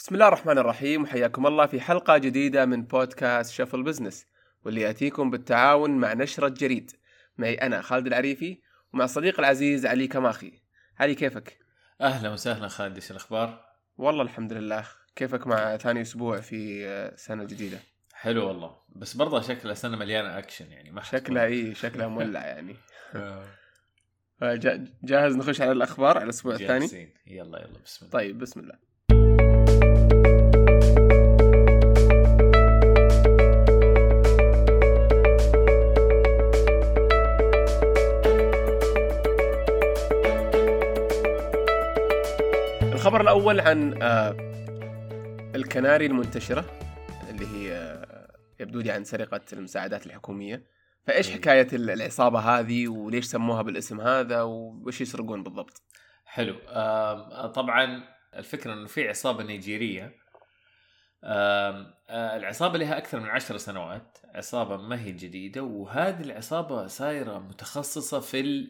بسم 0.00 0.14
الله 0.14 0.28
الرحمن 0.28 0.58
الرحيم 0.58 1.02
وحياكم 1.02 1.46
الله 1.46 1.66
في 1.66 1.80
حلقة 1.80 2.18
جديدة 2.18 2.66
من 2.66 2.82
بودكاست 2.82 3.52
شفل 3.52 3.82
business 3.82 4.26
واللي 4.64 4.80
يأتيكم 4.80 5.30
بالتعاون 5.30 5.90
مع 5.90 6.12
نشرة 6.12 6.48
جريد 6.48 6.92
معي 7.38 7.54
أنا 7.54 7.82
خالد 7.82 8.06
العريفي 8.06 8.60
ومع 8.92 9.06
صديقي 9.06 9.38
العزيز 9.38 9.86
علي 9.86 10.06
كماخي 10.06 10.52
علي 10.98 11.14
كيفك؟ 11.14 11.58
أهلا 12.00 12.30
وسهلا 12.30 12.68
خالد 12.68 12.94
إيش 12.94 13.10
الأخبار؟ 13.10 13.64
والله 13.96 14.22
الحمد 14.22 14.52
لله 14.52 14.84
كيفك 15.16 15.46
مع 15.46 15.76
ثاني 15.76 16.00
أسبوع 16.00 16.40
في 16.40 17.12
سنة 17.16 17.44
جديدة؟ 17.44 17.78
حلو 18.12 18.48
والله 18.48 18.76
بس 18.88 19.16
برضه 19.16 19.40
شكلها 19.40 19.74
سنه 19.74 19.96
مليانة 19.96 20.38
أكشن 20.38 20.72
يعني 20.72 20.90
ما 20.90 21.02
شكلها 21.02 21.44
إيه 21.44 21.74
شكلها 21.74 22.08
مولع 22.08 22.46
يعني 22.46 22.76
آه، 24.42 24.54
جا- 24.54 24.94
جاهز 25.02 25.36
نخش 25.36 25.60
على 25.60 25.72
الأخبار 25.72 26.16
على 26.16 26.24
الأسبوع 26.24 26.54
الثاني؟ 26.54 27.14
يلا 27.26 27.58
يلا 27.58 27.78
بسم 27.84 28.06
الله 28.06 28.12
طيب 28.12 28.38
بسم 28.38 28.60
الله 28.60 28.89
الخبر 43.00 43.20
الأول 43.20 43.60
عن 43.60 44.02
آه، 44.02 44.30
الكناري 45.54 46.06
المنتشرة 46.06 46.64
اللي 47.30 47.46
هي 47.46 47.72
آه، 47.72 48.36
يبدو 48.60 48.80
لي 48.80 48.90
عن 48.90 49.04
سرقة 49.04 49.40
المساعدات 49.52 50.06
الحكومية 50.06 50.66
فإيش 51.06 51.28
إيه. 51.28 51.34
حكاية 51.34 51.68
ال- 51.72 51.90
العصابة 51.90 52.38
هذه 52.38 52.88
وليش 52.88 53.24
سموها 53.24 53.62
بالاسم 53.62 54.00
هذا 54.00 54.42
وإيش 54.42 55.00
يسرقون 55.00 55.42
بالضبط؟ 55.42 55.82
حلو 56.24 56.54
طبعا 57.54 58.04
الفكرة 58.36 58.72
إنه 58.72 58.86
في 58.86 59.08
عصابة 59.08 59.42
نيجيرية 59.44 60.04
آم، 60.04 61.94
آه، 62.08 62.36
العصابة 62.36 62.78
لها 62.78 62.98
أكثر 62.98 63.20
من 63.20 63.28
عشر 63.28 63.56
سنوات 63.56 64.18
عصابة 64.34 64.76
ما 64.76 65.00
هي 65.00 65.12
جديدة 65.12 65.62
وهذه 65.62 66.22
العصابة 66.22 66.86
صايرة 66.86 67.38
متخصصة 67.38 68.20
في 68.20 68.66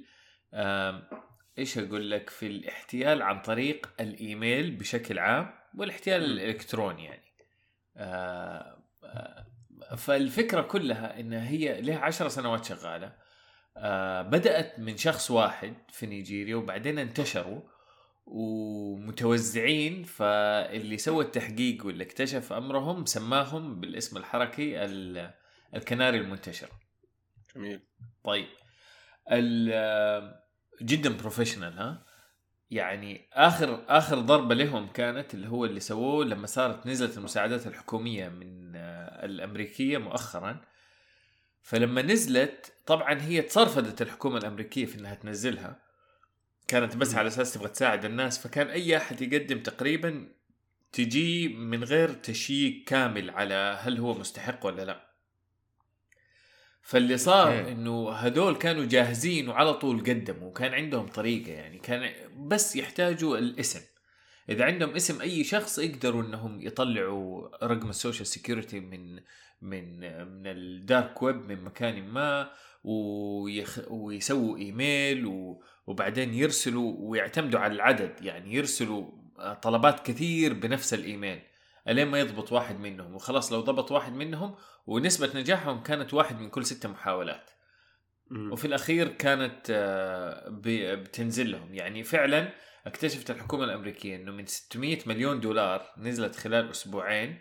إيش 1.59 1.79
أقول 1.79 2.11
لك 2.11 2.31
في 2.31 2.47
الاحتيال 2.47 3.23
عن 3.23 3.41
طريق 3.43 3.91
الإيميل 4.01 4.77
بشكل 4.77 5.19
عام 5.19 5.51
والاحتيال. 5.75 6.25
الإلكتروني 6.25 7.05
يعني 7.05 7.31
آه، 7.97 8.83
آه، 9.05 9.47
فالفكرة 9.97 10.63
كلها 10.63 11.21
انها 11.21 11.49
هي 11.49 11.81
لها 11.81 11.99
عشر 11.99 12.29
سنوات 12.29 12.65
شغالة 12.65 13.17
آه، 13.77 14.23
بدأت 14.23 14.79
من 14.79 14.97
شخص 14.97 15.31
واحد 15.31 15.75
في 15.93 16.07
نيجيريا 16.07 16.57
وبعدين 16.57 16.99
انتشروا 16.99 17.61
ومتوزعين 18.27 20.03
فاللي 20.03 20.99
سوى 20.99 21.25
التحقيق 21.25 21.87
واللي 21.87 22.05
اكتشف 22.05 22.53
أمرهم 22.53 23.05
سماهم 23.07 23.81
بالاسم 23.81 24.17
الحركي 24.17 24.85
ال- 24.85 25.35
الكناري 25.75 26.19
المنتشره. 26.19 26.71
جميل 27.57 27.83
طيب 28.25 28.47
ال- 29.33 30.41
جدا 30.83 31.17
بروفيشنال 31.17 31.79
ها؟ 31.79 32.05
يعني 32.71 33.29
آخر 33.33 33.85
آخر 33.89 34.19
ضربة 34.19 34.55
لهم 34.55 34.89
كانت 34.89 35.35
اللي 35.35 35.49
هو 35.49 35.65
اللي 35.65 35.81
سووه 35.81 36.25
لما 36.25 36.47
صارت 36.47 36.87
نزلت 36.87 37.19
المساعدات 37.19 37.67
الحكومية 37.67 38.29
من 38.29 38.73
آه، 38.77 39.25
الأمريكية 39.25 39.99
مؤخرا. 39.99 40.61
فلما 41.63 42.03
نزلت 42.03 42.73
طبعا 42.87 43.23
هي 43.23 43.43
تصرفدت 43.43 44.03
الحكومة 44.03 44.39
الأمريكية 44.39 44.87
في 44.87 44.99
إنها 44.99 45.15
تنزلها. 45.15 45.77
كانت 46.69 46.97
بس. 46.97 47.15
على 47.15 47.29
أساس 47.29 47.55
تبغى 47.55 47.69
تساعد 47.69 48.05
الناس. 48.05 48.39
فكان 48.39 48.67
أي 48.67 48.97
أحد 48.97 49.23
يقدم 49.23 49.63
تقريبا 49.63 50.29
تجي 50.93 51.49
من 51.49 51.85
غير 51.85 52.13
تشييك 52.13 52.89
كامل 52.89 53.31
على 53.31 53.79
هل 53.81 53.99
هو 53.99 54.15
مستحق 54.15 54.67
ولا 54.67 54.85
لا. 54.85 55.10
فاللي 56.83 57.17
صار. 57.17 57.69
إنه 57.69 58.11
هدول 58.11 58.57
كانوا 58.57 58.85
جاهزين 58.85 59.49
وعلى 59.49 59.75
طول 59.75 60.01
قدموا 60.01 60.49
وكان 60.49 60.75
عندهم 60.75 61.07
طريقة 61.07 61.53
يعني 61.53 61.79
كان 61.79 62.11
بس 62.37 62.77
يحتاجوا 62.77 63.39
الاسم. 63.39 63.81
إذا 64.49 64.65
عندهم 64.65 64.91
اسم 64.91 65.21
أي 65.21 65.45
شخص 65.45 65.79
يقدروا 65.79 66.23
إنهم 66.23 66.61
يطلعوا 66.63 67.49
رقم 67.67 67.91
ال 67.91 67.96
social 67.96 68.27
security 68.27 68.81
من 68.81 69.21
من 69.63 70.01
من 70.27 70.47
ال 70.47 70.62
dark 70.62 71.23
web 71.23 71.37
من 71.37 71.65
مكان 71.65 72.09
ما 72.09 72.51
ويخ 72.85 73.79
ويسووا 73.91 74.59
إيميل 74.59 75.27
و 75.27 75.63
وبعدين 75.87 76.35
يرسلوا 76.35 76.95
ويعتمدوا 76.99 77.61
على 77.61 77.73
العدد. 77.73 78.13
يعني 78.23 78.55
يرسلوا 78.55 79.11
طلبات 79.63 80.07
كثير 80.07 80.53
بنفس 80.53 80.95
الإيميل. 80.95 81.41
الين 81.91 82.09
ما 82.09 82.21
يضبط 82.21 82.53
واحد 82.53 82.81
منهم. 82.81 83.15
وخلاص 83.15 83.53
لو 83.53 83.61
ضبط 83.61 83.93
واحد 83.93 84.13
منهم 84.13 84.55
ونسبة 84.87 85.31
نجاحهم 85.41 85.83
كانت 85.83 86.15
واحد 86.15 86.41
من 86.41 86.49
كل 86.51 86.65
ستة 86.65 86.89
محاولات. 86.89 87.51
وفي 88.53 88.65
الأخير 88.65 89.09
كانت 89.09 89.67
آه، 89.71 90.45
بتنزل 90.95 91.51
لهم. 91.53 91.75
يعني 91.75 92.03
فعلا 92.03 92.53
اكتشفت 92.87 93.31
الحكومة 93.31 93.65
الأمريكية 93.65 94.17
أنه 94.17 94.33
من 94.33 94.47
600 94.47 94.99
مليون 95.07 95.41
دولار 95.41 95.93
نزلت 95.99 96.37
خلال 96.37 96.71
أسبوعين 96.71 97.41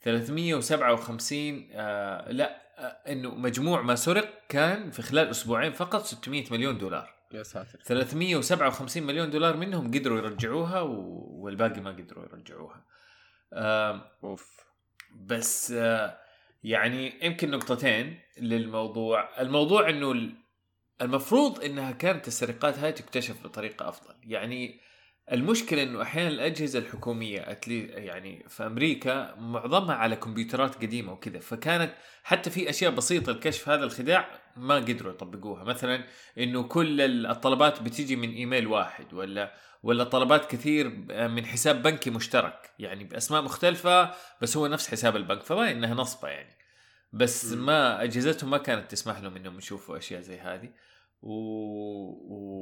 357 0.00 1.68
آه 1.72 2.30
لا 2.30 2.62
آه 2.78 3.12
إنه 3.12 3.34
مجموع 3.34 3.82
ما 3.82 3.94
سرق 3.94 4.42
كان 4.48 4.90
في 4.90 5.02
خلال 5.02 5.28
أسبوعين 5.28 5.72
فقط 5.72 6.02
600 6.02 6.44
مليون 6.50 6.78
دولار. 6.78 7.14
يا 7.32 7.42
ساتر. 7.42 7.78
357 7.84 9.02
مليون 9.02 9.30
دولار 9.30 9.56
منهم 9.56 9.86
قدروا 9.86 10.18
يرجعوها 10.18 10.80
والباقي 10.80 11.80
ما 11.80 11.90
قدروا 11.90 12.24
يرجعوها. 12.24 12.84
أوف. 14.24 14.60
بس 15.16 15.70
يعني 16.64 17.12
يمكن 17.26 17.50
نقطتين 17.50 18.20
للموضوع. 18.38 19.40
الموضوع 19.40 19.88
إنه 19.88 20.12
ال- 20.12 20.34
المفروض 21.02 21.64
إنها 21.64 21.92
كانت 21.92 22.28
السرقات 22.28 22.78
هاي 22.78 22.92
تكتشف 22.92 23.44
بطريقة 23.44 23.88
أفضل. 23.88 24.14
يعني 24.24 24.80
المشكلة 25.32 25.82
إنه 25.82 26.02
أحيانا 26.02 26.28
الأجهزة 26.28 26.78
الحكومية 26.78 27.50
أتلي 27.50 27.80
يعني 27.86 28.44
في 28.48 28.66
أمريكا 28.66 29.34
معظمها 29.34 29.94
على 29.94 30.16
كمبيوترات 30.16 30.74
قديمة 30.74 31.12
وكذا 31.12 31.38
فكانت 31.38 31.92
حتى 32.24 32.50
في 32.50 32.70
أشياء 32.70 32.90
بسيطة 32.92 33.32
لكشف 33.32 33.68
هذا 33.68 33.84
الخداع 33.84 34.28
ما 34.56 34.74
قدروا 34.74 35.12
يطبقوها. 35.12 35.64
مثلا 35.64 36.04
إنه 36.38 36.62
كل 36.62 37.00
ال- 37.00 37.26
الطلبات 37.26 37.82
بتيجي 37.82 38.16
من 38.16 38.32
إيميل 38.32 38.66
واحد 38.66 39.14
ولا 39.14 39.54
ولا 39.82 40.04
طلبات 40.04 40.50
كثير 40.50 40.88
من 41.28 41.46
حساب 41.46 41.82
بنكي 41.82 42.10
مشترك 42.10 42.70
يعني 42.78 43.04
بأسماء 43.04 43.42
مختلفة 43.42 44.10
بس 44.42 44.56
هو 44.56 44.66
نفس 44.66 44.88
حساب 44.88 45.16
البنك 45.16 45.42
فما 45.42 45.70
إنها 45.70 45.94
نصبة 45.94 46.28
يعني. 46.28 46.56
بس. 47.12 47.52
ما 47.52 48.02
أجهزتهم 48.02 48.50
ما 48.50 48.58
كانت 48.58 48.90
تسمح 48.90 49.20
لهم 49.20 49.36
إنهم 49.36 49.58
يشوفوا 49.58 49.98
أشياء 49.98 50.20
زي 50.20 50.38
هذه. 50.38 50.68
و... 51.22 51.32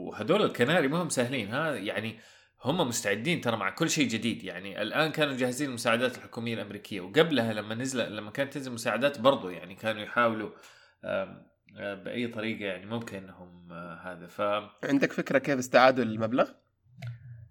وهدول 0.09 0.43
الكناري 0.43 0.89
ما 0.89 1.03
هم 1.03 1.09
سهلين 1.09 1.49
ها 1.49 1.75
يعني 1.75 2.19
هم 2.65 2.89
مستعدين 2.89 3.41
ترى 3.41 3.57
مع 3.57 3.71
كل 3.71 3.91
شيء 3.91 4.09
جديد 4.09 4.45
يعني 4.45 4.83
الآن 4.83 5.11
كانوا 5.11 5.37
جاهزين 5.37 5.69
المساعدات 5.69 6.17
الحكومية 6.19 6.55
الأمريكية 6.55 7.01
وقبلها 7.01 7.53
لما 7.53 7.75
نزل 7.75 8.17
لما 8.17 8.31
كانت 8.31 8.53
تنزل 8.53 8.73
مساعدات 8.73 9.21
برضو 9.21 9.49
يعني 9.49 9.75
كانوا 9.75 10.03
يحاولوا 10.03 10.51
آه، 11.05 11.45
بأي 11.77 12.27
طريقة 12.29 12.65
يعني 12.65 12.87
ممكن 12.87 13.17
انهم 13.17 13.73
آه، 13.73 14.01
هذا 14.05 14.27
ف 14.27 14.41
عندك 14.85 15.13
فكرة 15.13 15.39
كيف 15.39 15.59
استعادوا 15.59 16.05
المبلغ؟ 16.05 16.51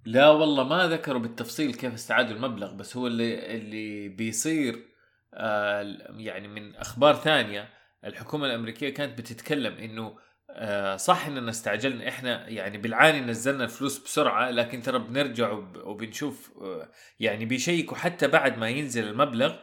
لا 0.06 0.30
والله 0.30 0.64
ما 0.64 0.88
ذكروا 0.88 1.22
بالتفصيل 1.22 1.74
كيف 1.74 1.94
استعادوا 1.94 2.36
المبلغ 2.36 2.74
بس 2.74 2.98
هو 2.98 3.08
اللي 3.08 3.56
اللي 3.56 4.10
بيصير 4.10 4.86
آه 5.34 5.98
يعني 6.18 6.48
من 6.48 6.76
أخبار 6.76 7.16
ثانية 7.16 7.70
الحكومة 8.06 8.46
الأمريكية 8.46 8.94
كانت 8.94 9.18
بتتكلم 9.18 9.74
إنه 9.74 10.18
آه 10.52 10.96
صح 10.96 11.26
إننا 11.28 11.50
استعجلنا 11.50 12.08
إحنا 12.08 12.48
يعني 12.50 12.78
بالعاني 12.78 13.20
نزلنا 13.22 13.64
الفلوس 13.64 14.00
بسرعة 14.04 14.50
لكن 14.50 14.82
ترى 14.82 15.00
بنرجع 15.00 15.52
وب- 15.52 15.78
وبنشوف 15.88 16.52
آه 16.62 16.90
يعني 17.20 17.46
بيشيكوا 17.46 17.98
حتى 17.98 18.28
بعد 18.28 18.58
ما 18.58 18.70
ينزل 18.70 19.08
المبلغ 19.08 19.56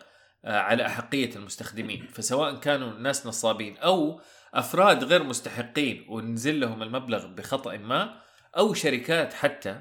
آه 0.45 0.59
على 0.61 0.87
أحقية 0.87 1.37
المستخدمين. 1.37 2.07
فسواء 2.13 2.57
كانوا 2.57 2.93
ناس 2.99 3.27
نصابين 3.27 3.77
أو 3.79 4.21
أفراد 4.55 5.05
غير 5.05 5.23
مستحقين 5.23 6.07
ونزل 6.09 6.61
لهم 6.61 6.83
المبلغ 6.83 7.27
بخطأ 7.27 7.77
ما 7.77 8.21
أو 8.57 8.75
شركات 8.75 9.35
حتى 9.35 9.81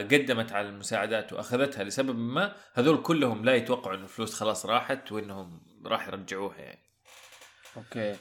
قدمت 0.00 0.52
على 0.52 0.68
المساعدات 0.68 1.32
وأخذتها 1.32 1.84
لسبب 1.84 2.18
ما 2.18 2.52
هذول 2.74 3.02
كلهم 3.02 3.44
لا 3.44 3.54
يتوقعوا 3.54 3.94
انه 3.96 4.04
الفلوس 4.04 4.34
خلاص 4.34 4.66
راحت 4.66 5.12
وإنهم 5.12 5.60
راح 5.86 6.08
يرجعوها 6.08 6.58
يعني. 6.58 6.82
أوكي. 7.76 8.16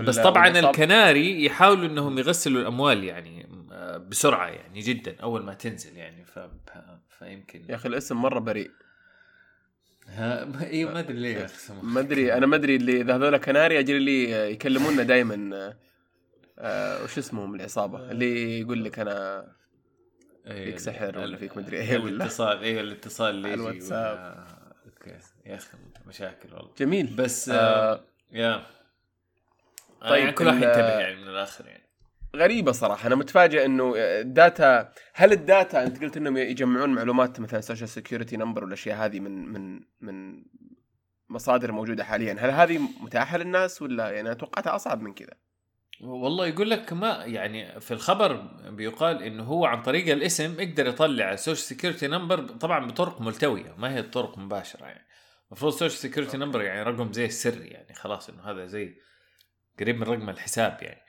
بس 0.00 0.18
طبعا 0.18 0.48
الكناري 0.48 1.44
يحاولوا 1.44 1.86
إنهم 1.86 2.18
يغسلوا 2.18 2.60
الأموال 2.62 3.04
يعني 3.04 3.48
آه، 3.72 3.96
بسرعة 3.96 4.48
يعني 4.48 4.80
جدا 4.80 5.16
أول 5.22 5.42
ما 5.44 5.54
تنزل 5.54 5.96
يعني 5.96 6.24
ف... 6.24 6.38
فيمكن 7.18 7.64
يا 7.68 7.74
أخي 7.74 7.88
الاسم 7.88 8.16
مرة 8.16 8.38
بريء 8.38 8.70
ها 10.08 10.44
ما- 10.44 10.66
اي 10.66 10.84
ما 10.84 10.98
أدري 10.98 11.14
ليه 11.18 11.36
يا 11.36 11.44
أخي 11.44 11.56
سمح. 11.58 11.84
ما 11.84 12.00
أدري 12.00 12.32
أنا 12.34 12.46
ما 12.46 12.56
أدري 12.56 12.76
اللي 12.76 13.00
إذا 13.00 13.16
هذول 13.16 13.36
كناري 13.36 13.78
اجري 13.78 13.96
اللي 13.96 14.50
يكلمونا 14.52 15.02
دائما 15.02 15.74
آه، 16.58 17.04
وش 17.04 17.18
اسمهم 17.18 17.54
العصابة 17.54 18.10
اللي 18.10 18.60
يقول 18.60 18.84
لك 18.84 18.98
أنا 18.98 19.46
إيه، 20.46 20.64
فيك 20.64 20.78
سحر 20.78 21.18
ولا 21.18 21.36
فيك 21.36 21.56
مدري 21.56 21.76
إيه 21.76 21.90
إيه 21.90 21.98
ولا. 21.98 22.08
الاتصال 22.08 22.58
أيوه 22.62 22.80
الاتصال 22.80 23.34
اللي 23.34 23.54
الواتساب. 23.54 24.46
أوكي 24.86 25.18
يا 25.46 25.54
أخي 25.54 25.76
مشاكل 26.06 26.54
والله 26.54 26.70
جميل 26.78 27.06
بس 27.06 27.48
آه 27.48 27.54
آه 27.92 28.00
يا 28.32 28.62
طيب، 30.02 30.10
طيب 30.10 30.20
يعني 30.20 30.32
كل 30.32 30.46
واحد 30.46 30.62
ينتبه 30.62 30.98
يعني 31.00 31.16
من 31.16 31.28
الآخر 31.28 31.66
يعني. 31.66 31.82
غريبة 32.36 32.72
صراحة 32.72 33.06
أنا 33.06 33.14
متفاجئ 33.14 33.64
إنه 33.64 33.94
ال 33.96 34.15
data 34.15 34.92
هل 35.14 35.32
ال 35.32 35.42
data 35.42 35.82
أنت 35.82 36.02
قلت 36.02 36.16
إنهم 36.16 36.36
يجمعون 36.36 36.90
معلومات 36.90 37.40
مثلا 37.40 37.60
social 37.60 37.88
security 37.88 38.36
number 38.36 38.64
والأشياء 38.64 38.96
هذه 38.96 39.20
من 39.20 39.48
من 39.52 39.80
من 40.00 40.44
مصادر 41.28 41.72
موجودة 41.72 42.04
حاليا 42.04 42.36
هل 42.40 42.50
هذه 42.50 42.78
متاحة 43.00 43.38
للناس 43.38 43.82
ولا 43.82 44.10
يعني 44.10 44.34
توقعتها 44.34 44.76
أصعب 44.76 45.02
من 45.02 45.14
كذا؟ 45.14 45.34
والله 46.00 46.46
يقول 46.46 46.70
لك 46.70 46.92
ما 46.92 47.24
يعني 47.24 47.80
في 47.80 47.90
الخبر 47.94 48.36
بيقال 48.70 49.22
إنه 49.22 49.42
هو 49.42 49.66
عن 49.66 49.82
طريق 49.82 50.12
الاسم 50.12 50.60
يقدر 50.60 50.86
يطلع 50.86 51.32
ال 51.32 51.37
social 51.37 51.66
security 51.78 52.06
number 52.06 52.48
طبعا 52.48 52.86
بطرق 52.86 53.20
ملتوية 53.20 53.74
ما 53.78 53.94
هي 53.94 54.02
طرق 54.02 54.38
مباشرة 54.38 54.86
يعني. 54.86 55.06
المفروض 55.48 55.72
ال 55.72 55.76
social 55.76 55.98
security 56.10 56.36
number 56.36 56.62
يعني 56.62 56.82
رقم 56.82 57.12
زي 57.12 57.26
السري 57.26 57.66
يعني 57.66 57.94
خلاص 57.94 58.28
إنه 58.28 58.42
هذا 58.42 58.66
زي 58.66 58.94
قريب 59.80 59.96
من 59.96 60.02
رقم 60.02 60.30
الحساب 60.30 60.78
يعني. 60.82 61.02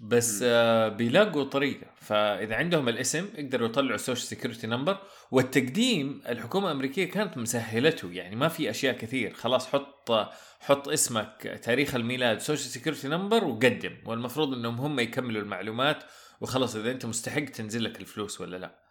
بس. 0.00 0.40
آه 0.42 0.88
بيلاقوا 0.88 1.44
طريقة. 1.44 1.86
فإذا 1.96 2.54
عندهم 2.54 2.88
الاسم 2.88 3.28
يقدروا 3.34 3.68
يطلعوا 3.68 3.94
ال 3.94 3.99
social 3.99 4.26
security 4.26 4.66
number 4.66 4.98
والتقديم 5.30 6.22
الحكومة 6.28 6.66
الأمريكية 6.66 7.10
كانت 7.10 7.38
مسهلته 7.38 8.12
يعني 8.12 8.36
ما 8.36 8.48
في 8.48 8.70
أشياء 8.70 8.96
كثير. 8.98 9.34
خلاص 9.34 9.68
حط 9.68 10.12
حط 10.60 10.88
اسمك 10.88 11.60
تاريخ 11.62 11.94
الميلاد 11.94 12.38
social 12.38 12.70
security 12.70 13.08
number 13.08 13.44
وقدم. 13.44 13.96
والمفروض 14.06 14.52
إنهم 14.52 14.80
هم 14.80 15.00
يكملوا 15.00 15.42
المعلومات 15.42 16.04
وخلاص 16.40 16.76
إذا 16.76 16.90
أنت 16.90 17.06
مستحق 17.06 17.44
تنزل 17.44 17.84
لك 17.84 18.00
الفلوس 18.00 18.40
ولا 18.40 18.56
لا. 18.56 18.86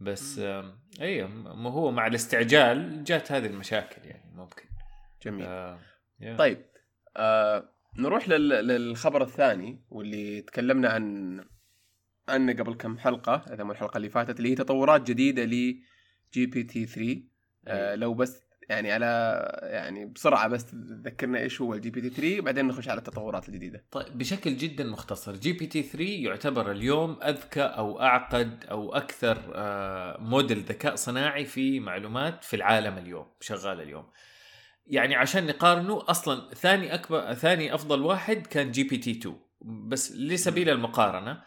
بس 0.00 0.38
آه 0.38 0.78
أيوه 1.00 1.28
ما 1.28 1.70
هو 1.70 1.90
مع 1.90 2.06
الاستعجال 2.06 3.04
جات 3.04 3.32
هذه 3.32 3.46
المشاكل 3.46 4.08
يعني 4.08 4.32
ممكن. 4.34 4.64
جميل. 5.22 5.46
آه. 5.46 5.78
طيب 6.38 6.66
آه 7.16 7.79
نروح 7.96 8.28
لل... 8.28 8.48
للخبر 8.48 9.22
الثاني 9.22 9.82
واللي 9.90 10.40
تكلمنا 10.40 10.88
عن 10.88 11.44
عنه 12.28 12.52
قبل 12.52 12.74
كم 12.74 12.98
حلقة 12.98 13.44
إذا 13.52 13.64
مو 13.64 13.72
الحلقة 13.72 13.96
اللي 13.96 14.08
فاتت 14.08 14.38
اللي 14.38 14.50
هي 14.50 14.54
تطورات 14.54 15.10
جديدة 15.10 15.44
ل 15.44 15.82
GPT 16.34 16.86
3 16.86 17.22
آه 17.66 17.94
لو 17.94 18.14
بس 18.14 18.42
يعني 18.70 18.92
على 18.92 19.06
يعني 19.62 20.06
بسرعة 20.06 20.48
بس 20.48 20.66
تذكرنا 20.66 21.38
إيش 21.38 21.60
هو 21.60 21.74
ال 21.74 21.90
GPT 21.90 22.10
3 22.10 22.40
بعدين 22.40 22.66
نخش 22.68 22.88
على 22.88 22.98
التطورات 22.98 23.48
الجديدة. 23.48 23.84
طيب 23.90 24.18
بشكل 24.18 24.56
جدا 24.56 24.84
مختصر 24.84 25.36
GPT 25.36 25.82
3 25.82 26.04
يعتبر 26.04 26.70
اليوم 26.70 27.18
أذكى 27.22 27.62
أو 27.62 28.00
أعقد 28.00 28.64
أو 28.70 28.94
أكثر 28.94 29.52
آه، 29.54 30.20
موديل 30.20 30.58
ذكاء 30.58 30.94
صناعي 30.94 31.44
في 31.44 31.80
معلومات 31.80 32.44
في 32.44 32.56
العالم 32.56 32.98
اليوم 32.98 33.26
شغال 33.40 33.80
اليوم. 33.80 34.06
يعني 34.86 35.14
عشان 35.14 35.46
نقارنه 35.46 36.02
أصلا 36.08 36.54
ثاني 36.54 36.94
أكبر 36.94 37.34
ثاني 37.34 37.74
أفضل 37.74 38.02
واحد 38.02 38.46
كان 38.46 38.70
GPT 38.70 39.10
2 39.10 39.36
بس 39.62 40.12
لسبيل 40.12 40.70
المقارنة 40.70 41.42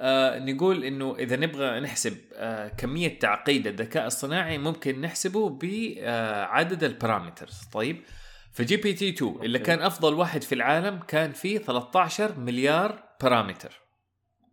آه 0.00 0.38
نقول 0.38 0.84
إنه 0.84 1.16
إذا 1.18 1.36
نبغى 1.36 1.80
نحسب 1.80 2.18
آه 2.34 2.68
كمية 2.68 3.18
تعقيد 3.18 3.66
الذكاء 3.66 4.06
الصناعي 4.06 4.58
ممكن 4.58 5.00
نحسبه 5.00 5.48
بعدد 5.48 6.84
ال 6.84 6.90
parameters. 6.90 7.60
طيب 7.72 8.02
ف 8.52 8.76
GPT 8.76 9.08
2 9.08 9.36
اللي. 9.42 9.58
كان 9.58 9.82
أفضل 9.82 10.14
واحد 10.14 10.42
في 10.42 10.54
العالم 10.54 10.98
كان 10.98 11.32
فيه 11.32 11.58
13 11.58 12.38
مليار 12.38 13.02
بارامتر. 13.22 13.80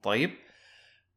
طيب 0.04 0.32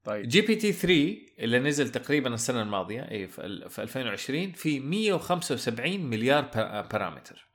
طيب. 0.05 0.29
GPT 0.29 0.73
3 0.73 1.17
اللي 1.39 1.59
نزل 1.59 1.89
تقريبا 1.89 2.35
السنة 2.35 2.63
الماضية 2.63 3.11
اي 3.11 3.27
في 3.29 3.39
ال- 3.47 3.71
في 3.71 3.83
2020 3.83 4.53
في 4.53 4.81
175 4.81 6.01
مليار 6.01 6.43
با- 6.55 6.81
parameter 6.81 7.47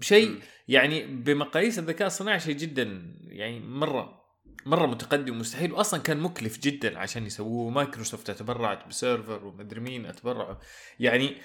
شيء. 0.00 0.38
يعني 0.68 1.06
بمقاييس 1.06 1.78
الذكاء 1.78 2.06
الصناعي 2.06 2.40
شيء 2.40 2.56
جدا 2.56 3.14
يعني 3.28 3.60
مرة 3.60 4.20
مرة 4.66 4.86
متقدم 4.86 5.34
ومستحيل 5.36 5.72
واصلا 5.72 6.00
كان 6.00 6.20
مكلف 6.20 6.58
جدا 6.58 6.98
عشان 6.98 7.26
يسووه. 7.26 7.70
مايكروسوفت 7.70 8.30
اتبرعت 8.30 8.88
ب 8.88 8.96
server 8.96 9.44
ومدري 9.44 9.80
مين 9.80 10.06
اتبرعوا 10.06 10.56
يعني 11.00 11.36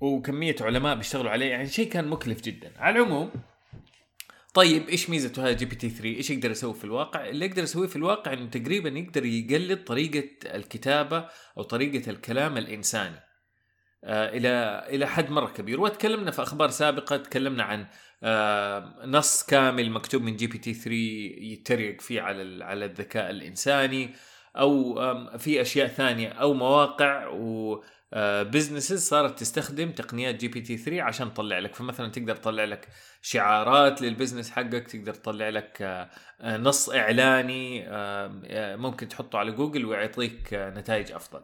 وكمية 0.00 0.56
علماء 0.60 0.96
بيشتغلوا 0.96 1.30
عليه 1.30 1.46
يعني 1.50 1.66
شيء 1.68 1.88
كان 1.88 2.08
مكلف 2.08 2.40
جدا. 2.40 2.72
على 2.78 2.98
العموم 2.98 3.30
طيب 4.54 4.88
إيش 4.88 5.10
ميزته 5.10 5.42
هذا 5.42 5.52
GPT 5.52 5.90
3 5.90 6.08
إيش 6.08 6.30
يقدر 6.30 6.50
يسوي 6.50 6.74
في 6.74 6.84
الواقع؟ 6.84 7.28
اللي 7.28 7.46
يقدر 7.46 7.62
يسويه 7.62 7.88
في 7.88 7.96
الواقع 7.96 8.32
إنه 8.32 8.50
تقريبا 8.50 8.88
يقدر 8.98 9.26
يقلد 9.26 9.84
طريقة 9.84 10.28
الكتابة 10.44 11.28
أو 11.58 11.62
طريقة 11.62 12.10
الكلام 12.10 12.56
الإنساني 12.58 13.20
آه 14.04 14.28
إلى 14.28 14.84
إلى 14.88 15.06
حد 15.06 15.30
مرة 15.30 15.46
كبير. 15.46 15.80
وتكلمنا 15.80 16.30
في 16.30 16.42
أخبار 16.42 16.70
سابقة 16.70 17.16
تكلمنا 17.16 17.64
عن 17.64 17.86
آه 18.22 19.02
نص 19.04 19.42
كامل 19.42 19.90
مكتوب 19.90 20.22
من 20.22 20.36
GPT 20.36 20.74
3 20.74 20.90
يتريق 21.52 22.00
فيه 22.00 22.20
على 22.20 22.64
على 22.64 22.84
الذكاء 22.84 23.30
الإنساني 23.30 24.14
أو 24.56 24.94
في 25.38 25.60
أشياء 25.60 25.88
ثانية 25.88 26.28
أو 26.28 26.54
مواقع 26.54 27.28
و 27.28 27.82
businesses 28.42 29.08
صارت 29.08 29.38
تستخدم 29.38 29.90
تقنيات 29.92 30.34
GPT 30.34 30.76
3 30.76 31.02
عشان 31.02 31.34
تطلع 31.34 31.58
لك. 31.58 31.74
فمثلا 31.74 32.08
تقدر 32.10 32.36
تطلع 32.36 32.64
لك 32.64 32.88
شعارات 33.22 34.02
لل 34.02 34.12
business 34.12 34.50
حقك 34.50 34.86
تقدر 34.86 35.14
تطلع 35.14 35.48
لك 35.48 35.78
آه، 35.82 36.10
آه، 36.40 36.56
نص 36.56 36.88
إعلاني 36.90 37.88
آه، 37.88 38.40
آه، 38.46 38.76
ممكن 38.76 39.08
تحطه 39.08 39.38
على 39.38 39.52
جوجل 39.52 39.84
ويعطيك 39.84 40.54
آه، 40.54 40.70
نتائج 40.70 41.12
أفضل. 41.12 41.40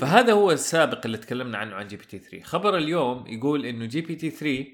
فهذا 0.00 0.32
هو 0.32 0.50
السابق 0.52 1.00
اللي 1.04 1.18
تكلمنا 1.18 1.58
عنه 1.58 1.74
عن 1.74 1.86
GPT 1.86 2.18
3 2.18 2.42
خبر 2.44 2.76
اليوم 2.76 3.26
يقول 3.26 3.66
إنه 3.66 3.84
GPT 3.84 4.30
3 4.30 4.66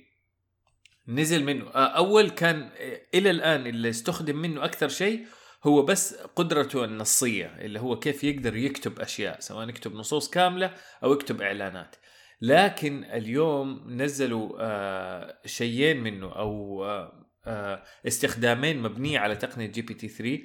نزل 1.09 1.45
منه 1.45 1.67
آه، 1.71 1.79
أول 1.87 2.31
كان 2.31 2.71
آه، 2.79 3.01
إلى 3.15 3.31
الآن 3.31 3.67
اللي 3.67 3.91
استخدم 3.91 4.37
منه 4.37 4.65
أكثر 4.65 4.89
شيء 4.89 5.27
هو 5.65 5.83
بس 5.83 6.15
قدرته 6.15 6.85
النصية 6.85 7.47
اللي 7.47 7.81
هو 7.81 7.99
كيف 7.99 8.25
يقدر 8.25 8.57
يكتب 8.57 9.01
أشياء 9.01 9.41
سواء 9.41 9.69
يكتب 9.69 9.95
نصوص 9.95 10.31
كاملة 10.31 10.75
أو 11.05 11.13
يكتب 11.13 11.43
إعلانات. 11.43 11.97
لكن 12.41 13.05
اليوم 13.05 13.85
نزلوا 13.89 14.57
آه 14.61 15.39
شيئين 15.47 16.03
منه 16.03 16.33
أو 16.33 16.85
آه 16.85 17.27
آه 17.47 17.83
استخدامين 18.07 18.83
مبنيه 18.83 19.19
على 19.19 19.37
تقنية 19.37 19.67
GPT 19.67 20.09
3 20.09 20.39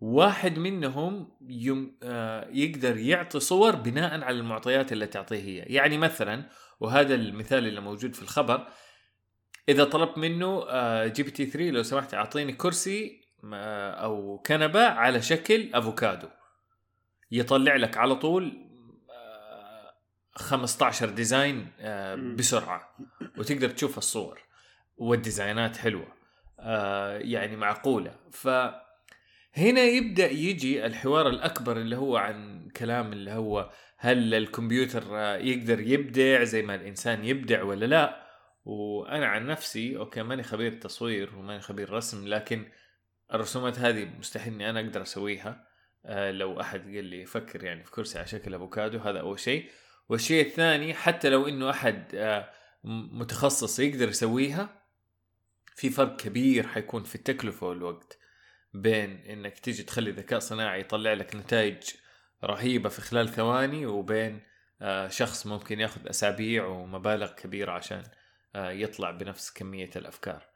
واحد 0.00 0.58
منهم 0.58 1.38
يم 1.48 1.98
آه 2.02 2.48
يقدر 2.52 2.96
يعطي 2.96 3.40
صور 3.40 3.76
بناء 3.76 4.20
على 4.20 4.38
المعطيات 4.38 4.92
اللي 4.92 5.06
تعطيه 5.06 5.36
هي. 5.40 5.56
يعني 5.56 5.98
مثلا 5.98 6.48
وهذا 6.80 7.14
المثال 7.14 7.66
اللي 7.66 7.80
موجود 7.80 8.14
في 8.14 8.22
الخبر 8.22 8.68
إذا 9.68 9.84
طلبت 9.84 10.18
منه 10.18 10.64
آه 10.68 11.06
GPT 11.06 11.46
3 11.46 11.70
لو 11.70 11.82
سمحت 11.82 12.14
أعطيني 12.14 12.52
كرسي 12.52 13.21
أو 13.44 14.38
كنبة 14.46 14.86
على 14.86 15.22
شكل 15.22 15.70
أفوكادو. 15.74 16.28
يطلع 17.30 17.76
لك 17.76 17.96
على 17.96 18.14
طول 18.14 18.66
آه، 19.10 19.94
15 20.34 21.10
design 21.10 21.68
آه،. 21.80 22.14
بسرعة 22.14 22.96
وتقدر 23.38 23.68
تشوف 23.68 23.98
الصور 23.98 24.40
وال 24.96 25.14
design 25.14 25.67
ات 25.67 25.76
حلوة 25.76 26.08
آه، 26.60 27.18
يعني 27.18 27.56
معقولة. 27.56 28.14
ف 28.30 28.48
هنا 29.54 29.80
يبدأ 29.80 30.30
يجي 30.30 30.86
الحوار 30.86 31.28
الأكبر 31.28 31.76
اللي 31.76 31.96
هو 31.96 32.16
عن 32.16 32.68
كلام 32.76 33.12
اللي 33.12 33.30
هو 33.30 33.70
هل 33.98 34.34
الكمبيوتر 34.34 35.02
آه، 35.10 35.36
يقدر 35.36 35.80
يبدع 35.80 36.44
زي 36.44 36.62
ما 36.62 36.74
الإنسان 36.74 37.24
يبدع 37.24 37.62
ولا 37.62 37.86
لا. 37.86 38.22
وأنا 38.64 39.26
عن 39.26 39.46
نفسي 39.46 39.96
أوكي 39.96 40.22
ماني 40.22 40.42
خبير 40.42 40.72
تصوير 40.72 41.36
وماني 41.36 41.60
خبير 41.60 41.92
رسم 41.92 42.28
لكن 42.28 42.66
الرسومات 43.34 43.78
هذه 43.78 44.04
مستحيل 44.18 44.52
إني 44.52 44.70
أنا 44.70 44.80
أقدر 44.80 45.02
أسويها 45.02 45.66
آه، 46.06 46.30
لو 46.30 46.60
أحد 46.60 46.80
قال 46.80 47.04
لي 47.04 47.26
فكر 47.26 47.64
يعني 47.64 47.84
في 47.84 47.90
كرسي 47.90 48.18
على 48.18 48.26
شكل 48.26 48.54
أفوكادو 48.54 48.98
هذا 48.98 49.20
أول 49.20 49.40
شيء. 49.40 49.70
والشيء 50.08 50.46
الثاني 50.46 50.94
حتى 50.94 51.28
لو 51.28 51.48
إنه 51.48 51.70
أحد 51.70 52.14
آه، 52.14 52.50
متخصص 52.84 53.80
يقدر 53.80 54.08
يسويها 54.08 54.82
في 55.74 55.90
فرق 55.90 56.16
كبير 56.16 56.66
حيكون 56.66 57.02
في 57.02 57.14
التكلفة 57.14 57.66
والوقت 57.66 58.18
بين 58.74 59.16
إنك 59.16 59.58
تيجي 59.58 59.82
تخلي 59.82 60.10
ذكاء 60.10 60.38
صناعي 60.38 60.80
يطلع 60.80 61.12
لك 61.12 61.36
نتائج 61.36 61.82
رهيبة 62.44 62.88
في 62.88 63.00
خلال 63.00 63.28
ثواني 63.28 63.86
وبين 63.86 64.40
آه، 64.82 65.08
شخص 65.08 65.46
ممكن 65.46 65.80
ياخذ 65.80 66.08
أسابيع 66.08 66.66
ومبالغ 66.66 67.32
كبيرة 67.32 67.72
عشان 67.72 68.02
آه، 68.54 68.70
يطلع 68.70 69.10
بنفس 69.10 69.52
كمية 69.52 69.90
الأفكار 69.96 70.46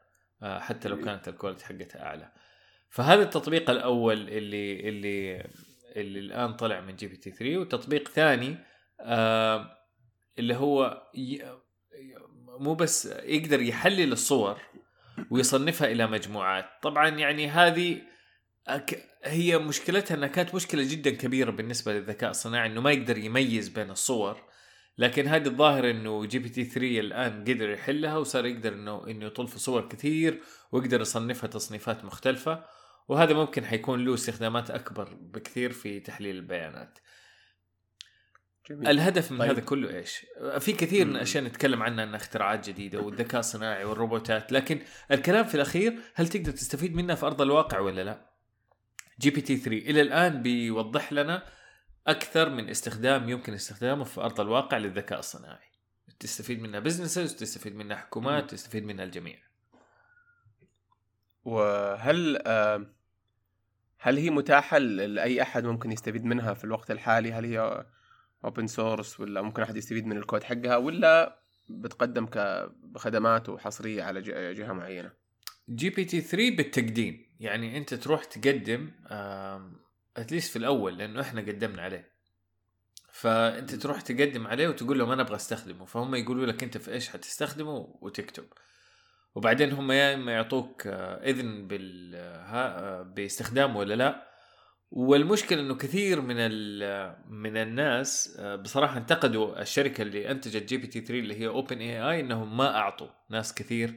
آه، 0.43 0.59
حتى 0.59 0.89
لو 0.89 1.01
كانت 1.01 1.29
ال 1.29 1.33
quality 1.33 1.65
حقتها 1.65 2.03
أعلى. 2.03 2.33
فهذا 2.97 3.23
التطبيق 3.23 3.71
الأول 3.71 4.29
اللي 4.29 4.89
اللي 4.89 5.47
اللي 5.97 6.19
الآن 6.19 6.53
طلع 6.53 6.81
من 6.81 6.97
GPT 6.97 7.31
3 7.31 7.59
وتطبيق 7.59 8.09
ثاني 8.09 8.57
اللي 10.39 10.55
هو. 10.55 11.03
مو 12.59 12.75
بس 12.75 13.07
يقدر 13.07 13.61
يحلل 13.61 14.13
الصور 14.13 14.61
ويصنفها 15.31 15.93
إلى 15.93 16.07
مجموعات 16.07 16.65
طبعا 16.83 17.09
يعني 17.09 17.49
هذه. 17.49 18.03
هي 19.25 19.59
مشكلتها 19.59 20.15
إنها 20.15 20.29
كانت 20.29 20.55
مشكلة 20.55 20.83
جدا 20.83 21.11
كبيرة 21.11 21.51
بالنسبة 21.51 21.93
للذكاء 21.93 22.31
الصناعي 22.31 22.67
إنه 22.69 22.81
ما 22.81 22.91
يقدر 22.91 23.19
يميز 23.19 23.69
بين 23.69 23.91
الصور 23.91 24.43
لكن 24.99 25.27
هذه 25.27 25.47
الظاهر 25.47 25.91
إنه 25.91 26.25
GPT 26.25 26.65
3 26.65 27.01
الآن 27.01 27.41
قدر 27.41 27.71
يحلها 27.71 28.17
وصار 28.17 28.47
يقدر 28.47 28.73
إنه 28.73 29.07
إنه 29.07 29.27
يطل 29.27 29.49
في 29.49 29.59
صور 29.59 29.89
كثير 29.89 30.41
ويقدر 30.73 31.01
يصنفها 31.01 31.49
تصنيفات 31.49 32.05
مختلفة 32.05 32.65
وهذا 33.09 33.35
ممكن 33.35 33.65
حيكون 33.65 34.05
له 34.05 34.15
استخدامات 34.15 34.71
أكبر 34.71 35.15
بكثير 35.15 35.73
في 35.73 36.01
تحليل 36.01 36.37
البيانات. 36.37 36.99
جميل. 38.71 38.89
الهدف 38.89 39.33
من 39.33 39.39
طيب. 39.39 39.51
هذا 39.51 39.61
كله 39.61 39.97
إيش؟ 39.97 40.27
في 40.59 40.73
كثير 40.73 41.07
من 41.07 41.17
الاشياء 41.17 41.45
نتكلم 41.45 41.83
عنها 41.83 42.05
إنها 42.05 42.17
اختراعات 42.17 42.69
جديدة 42.69 43.01
والذكاء 43.01 43.41
الصناعي 43.41 43.85
والروبوتات، 43.85 44.53
لكن 44.53 44.81
الكلام 45.11 45.45
في 45.45 45.55
الأخير 45.55 45.99
هل 46.15 46.29
تقدر 46.29 46.53
تستفيد 46.53 46.95
منها 46.95 47.15
في 47.15 47.27
أرض 47.27 47.43
الواقع 47.43 47.79
ولا 47.79 48.05
لا؟ 48.05 48.31
GPT 49.21 49.57
3 49.57 49.91
إلى 49.91 50.01
الآن 50.01 50.43
بيوضح 50.43 51.13
لنا 51.13 51.47
أكثر 52.07 52.49
من 52.49 52.69
استخدام 52.69 53.29
يمكن 53.29 53.55
استخدامه 53.55 54.05
في 54.05 54.21
أرض 54.21 54.41
الواقع 54.41 54.77
للذكاء 54.79 55.19
الصناعي. 55.19 55.67
تستفيد 56.21 56.63
منها 56.63 56.81
businesses، 56.81 57.35
تستفيد 57.35 57.77
منها 57.77 57.97
حكومات، 57.97 58.51
تستفيد 58.51 58.85
منها 58.85 59.05
الجميع. 59.05 59.39
وهل 61.45 62.43
هل 63.99 64.19
هي 64.19 64.31
متاحة 64.31 64.79
لأي 64.79 65.43
أحد 65.43 65.65
ممكن 65.65 65.93
يستفيد 65.93 66.25
منها 66.25 66.55
في 66.55 66.65
الوقت 66.65 66.91
الحالي؟ 66.91 67.33
هل 67.33 67.45
هي 67.45 67.87
open 68.45 68.67
source 68.67 69.21
ولا 69.21 69.43
ممكن 69.43 69.63
أحد 69.63 69.77
يستفيد 69.77 70.07
من 70.07 70.17
الكود 70.17 70.45
حقها؟ 70.45 70.77
ولا 70.77 71.43
بتقدم 71.71 72.27
كخدمات 72.27 73.49
وحصرية 73.49 74.03
على 74.03 74.21
جهة 74.55 74.73
معينة؟ 74.73 75.13
GPT 75.69 76.21
3 76.21 76.57
بالتقديم. 76.57 77.27
يعني 77.41 77.79
أنت 77.79 77.95
تروح 77.95 78.25
تقدم 78.25 78.91
at 80.17 80.27
least 80.27 80.51
في 80.51 80.57
الأول 80.57 80.99
لأنه 80.99 81.21
إحنا 81.21 81.41
قدمنا 81.41 81.83
عليه. 81.83 82.17
فأنت 83.13 83.75
تروح 83.75 84.01
تقدم 84.01 84.47
عليه 84.47 84.69
وتقول 84.69 84.99
لهم 84.99 85.11
أنا 85.11 85.23
أبغى 85.23 85.37
أستخدمه. 85.37 85.85
فهم 85.85 86.15
يقولوا 86.15 86.47
لك 86.47 86.63
أنت 86.63 86.79
في 86.79 86.93
إيش 86.93 87.09
حتستخدمه 87.09 87.99
وتكتب. 88.01 88.45
وبعدين 89.37 89.73
هم 89.73 89.93
يا 89.93 90.15
إما 90.15 90.33
يعطوك 90.33 90.87
آه، 90.87 91.31
إذن 91.31 91.67
بال 91.69 92.13
آه، 92.15 93.03
باستخدامه 93.03 93.79
ولا 93.79 93.95
لا. 93.95 94.27
والمشكلة 94.91 95.61
إنه 95.61 95.75
كثير 95.75 96.21
من 96.21 96.37
من 97.29 97.57
الناس 97.57 98.37
آه، 98.41 98.57
بصراحة 98.57 98.99
انتقدوا 98.99 99.63
الشركة 99.63 100.03
اللي 100.03 100.31
أنتجت 100.31 100.69
GPT 100.69 101.01
3 101.01 101.15
اللي 101.15 101.41
هي 101.41 101.47
OpenAI 101.47 102.21
إنهم 102.21 102.57
ما 102.57 102.77
أعطوا 102.77 103.09
ناس 103.31 103.55
كثير 103.55 103.95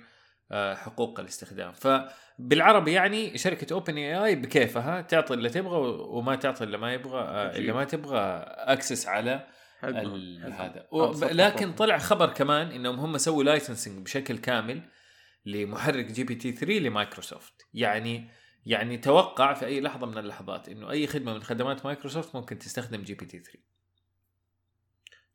حقوق 0.53 1.19
الاستخدام. 1.19 1.71
فبالعربي 1.71 2.91
يعني 2.91 3.37
شركة 3.37 3.73
OpenAI 3.73 4.35
بكيفها 4.35 5.01
تعطي 5.01 5.33
اللي 5.33 5.49
تبغى 5.49 5.77
وما 5.99 6.35
تعطي 6.35 6.63
اللي 6.63 6.77
ما 6.77 6.93
يبغى 6.93 7.51
اللي 7.57 7.71
ما 7.71 7.83
تبغى 7.83 8.19
access 8.47 9.07
على 9.07 9.47
هذا. 9.79 10.85
لكن 11.31 11.73
طلع 11.73 11.97
خبر 11.97 12.29
كمان 12.29 12.71
إنهم 12.71 12.99
هم 12.99 13.17
سووا 13.17 13.43
licensing 13.43 14.05
بشكل 14.05 14.37
كامل 14.37 14.81
لمحرك 15.45 16.05
GPT 16.05 16.51
3 16.51 16.79
لمايكروسوفت. 16.79 17.67
يعني 17.73 18.29
يعني 18.65 18.97
توقع 18.97 19.53
في 19.53 19.65
أي 19.65 19.81
لحظة 19.81 20.07
من 20.07 20.17
اللحظات 20.17 20.69
إنه 20.69 20.91
أي 20.91 21.07
خدمة 21.07 21.33
من 21.33 21.43
خدمات 21.43 21.85
مايكروسوفت 21.85 22.35
ممكن 22.35 22.59
تستخدم 22.59 23.01
GPT 23.01 23.39
3 23.39 23.59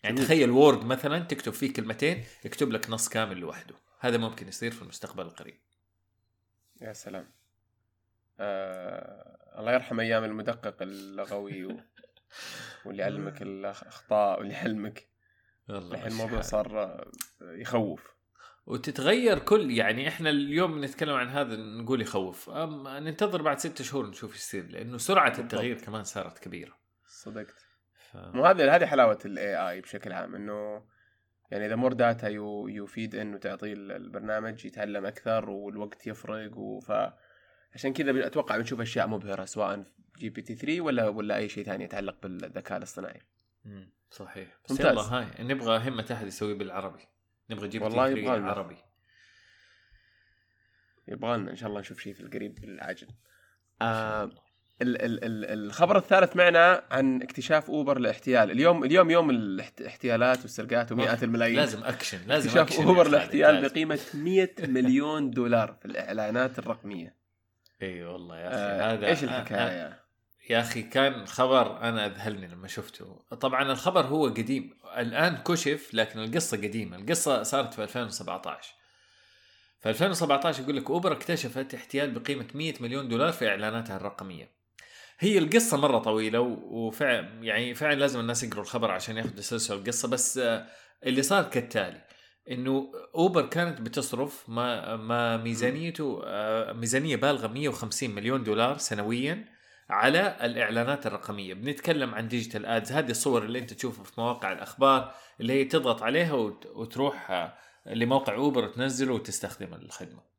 يعني 0.05 0.17
تخيل 0.17 0.51
Word 0.51 0.85
مثلا 0.85 1.19
تكتب 1.19 1.53
فيه 1.53 1.73
كلمتين 1.73 2.25
يكتب 2.45 2.71
لك 2.71 2.91
نص 2.91 3.09
كامل 3.09 3.37
لوحده. 3.37 3.75
هذا 4.01 4.17
ممكن 4.17 4.49
يصير 4.49 4.71
في 4.71 4.83
المستقبل 4.83 5.23
القريب. 5.23 5.61
يا 6.81 6.93
سلام. 6.93 7.31
آه 8.41 9.59
الله 9.59 9.73
يرحم 9.73 10.01
أيام 10.01 10.25
المدقق 10.25 10.83
اللغوي 10.83 11.65
و... 11.65 11.81
واللي 12.85 13.03
يعلمك 13.03 13.43
الأخطاء 13.43 14.39
واللي 14.39 14.55
يعلمك. 14.55 15.09
الحين 15.71 16.13
الموضوع 16.13 16.41
صار 16.41 17.05
يخوف. 17.43 18.14
وتتغير 18.67 19.39
كل 19.39 19.71
يعني 19.71 20.09
إحنا 20.09 20.31
اليوم 20.31 20.85
نتكلم 20.85 21.15
عن 21.15 21.29
هذا 21.29 21.57
نقول 21.57 22.01
يخوف 22.01 22.51
ننتظر 22.51 23.43
بعد 23.43 23.59
ستة 23.59 23.85
شهور 23.85 24.07
نشوف 24.07 24.33
إيش 24.33 24.41
يصير 24.41 24.67
لأنه 24.71 24.99
سرعة 24.99 25.35
التغيير 25.39 25.79
كمان 25.79 26.05
صارت 26.05 26.39
كبيرة 26.39 26.79
صدقت 27.07 27.67
ف... 27.95 28.17
مو 28.17 28.47
هذه 28.47 28.77
هذه 28.77 28.87
حلاوة 28.87 29.19
ال 29.25 29.71
AI 29.71 29.81
بشكل 29.81 30.13
عام 30.13 30.35
إنه 30.35 30.85
يعني 31.51 31.67
the 31.67 31.77
more 31.77 31.93
data 31.93 32.29
you 32.29 32.69
feed 32.69 33.15
انه 33.15 33.39
تعطيه 33.39 33.73
البرنامج 33.73 34.65
يتعلم 34.65 35.07
أكثر 35.07 35.51
والوقت 35.51 36.07
يفرق 36.07 36.59
وف 36.59 36.93
عشان 37.75 37.93
كذا 37.93 38.27
أتوقع 38.27 38.57
بنشوف 38.57 38.81
أشياء 38.81 39.09
مبهرة 39.09 39.45
سواء 39.45 39.85
GPT 40.19 40.55
3 40.55 40.81
ولا 40.81 41.09
ولا 41.09 41.37
أي 41.37 41.49
شيء 41.49 41.65
ثاني 41.65 41.85
يتعلق 41.85 42.17
بالذكاء 42.23 42.79
الاصطناعي. 42.79 43.21
امم 43.67 43.93
صحيح 44.11 44.59
بس 44.65 44.71
ممتاز. 44.71 44.93
يلا 44.93 45.03
هاي 45.03 45.45
نبغى 45.45 45.89
همة 45.89 46.07
أحد 46.13 46.27
يسوي 46.27 46.55
بالعربي. 46.55 47.09
نبغى 47.51 47.67
نجيب 47.67 47.83
والله 47.83 48.09
يبغى 48.09 48.31
عربي. 48.31 48.77
يبغى 51.09 51.35
إن 51.35 51.57
شاء 51.57 51.69
الله 51.69 51.81
نشوف 51.81 52.01
شيء 52.01 52.15
في 52.15 52.21
القريب 52.21 52.65
العاجل. 52.65 53.09
آه 53.83 54.25
ال 54.83 55.03
ال 55.03 55.25
ال 55.25 55.45
الخبر 55.45 55.97
الثالث 55.99 56.37
معنا 56.37 56.85
عن 56.91 57.23
اكتشاف 57.23 57.71
أوبر 57.71 57.99
للاحتيال. 57.99 58.51
اليوم 58.51 58.85
اليوم 58.85 59.11
يوم 59.11 59.31
الاحتيالات 59.31 60.41
والسرقات 60.41 60.93
ومئات 60.93 61.23
الملايين. 61.23 61.57
لازم 61.57 61.85
أكشن 61.85 62.19
لازم 62.27 62.49
اكتشاف 62.49 62.69
أكشن 62.69 62.85
أوبر 62.85 63.09
للاحتيال 63.09 63.69
بقيمة 63.69 64.01
100 64.15 64.49
مليون 64.69 65.31
دولار 65.31 65.73
في 65.73 65.85
الإعلانات 65.85 66.59
الرقمية. 66.59 67.17
إي 67.83 67.89
أيوة 67.89 68.13
والله 68.13 68.39
يا 68.39 68.49
أخي 68.49 68.57
آه 68.57 68.93
هذا 68.93 69.07
إيش 69.07 69.25
الحكاية 69.25 69.87
آه. 69.87 70.04
يا 70.51 70.61
أخي 70.61 70.83
كان 70.83 71.27
خبر 71.27 71.81
أنا 71.81 72.07
أذهلني 72.07 72.47
لما 72.47 72.69
شفته. 72.69 73.25
طبعا 73.41 73.73
الخبر 73.73 74.07
هو 74.07 74.27
قديم. 74.27 74.79
الآن 74.97 75.37
كشف 75.37 75.95
لكن 75.95 76.19
القصة 76.19 76.57
قديمة. 76.57 76.97
القصة 76.97 77.43
صارت 77.43 77.75
في 77.75 77.83
2017 77.83 78.75
في 79.85 79.91
2017 79.91 80.63
يقول 80.63 80.77
لك 80.77 80.91
أوبر 80.91 81.13
اكتشفت 81.13 81.75
احتيال 81.75 82.11
بقيمة 82.11 82.47
100 82.55 82.75
مليون 82.81 83.09
دولار 83.09 83.33
في 83.33 83.49
إعلاناتها 83.49 83.97
الرقمية. 83.97 84.51
هي 85.19 85.39
القصة 85.39 85.77
مرة 85.77 85.99
طويلة 85.99 86.41
وفعلا 86.41 87.45
يعني 87.45 87.75
فعلا 87.75 87.95
لازم 87.95 88.21
الناس 88.21 88.43
يقروا 88.43 88.63
الخبر 88.63 88.91
عشان 88.91 89.17
ياخذوا 89.17 89.37
تسلسل 89.37 89.75
القصة. 89.75 90.09
بس 90.09 90.39
آه، 90.39 90.67
اللي 91.07 91.23
صار 91.23 91.45
كالتالي 91.45 92.01
إنه 92.51 92.93
أوبر 93.15 93.47
كانت 93.47 93.81
بتصرف 93.81 94.49
ما 94.49 94.97
ما 94.97 95.37
ميزانيته 95.37 96.23
آه، 96.25 96.73
ميزانية 96.73 97.17
بالغة 97.17 97.47
150 97.47 98.11
مليون 98.11 98.45
دولار 98.45 98.79
سنويا. 98.79 99.54
على 99.91 100.37
الإعلانات 100.43 101.07
الرقمية. 101.07 101.55
بنتكلم 101.55 102.15
عن 102.15 102.29
digital 102.29 102.67
ads 102.67 102.93
هذه 102.93 103.11
الصور 103.11 103.45
اللي 103.45 103.59
أنت 103.59 103.73
تشوفها 103.73 104.05
في 104.05 104.13
مواقع 104.19 104.53
الأخبار 104.53 105.15
اللي 105.41 105.53
هي 105.53 105.65
تضغط 105.65 106.03
عليها 106.03 106.33
وتروح 106.75 107.31
آه، 107.31 107.55
لموقع 107.87 108.35
اوبر 108.35 108.65
وتنزله 108.65 109.15
وتستخدم 109.15 109.75
الخدمه 109.75 110.35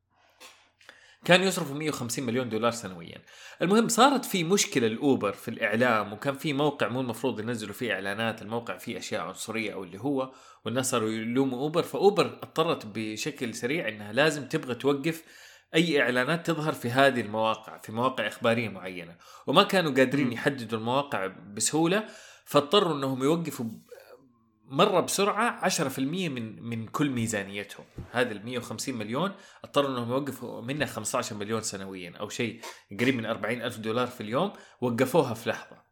كان 1.24 1.42
يصرفوا 1.42 1.76
150 1.76 2.26
مليون 2.26 2.48
دولار 2.48 2.70
سنويا. 2.70 3.22
المهم 3.62 3.88
صارت 3.88 4.24
في 4.24 4.44
مشكلة 4.44 4.86
الأوبر 4.86 5.32
في 5.32 5.48
الإعلام 5.48 6.12
وكان 6.12 6.34
في 6.34 6.52
موقع 6.52 6.88
مو 6.88 7.00
المفروض 7.00 7.40
ينزلوا 7.40 7.74
فيه 7.74 7.92
إعلانات 7.92 8.42
الموقع 8.42 8.76
فيه 8.76 8.98
أشياء 8.98 9.20
عنصرية 9.20 9.72
أو 9.72 9.84
اللي 9.84 10.00
هو 10.00 10.32
والناس 10.64 10.90
صاروا 10.90 11.10
يلوموا 11.10 11.58
أوبر 11.58 11.82
فأوبر 11.82 12.26
اضطرت 12.26 12.86
بشكل 12.86 13.54
سريع 13.54 13.88
أنها 13.88 14.12
لازم 14.12 14.48
تبغى 14.48 14.74
توقف 14.74 15.24
أي 15.74 16.00
إعلانات 16.00 16.46
تظهر 16.46 16.72
في 16.72 16.90
هذه 16.90 17.20
المواقع 17.20 17.78
في 17.78 17.92
مواقع 17.92 18.26
إخبارية 18.26 18.68
معينة 18.68 19.16
وما 19.46 19.62
كانوا 19.62 19.94
قادرين 19.94 20.32
يحددوا 20.32 20.78
المواقع 20.78 21.26
بسهولة 21.26 22.04
فاضطروا 22.44 22.94
إنهم 22.96 23.22
يوقفوا 23.22 23.66
مرة 24.68 25.00
بسرعة 25.00 25.68
10% 25.68 25.98
من 25.98 26.62
من 26.62 26.86
كل 26.86 27.10
ميزانيتهم. 27.10 27.84
هذه 28.12 28.32
ال 28.32 28.44
150 28.44 28.94
مليون 28.94 29.32
اضطروا 29.64 29.90
إنهم 29.90 30.10
يوقفوا 30.10 30.60
منها 30.60 30.86
15 30.86 31.36
مليون 31.36 31.60
سنويا 31.60 32.12
أو 32.20 32.28
شيء 32.28 32.60
قريب 33.00 33.14
من 33.14 33.26
40 33.26 33.62
ألف 33.62 33.78
دولار 33.78 34.06
في 34.06 34.20
اليوم 34.20 34.52
وقفوها 34.80 35.34
في 35.34 35.50
لحظة. 35.50 35.86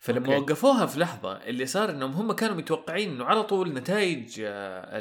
فلما 0.00 0.34
أوكي. 0.34 0.52
وقفوها 0.52 0.86
في 0.86 1.00
لحظة 1.00 1.32
اللي 1.32 1.66
صار 1.66 1.90
إنهم 1.90 2.12
هم 2.12 2.32
كانوا 2.32 2.56
متوقعين 2.56 3.10
إنه 3.10 3.24
على 3.24 3.42
طول 3.42 3.74
نتائج 3.74 4.40
آه، 4.44 4.98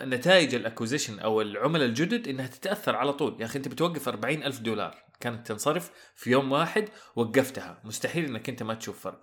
نتائج 0.00 0.54
ال 0.54 0.59
acquisition 0.59 1.18
أو 1.18 1.40
العملاء 1.40 1.88
الجدد 1.88 2.28
إنها 2.28 2.46
تتأثر 2.46 2.96
على 2.96 3.12
طول. 3.12 3.36
يا 3.40 3.44
أخي 3.44 3.58
أنت 3.58 3.68
بتوقف 3.68 4.08
40 4.08 4.42
ألف 4.42 4.60
دولار. 4.60 5.04
كانت 5.20 5.46
تنصرف 5.46 5.90
في 6.16 6.30
يوم 6.30 6.52
واحد 6.52 6.88
وقفتها. 7.16 7.80
مستحيل 7.84 8.24
إنك 8.24 8.48
أنت 8.48 8.62
ما 8.62 8.74
تشوف 8.74 9.00
فرق. 9.00 9.22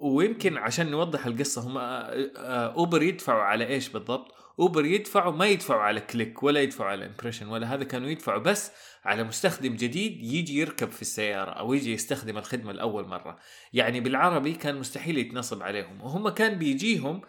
ويمكن 0.00 0.56
عشان 0.56 0.90
نوضح 0.90 1.26
القصة 1.26 1.62
هم 1.62 1.78
آه، 1.78 2.74
اوبر 2.74 3.02
يدفعوا 3.02 3.42
على 3.42 3.66
إيش 3.66 3.88
بالضبط؟ 3.88 4.34
اوبر 4.58 4.84
يدفعوا 4.84 5.32
ما 5.32 5.46
يدفعوا 5.46 5.82
على 5.82 6.00
click 6.00 6.42
ولا 6.42 6.60
يدفعوا 6.60 6.90
على 6.90 7.06
impression 7.06 7.48
ولا 7.48 7.74
هذا 7.74 7.84
كانوا 7.84 8.08
يدفعوا 8.08 8.38
بس 8.38 8.72
على 9.04 9.24
مستخدم 9.24 9.76
جديد 9.76 10.22
يجي 10.22 10.58
يركب 10.58 10.90
في 10.90 11.02
السيارة 11.02 11.50
أو 11.50 11.74
يجي 11.74 11.92
يستخدم 11.92 12.38
الخدمة 12.38 12.72
لأول 12.72 13.08
مرة. 13.08 13.38
يعني 13.72 14.00
بالعربي 14.00 14.52
كان 14.52 14.76
مستحيل 14.76 15.18
يتنصب 15.18 15.62
عليهم. 15.62 16.00
وهم 16.00 16.28
كان 16.28 16.58
بيجيهم 16.58 17.22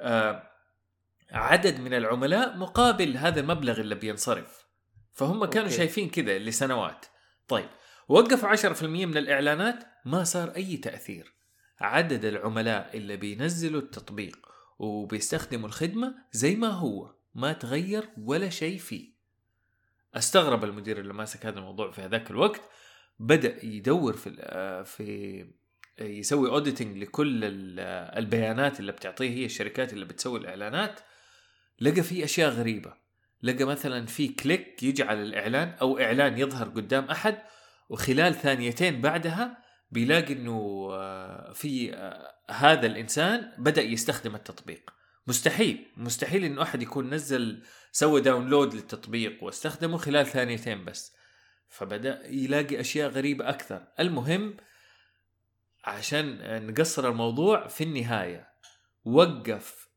آه 0.00 0.42
عدد 1.30 1.80
من 1.80 1.94
العملاء 1.94 2.56
مقابل 2.56 3.16
هذا 3.16 3.40
المبلغ 3.40 3.80
اللي 3.80 3.94
بينصرف. 3.94 4.66
فهم 5.12 5.44
كانوا 5.44 5.66
أوكي. 5.66 5.76
شايفين 5.76 6.08
كذا 6.08 6.38
لسنوات. 6.38 7.06
طيب 7.48 7.68
وقفوا 8.08 8.48
10% 8.48 8.82
من 8.82 9.16
الإعلانات 9.16 9.84
ما 10.04 10.24
صار 10.24 10.48
أي 10.56 10.76
تأثير. 10.76 11.34
عدد 11.80 12.24
العملاء 12.24 12.96
اللي 12.96 13.16
بينزلوا 13.16 13.80
التطبيق 13.80 14.36
وبيستخدموا 14.78 15.68
الخدمة 15.68 16.14
زي 16.32 16.56
ما 16.56 16.68
هو 16.68 17.14
ما 17.34 17.52
تغير 17.52 18.08
ولا 18.18 18.48
شيء 18.48 18.78
فيه. 18.78 19.12
استغرب 20.14 20.64
المدير 20.64 21.00
اللي 21.00 21.14
ماسك 21.14 21.46
هذا 21.46 21.58
الموضوع 21.58 21.90
في 21.90 22.02
هذاك 22.02 22.30
الوقت. 22.30 22.60
بدأ 23.18 23.64
يدور 23.64 24.12
في 24.12 24.36
آه، 24.40 24.82
في 24.82 25.46
يسوي 26.00 26.50
auditing 26.50 26.98
لكل 26.98 27.40
البيانات 28.18 28.80
اللي 28.80 28.92
بتعطيه 28.92 29.30
هي 29.30 29.44
الشركات 29.44 29.92
اللي 29.92 30.04
بتسوي 30.04 30.38
الإعلانات. 30.38 31.00
لقى 31.80 32.02
في 32.02 32.24
أشياء 32.24 32.50
غريبة. 32.50 32.94
لقى 33.42 33.64
مثلا 33.64 34.06
في 34.06 34.28
click 34.28 34.82
يجي 34.82 35.02
على 35.02 35.22
الإعلان 35.22 35.68
أو 35.80 35.98
إعلان 35.98 36.38
يظهر 36.38 36.68
قدام 36.68 37.04
أحد 37.04 37.38
وخلال 37.88 38.34
ثانيتين 38.34 39.00
بعدها 39.00 39.58
بيلاقي 39.90 40.32
إنه 40.32 40.88
آه، 40.92 41.52
في 41.52 41.94
آه، 41.94 42.34
هذا 42.50 42.86
الإنسان 42.86 43.52
بدأ 43.58 43.82
يستخدم 43.82 44.34
التطبيق. 44.34 44.90
مستحيل 45.26 45.86
مستحيل 45.96 46.44
إنه 46.44 46.62
أحد 46.62 46.82
يكون 46.82 47.14
نزل 47.14 47.62
سوى 47.92 48.20
download 48.20 48.74
للتطبيق 48.74 49.44
واستخدمه 49.44 49.96
خلال 49.96 50.26
ثانيتين 50.26 50.84
بس. 50.84 51.16
فبدأ 51.68 52.26
يلاقي 52.26 52.80
أشياء 52.80 53.10
غريبة 53.10 53.48
أكثر. 53.48 53.86
المهم 54.00 54.56
عشان 55.84 56.38
نقصر 56.66 57.08
الموضوع 57.08 57.66
في 57.66 57.84
النهاية 57.84 58.48
وقف 59.04 59.88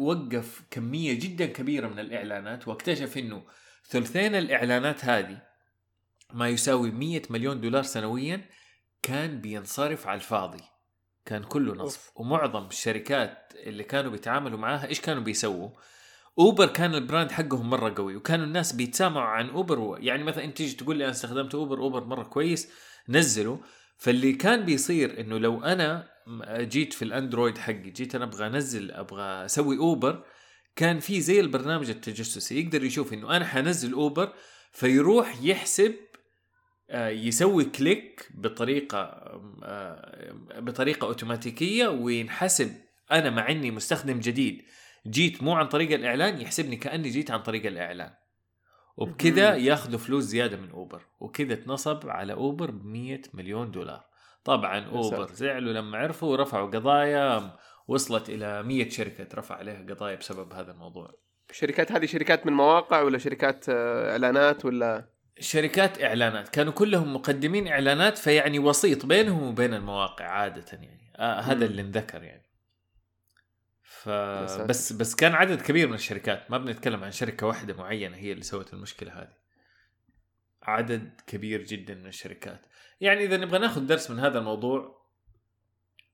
وقف 0.00 0.62
كمية 0.70 1.18
جدا 1.18 1.46
كبيرة 1.46 1.88
من 1.88 1.98
الإعلانات 1.98 2.68
واكتشف 2.68 3.18
إنه 3.18 3.42
ثلثين 3.88 4.34
الإعلانات 4.34 5.04
هذه 5.04 5.42
ما 6.32 6.48
يساوي 6.48 6.90
100 6.90 7.22
مليون 7.30 7.60
دولار 7.60 7.82
سنويا 7.82 8.44
كان 9.02 9.40
بينصرف 9.40 10.06
على 10.06 10.16
الفاضي. 10.16 10.64
كان 11.24 11.42
كله 11.44 11.74
نصب. 11.74 12.00
ومعظم 12.14 12.66
الشركات 12.66 13.52
اللي 13.56 13.84
كانوا 13.84 14.10
بيتعاملوا 14.10 14.58
معاها 14.58 14.86
إيش 14.86 15.00
كانوا 15.00 15.22
بيسووا؟ 15.22 15.70
أوبر 16.38 16.66
كان 16.66 16.94
ال 16.94 17.00
brand 17.00 17.30
حقهم 17.30 17.70
مرة 17.70 17.94
قوي 17.96 18.16
وكانوا 18.16 18.46
الناس 18.46 18.72
بيتسامعوا 18.72 19.28
عن 19.28 19.48
أوبر 19.48 19.96
يعني 20.00 20.24
مثلا 20.24 20.44
أنت 20.44 20.56
تيجي 20.56 20.76
تقول 20.76 20.96
لي 20.96 21.04
أنا 21.04 21.12
استخدمت 21.12 21.54
أوبر 21.54 21.78
أوبر 21.78 22.04
مرة 22.04 22.22
كويس 22.22 22.72
نزله 23.08 23.60
فاللي 23.96 24.32
كان 24.32 24.64
بيصير 24.64 25.20
إنه 25.20 25.38
لو 25.38 25.64
أنا 25.64 26.08
جيت 26.50 26.92
في 26.92 27.02
الأندرويد 27.02 27.58
حقي 27.58 27.90
جيت 27.90 28.14
أنا 28.14 28.24
أبغى 28.24 28.46
أنزل 28.46 28.90
أبغى 28.90 29.44
أسوي 29.44 29.78
أوبر 29.78 30.24
كان 30.76 31.00
في 31.00 31.20
زي 31.20 31.40
البرنامج 31.40 31.90
التجسسي 31.90 32.60
يقدر 32.60 32.84
يشوف 32.84 33.12
إنه 33.12 33.36
أنا 33.36 33.44
حنزل 33.44 33.92
أوبر 33.92 34.32
فيروح 34.72 35.42
يحسب 35.42 35.94
آه، 36.90 37.08
يسوي 37.08 37.64
click 37.64 38.28
بطريقة 38.34 38.98
آه، 39.64 40.32
بطريقة 40.58 41.06
أوتوماتيكية 41.06 41.88
وينحسب 41.88 42.72
أنا 43.12 43.30
مع 43.30 43.50
إني 43.50 43.70
مستخدم 43.70 44.20
جديد. 44.20 44.62
جيت 45.06 45.42
مو 45.42 45.52
عن 45.52 45.66
طريق 45.66 45.92
الإعلان 45.92 46.40
يحسبني 46.40 46.76
كأني 46.76 47.08
جيت 47.08 47.30
عن 47.30 47.42
طريق 47.42 47.66
الإعلان. 47.66 48.14
وبكذا 48.96 49.56
ياخذوا 49.56 49.98
فلوس 49.98 50.24
زيادة 50.24 50.56
من 50.56 50.70
أوبر 50.70 51.02
وكذا 51.20 51.52
اتنصب 51.52 52.08
على 52.08 52.32
أوبر 52.32 52.70
ب 52.70 52.84
100 52.84 53.22
مليون 53.34 53.70
دولار. 53.70 54.07
طبعا 54.48 54.86
أوبر 54.86 55.32
زعلوا 55.32 55.72
لما 55.72 55.98
عرفوا 55.98 56.32
ورفعوا 56.32 56.70
قضايا 56.70 57.56
وصلت 57.88 58.28
إلى 58.28 58.62
100 58.62 58.88
شركة 58.88 59.24
ترفع 59.24 59.54
عليها 59.54 59.86
قضايا 59.88 60.16
بسبب 60.16 60.52
هذا 60.52 60.72
الموضوع. 60.72 61.14
الشركات 61.50 61.92
هذه 61.92 62.06
شركات 62.06 62.46
من 62.46 62.52
مواقع 62.52 63.02
ولا 63.02 63.18
شركات 63.18 63.68
آه، 63.68 64.12
إعلانات 64.12 64.64
ولا؟ 64.64 65.08
شركات 65.40 66.02
إعلانات. 66.02 66.48
كانوا 66.48 66.72
كلهم 66.72 67.14
مقدمين 67.14 67.68
إعلانات 67.68 68.18
فيعني 68.18 68.58
وسيط 68.58 69.06
بينهم 69.06 69.42
وبين 69.42 69.74
المواقع 69.74 70.24
عادة 70.24 70.64
يعني. 70.72 71.12
آه 71.16 71.40
هذا 71.40 71.64
اللي 71.64 71.82
انذكر 71.82 72.22
يعني. 72.22 72.48
ف 73.82 74.08
بس 74.68 74.92
بس 74.92 75.14
كان 75.14 75.34
عدد 75.34 75.62
كبير 75.62 75.88
من 75.88 75.94
الشركات. 75.94 76.50
ما 76.50 76.58
بنتكلم 76.58 77.04
عن 77.04 77.10
شركة 77.10 77.46
واحدة 77.46 77.74
معينة 77.74 78.16
هي 78.16 78.32
اللي 78.32 78.44
سوت 78.44 78.74
المشكلة 78.74 79.12
هذه. 79.12 79.36
عدد 80.62 81.20
كبير 81.26 81.64
جدا 81.64 81.94
من 81.94 82.06
الشركات. 82.06 82.60
يعني 83.00 83.24
إذا 83.24 83.36
نبغى 83.36 83.58
ناخذ 83.58 83.86
درس 83.86 84.10
من 84.10 84.18
هذا 84.18 84.38
الموضوع 84.38 84.98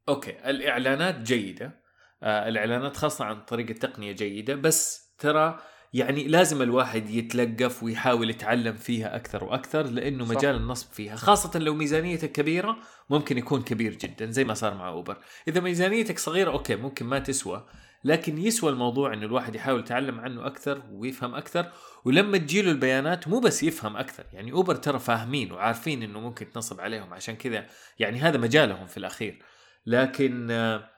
أوكي 0.08 0.50
الإعلانات 0.50 1.18
جيدة 1.18 1.84
آه 2.22 2.48
الإعلانات 2.48 2.96
خاصة 2.96 3.24
عن 3.24 3.44
طريق 3.44 3.70
التقنية 3.70 4.12
جيدة 4.12 4.54
بس 4.54 5.04
ترى 5.18 5.60
يعني 5.94 6.28
لازم 6.28 6.62
الواحد 6.62 7.10
يتلقف 7.10 7.82
ويحاول 7.82 8.30
يتعلم 8.30 8.76
فيها 8.76 9.16
أكثر 9.16 9.44
وأكثر 9.44 9.86
لأنه 9.86 10.24
صح. 10.24 10.36
مجال 10.36 10.56
النصب 10.56 10.92
فيها 10.92 11.16
خاصة 11.16 11.58
لو 11.58 11.74
ميزانيتك 11.74 12.32
كبيرة 12.32 12.76
ممكن 13.10 13.38
يكون 13.38 13.62
كبير 13.62 13.94
جدا 13.94 14.30
زي 14.30 14.44
ما 14.44 14.54
صار 14.54 14.74
مع 14.74 14.88
اوبر 14.88 15.18
إذا 15.48 15.60
ميزانيتك 15.60 16.18
صغيرة 16.18 16.50
okay 16.50 16.76
ممكن 16.76 17.06
ما 17.06 17.18
تسوى 17.18 17.66
لكن 18.04 18.38
يسوى 18.38 18.70
الموضوع 18.70 19.12
إنه 19.12 19.26
الواحد 19.26 19.54
يحاول 19.54 19.80
يتعلم 19.80 20.20
عنه 20.20 20.46
أكثر 20.46 20.82
ويفهم 20.92 21.34
أكثر 21.34 21.72
ولما 22.04 22.38
تجيله 22.38 22.70
البيانات 22.70 23.28
مو 23.28 23.40
بس 23.40 23.62
يفهم 23.62 23.96
أكثر 23.96 24.24
يعني 24.32 24.52
أوبر 24.52 24.74
ترى 24.74 24.98
فاهمين 24.98 25.52
وعارفين 25.52 26.02
إنه 26.02 26.20
ممكن 26.20 26.50
تنصب 26.50 26.80
عليهم 26.80 27.14
عشان 27.14 27.36
كذا 27.36 27.66
يعني 27.98 28.18
هذا 28.18 28.38
مجالهم 28.38 28.86
في 28.86 28.96
الأخير. 28.96 29.42
لكن 29.86 30.50
آه 30.50 30.90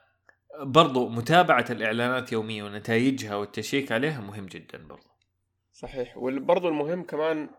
برضو 0.63 1.09
متابعة 1.09 1.65
الإعلانات 1.69 2.31
يوميا 2.31 2.63
ونتائجها 2.63 3.35
وال 3.35 3.51
check 3.51 3.91
عليها 3.91 4.21
مهم 4.21 4.45
جدا 4.45 4.77
برضو. 4.77 5.09
صحيح. 5.73 6.17
وبرضو 6.17 6.67
المهم 6.67 7.03
كمان 7.03 7.49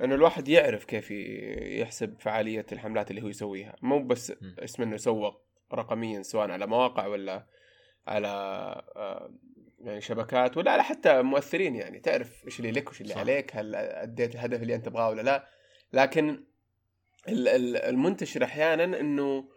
إنه 0.00 0.14
الواحد 0.14 0.48
يعرف 0.48 0.84
كيف 0.84 1.10
يحسب 1.80 2.20
فعالية 2.20 2.66
الحملات 2.72 3.10
اللي 3.10 3.22
هو 3.22 3.28
يسويها. 3.28 3.76
مو 3.82 4.06
بس 4.06 4.32
اسم 4.58 4.82
إنه 4.82 4.94
يسوق 4.94 5.42
رقميا 5.74 6.22
سواء 6.22 6.50
على 6.50 6.66
مواقع 6.66 7.06
ولا 7.06 7.46
على 8.06 8.82
يعني 9.84 10.00
شبكات 10.00 10.56
ولا 10.56 10.70
على 10.70 10.84
حتى 10.84 11.22
مؤثرين 11.22 11.74
يعني 11.76 12.00
تعرف 12.00 12.44
إيش 12.44 12.60
اللي 12.60 12.70
لك 12.70 12.86
وإيش 12.86 13.00
اللي 13.00 13.14
صح. 13.14 13.20
عليك 13.20 13.56
هل 13.56 13.74
أديت 13.74 14.34
الهدف 14.34 14.62
اللي 14.62 14.74
أنت 14.74 14.86
تبغاه 14.86 15.10
ولا 15.10 15.22
لا 15.22 15.46
لكن 15.92 16.44
المنتشر 17.28 18.44
أحيانا 18.44 18.84
إنه 19.00 19.48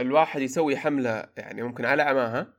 الواحد 0.00 0.40
يسوي 0.40 0.76
حملة 0.76 1.28
يعني 1.36 1.62
ممكن 1.62 1.84
على 1.84 2.02
عماها 2.02 2.56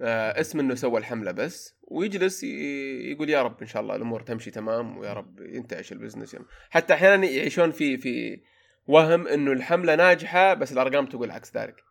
آه 0.00 0.40
اسم 0.40 0.60
إنه 0.60 0.74
سوى 0.74 0.98
الحملة 1.00 1.32
بس 1.32 1.74
ويجلس 1.82 2.44
يقول 2.44 3.30
يا 3.30 3.42
رب 3.42 3.60
إن 3.60 3.66
شاء 3.66 3.82
الله 3.82 3.96
الأمور 3.96 4.20
تمشي 4.20 4.50
تمام 4.50 4.98
ويا 4.98 5.12
رب 5.12 5.40
ينتعش 5.40 5.92
البزنس 5.92 6.34
يعني. 6.34 6.46
حتى 6.70 6.94
أحيانا 6.94 7.26
يعيشون 7.26 7.70
في 7.70 7.96
في 7.96 8.40
وهم 8.86 9.26
إنه 9.26 9.52
الحملة 9.52 9.94
ناجحة 9.94 10.54
بس 10.54 10.72
الأرقام 10.72 11.06
تقول 11.06 11.30
عكس 11.30 11.56
ذلك 11.56 11.84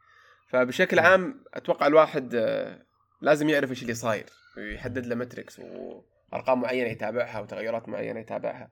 فبشكل 0.48 1.00
عام 1.00 1.44
أتوقع 1.54 1.88
الواحد 1.88 2.36
آه 2.36 2.87
لازم 3.22 3.50
يعرف 3.50 3.70
إيش 3.70 3.82
اللي 3.82 3.94
صاير. 3.94 4.26
ويحدد 4.58 5.06
له 5.06 5.16
متركس 5.16 5.60
وأرقام 5.60 6.62
معينة 6.62 6.90
يتابعها 6.90 7.40
وتغيرات 7.40 7.90
معينة 7.90 8.20
يتابعها. 8.20 8.72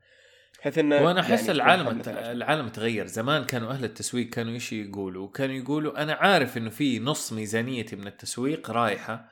بحيث 0.60 0.78
إنه 0.78 1.02
وأنا 1.02 1.20
أحس 1.20 1.40
يعني 1.40 1.52
العالم 1.52 2.02
العالم 2.08 2.70
تغير. 2.70 3.06
زمان 3.06 3.44
كانوا 3.44 3.72
أهل 3.72 3.84
التسويق 3.84 4.30
كانوا 4.30 4.54
إيش 4.54 4.74
يقولوا؟ 4.74 5.32
كانوا 5.32 5.56
يقولوا 5.56 6.04
أنا 6.04 6.14
عارف 6.14 6.58
إنه 6.58 6.70
في 6.70 7.00
نص 7.00 7.34
ميزانيتي 7.34 7.96
من 7.96 8.08
التسويق 8.08 8.72
رايحة 8.72 9.30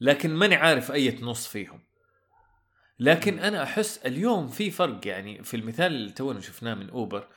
لكن 0.00 0.30
ماني 0.30 0.54
عارف 0.54 0.92
أي 0.92 1.18
نص 1.22 1.46
فيهم. 1.46 1.80
لكن 2.98 3.38
أنا 3.38 3.62
أحس 3.62 3.98
اليوم 4.06 4.48
في 4.48 4.70
فرق 4.70 5.06
يعني. 5.06 5.42
في 5.42 5.56
المثال 5.56 5.86
اللي 5.86 6.12
تونا 6.12 6.40
شفناه 6.40 6.74
من 6.74 6.90
اوبر 6.90 7.28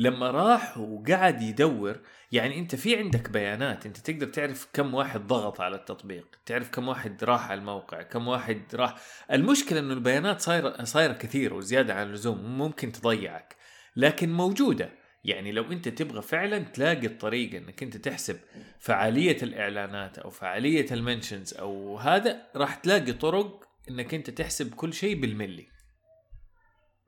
لما 0.00 0.30
راح 0.30 0.78
وقعد 0.78 1.42
يدور 1.42 2.00
يعني 2.32 2.58
أنت 2.58 2.74
في 2.74 2.96
عندك 2.96 3.30
بيانات 3.30 3.86
أنت 3.86 3.96
تقدر 3.96 4.26
تعرف 4.26 4.68
كم 4.72 4.94
واحد 4.94 5.26
ضغط 5.26 5.60
على 5.60 5.76
التطبيق 5.76 6.26
تعرف 6.46 6.70
كم 6.70 6.88
واحد 6.88 7.24
راح 7.24 7.50
على 7.50 7.60
الموقع 7.60 8.02
كم 8.02 8.28
واحد 8.28 8.62
راح. 8.74 8.96
المشكلة 9.32 9.80
إنه 9.80 9.92
البيانات 9.92 10.40
صايرة 10.40 10.84
صايرة 10.84 11.12
كثير 11.12 11.54
وزيادة 11.54 11.94
عن 11.94 12.06
اللزوم 12.06 12.58
ممكن 12.58 12.92
تضيعك 12.92 13.56
لكن 13.96 14.32
موجودة. 14.32 14.90
يعني 15.24 15.52
لو 15.52 15.72
أنت 15.72 15.88
تبغى 15.88 16.22
فعلا 16.22 16.58
تلاقي 16.58 17.06
الطريقة 17.06 17.58
إنك 17.58 17.82
أنت 17.82 17.96
تحسب 17.96 18.40
فعالية 18.78 19.36
الإعلانات 19.42 20.18
أو 20.18 20.30
فعالية 20.30 20.86
المنشنز 20.92 21.54
أو 21.54 21.98
هذا 21.98 22.46
راح 22.56 22.74
تلاقي 22.74 23.12
طرق 23.12 23.64
إنك 23.90 24.14
أنت 24.14 24.30
تحسب 24.30 24.74
كل 24.74 24.92
شيء 24.92 25.20
بالملي. 25.20 25.68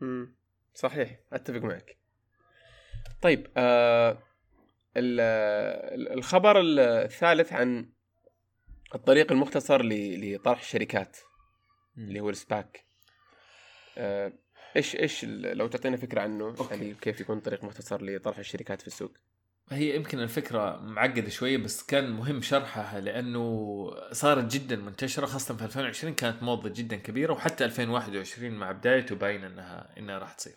امم 0.03 0.37
صحيح 0.75 1.19
أتفق 1.33 1.61
معك. 1.63 2.02
طيب 3.23 3.47
آه 3.57 4.19
الخبر 4.97 6.61
الثالث 6.61 7.53
عن 7.53 7.89
الطريق 8.95 9.33
المختصر 9.33 9.83
لطرح 9.85 10.61
الشركات 10.61 11.17
اللي 11.99 12.21
هو 12.21 12.31
ال 12.31 12.42
SPAC 12.42 12.87
آه 13.99 14.33
إيش 14.77 14.97
إيش 14.97 15.25
لو 15.25 15.67
تعطينا 15.67 15.97
فكرة 15.97 16.21
عنه 16.21 16.45
okay. 16.45 16.75
يعني 16.75 16.95
كيف 16.95 17.21
يكون 17.21 17.41
طريق 17.41 17.65
مختصر 17.65 18.05
لطرح 18.05 18.39
الشركات 18.39 18.81
في 18.81 18.87
السوق 18.87 19.13
هي 19.71 19.97
يمكن 19.97 20.21
الفكرة 20.21 20.81
معقدة 20.81 21.31
شوية 21.31 21.57
بس 21.57 21.83
كان 21.83 22.11
مهم 22.11 22.43
شرحها 22.43 23.01
لأنه 23.01 23.91
صارت 24.13 24.53
جدا 24.55 24.77
منتشرة 24.77 25.27
خاصة 25.27 25.57
في 25.57 25.65
2020 25.65 26.15
كانت 26.15 26.43
موضة 26.43 26.69
جدا 26.69 26.97
كبيرة 26.97 27.33
وحتى 27.33 27.65
2021 27.65 28.51
مع 28.51 28.73
بدايته 28.73 29.17
باين 29.17 29.45
أنها 29.45 29.95
أنها 29.99 30.19
راح 30.19 30.33
تصير. 30.33 30.55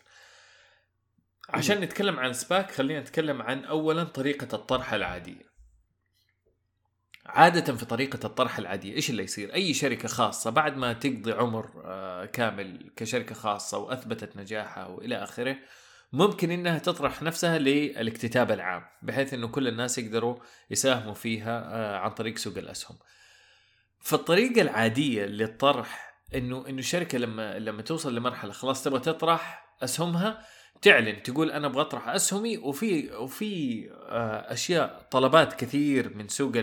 عشان 1.49 1.81
نتكلم 1.81 2.19
عن 2.19 2.33
سباك 2.33 2.71
خلينا 2.71 2.99
نتكلم 2.99 3.41
عن 3.41 3.65
اولا 3.65 4.03
طريقة 4.03 4.55
الطرح 4.55 4.93
العادية 4.93 5.55
عادة 7.25 7.75
في 7.75 7.85
طريقة 7.85 8.19
الطرح 8.25 8.57
العادية 8.57 8.93
إيش 8.93 9.09
اللي 9.09 9.23
يصير؟ 9.23 9.53
أي 9.53 9.73
شركة 9.73 10.07
خاصة 10.07 10.49
بعد 10.49 10.77
ما 10.77 10.93
تقضي 10.93 11.31
عمر 11.31 11.81
آه، 11.85 12.25
كامل 12.25 12.91
كشركة 12.95 13.35
خاصة 13.35 13.77
وأثبتت 13.77 14.37
نجاحها 14.37 14.85
وإلى 14.85 15.15
آخره 15.15 15.57
ممكن 16.13 16.51
إنها 16.51 16.79
تطرح 16.79 17.21
نفسها 17.21 17.57
للاكتتاب 17.57 18.51
العام 18.51 18.83
بحيث 19.01 19.33
إنه 19.33 19.47
كل 19.47 19.67
الناس 19.67 19.97
يقدروا 19.97 20.35
يساهموا 20.69 21.13
فيها 21.13 21.75
آه، 21.75 21.97
عن 21.97 22.11
طريق 22.11 22.37
سوق 22.37 22.57
الأسهم. 22.57 22.97
فالطريقة 23.99 24.61
العادية 24.61 25.25
للطرح 25.25 26.15
انه 26.35 26.67
إنه 26.69 26.79
الشركة 26.79 27.17
لما 27.17 27.59
لما 27.59 27.81
توصل 27.81 28.15
لمرحلة 28.15 28.51
خلاص 28.51 28.83
تبغى 28.83 28.99
تطرح 28.99 29.65
أسهمها 29.83 30.45
تعلن 30.81 31.23
تقول 31.23 31.51
أنا 31.51 31.67
أبغى 31.67 31.81
أطرح 31.81 32.09
أسهمي 32.09 32.57
وفي 32.57 33.11
وفي 33.11 33.83
آه، 33.91 34.53
أشياء 34.53 35.07
طلبات 35.11 35.53
كثير 35.53 36.17
من 36.17 36.27
سوق 36.27 36.53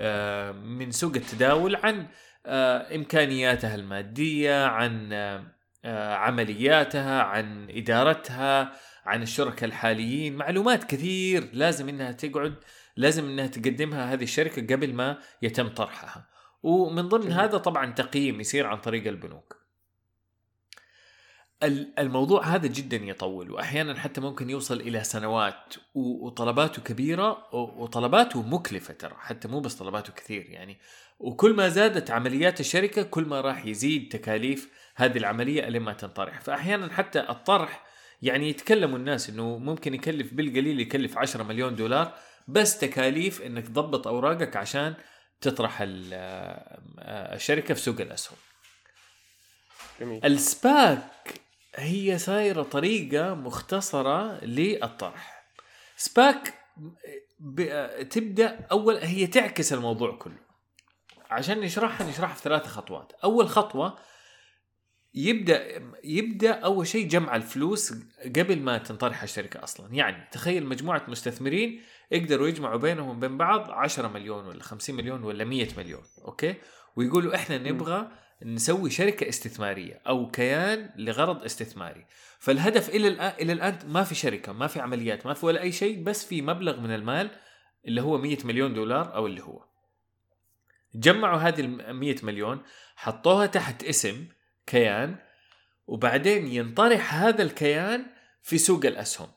آه، 0.00 0.52
من 0.52 0.90
سوق 0.90 1.12
التداول 1.16 1.76
عن 1.76 2.06
آه، 2.46 2.96
إمكانياتها 2.96 3.74
المادية 3.74 4.66
عن 4.66 5.12
عملياتها 5.84 7.22
عن 7.22 7.70
إدارتها 7.70 8.72
عن 9.06 9.22
الشركاء 9.22 9.64
الحاليين 9.64 10.36
معلومات 10.36 10.84
كثير 10.84 11.48
لازم 11.52 11.88
إنها 11.88 12.12
تقعد 12.12 12.54
لازم 12.96 13.28
إنها 13.28 13.46
تقدمها 13.46 14.12
هذه 14.12 14.22
الشركة 14.22 14.74
قبل 14.74 14.94
ما 14.94 15.18
يتم 15.42 15.68
طرحها. 15.68 16.28
ومن 16.62 17.08
ضمن 17.08 17.32
هذا 17.32 17.58
طبعا 17.58 17.92
تقييم 17.92 18.40
يصير 18.40 18.66
عن 18.66 18.78
طريق 18.78 19.06
البنوك. 19.06 19.61
الموضوع 21.98 22.44
هذا 22.44 22.66
جدا 22.66 22.96
يطول 22.96 23.50
واحيانا 23.50 24.00
حتى 24.00 24.20
ممكن 24.20 24.50
يوصل 24.50 24.80
إلى 24.80 25.04
سنوات 25.04 25.74
وطلباته 25.94 26.82
كبيرة 26.82 27.54
وطلباته 27.54 28.42
مكلفة 28.42 28.94
ترى 28.94 29.14
حتى 29.18 29.48
مو 29.48 29.60
بس 29.60 29.74
طلباته 29.74 30.12
كثير 30.12 30.50
يعني. 30.50 30.78
وكل 31.18 31.54
ما 31.54 31.68
زادت 31.68 32.10
عمليات 32.10 32.60
الشركة 32.60 33.02
كل 33.02 33.24
ما 33.24 33.40
راح 33.40 33.66
يزيد 33.66 34.08
تكاليف 34.08 34.68
هذه 34.96 35.18
العملية 35.18 35.68
لما 35.68 35.92
تنطرح. 35.92 36.40
فاحيانا 36.40 36.92
حتى 36.92 37.20
الطرح 37.20 37.84
يعني 38.22 38.48
يتكلموا 38.48 38.98
الناس 38.98 39.30
إنه 39.30 39.58
ممكن 39.58 39.94
يكلف 39.94 40.34
بالقليل 40.34 40.80
يكلف 40.80 41.18
10 41.18 41.42
مليون 41.42 41.76
دولار 41.76 42.14
بس 42.48 42.78
تكاليف 42.78 43.42
إنك 43.42 43.66
تضبط 43.66 44.06
أوراقك 44.06 44.56
عشان 44.56 44.94
تطرح 45.40 45.78
الشركة 47.08 47.74
في 47.74 47.80
سوق 47.80 48.00
الأسهم. 48.00 48.36
جميل. 50.00 50.24
ال 50.24 50.47
SPAC 50.47 51.41
هي 51.74 52.18
صايرة 52.18 52.62
طريقة 52.62 53.34
مختصرة 53.34 54.44
للطرح. 54.44 55.44
SPAC 55.96 56.54
تبدأ 58.10 58.66
أول 58.72 58.96
هي 58.96 59.26
تعكس 59.26 59.72
الموضوع 59.72 60.16
كله. 60.16 60.38
عشان 61.30 61.60
نشرحها 61.60 62.08
نشرحها 62.08 62.34
في 62.34 62.42
ثلاثة 62.42 62.68
خطوات. 62.68 63.12
أول 63.24 63.48
خطوة 63.48 63.98
يبدأ 65.14 65.82
يبدأ 66.04 66.52
أول 66.52 66.86
شيء 66.86 67.08
جمع 67.08 67.36
الفلوس 67.36 67.94
قبل 68.36 68.60
ما 68.60 68.78
تنطرح 68.78 69.22
الشركة 69.22 69.64
أصلا. 69.64 69.94
يعني 69.94 70.28
تخيل 70.32 70.66
مجموعة 70.66 71.02
مستثمرين 71.08 71.82
يقدروا 72.10 72.48
يجمعوا 72.48 72.78
بينهم 72.78 73.08
وبين 73.08 73.38
بعض 73.38 73.70
10 73.70 74.08
مليون 74.08 74.46
ولا 74.46 74.62
50 74.62 74.96
مليون 74.96 75.24
ولا 75.24 75.44
100 75.44 75.68
مليون 75.76 76.02
okay؟ 76.24 76.54
ويقولوا 76.96 77.34
إحنا 77.34 77.58
نبغى 77.58 78.10
نسوي 78.44 78.90
شركة 78.90 79.28
استثمارية 79.28 80.00
أو 80.06 80.30
كيان 80.30 80.90
لغرض 80.96 81.44
استثماري. 81.44 82.06
فالهدف 82.38 82.88
إلى 82.88 83.08
الان 83.08 83.32
إلى 83.40 83.52
الآن 83.52 83.78
ما 83.86 84.04
في 84.04 84.14
شركة 84.14 84.52
ما 84.52 84.66
في 84.66 84.80
عمليات 84.80 85.26
ما 85.26 85.34
في 85.34 85.46
ولا 85.46 85.62
أي 85.62 85.72
شيء 85.72 86.02
بس 86.02 86.24
في 86.24 86.42
مبلغ 86.42 86.80
من 86.80 86.94
المال 86.94 87.30
اللي 87.86 88.02
هو 88.02 88.18
100 88.18 88.38
مليون 88.44 88.74
دولار 88.74 89.14
أو 89.14 89.26
اللي 89.26 89.42
هو. 89.42 89.64
جمعوا 90.94 91.38
هذه 91.38 91.60
ال 91.60 91.92
100 91.92 92.16
مليون 92.22 92.62
حطوها 92.96 93.46
تحت 93.46 93.84
اسم 93.84 94.26
كيان 94.66 95.16
وبعدين 95.86 96.46
ينطرح 96.46 97.14
هذا 97.14 97.42
الكيان 97.42 98.06
في 98.42 98.58
سوق 98.58 98.86
الأسهم. 98.86 99.28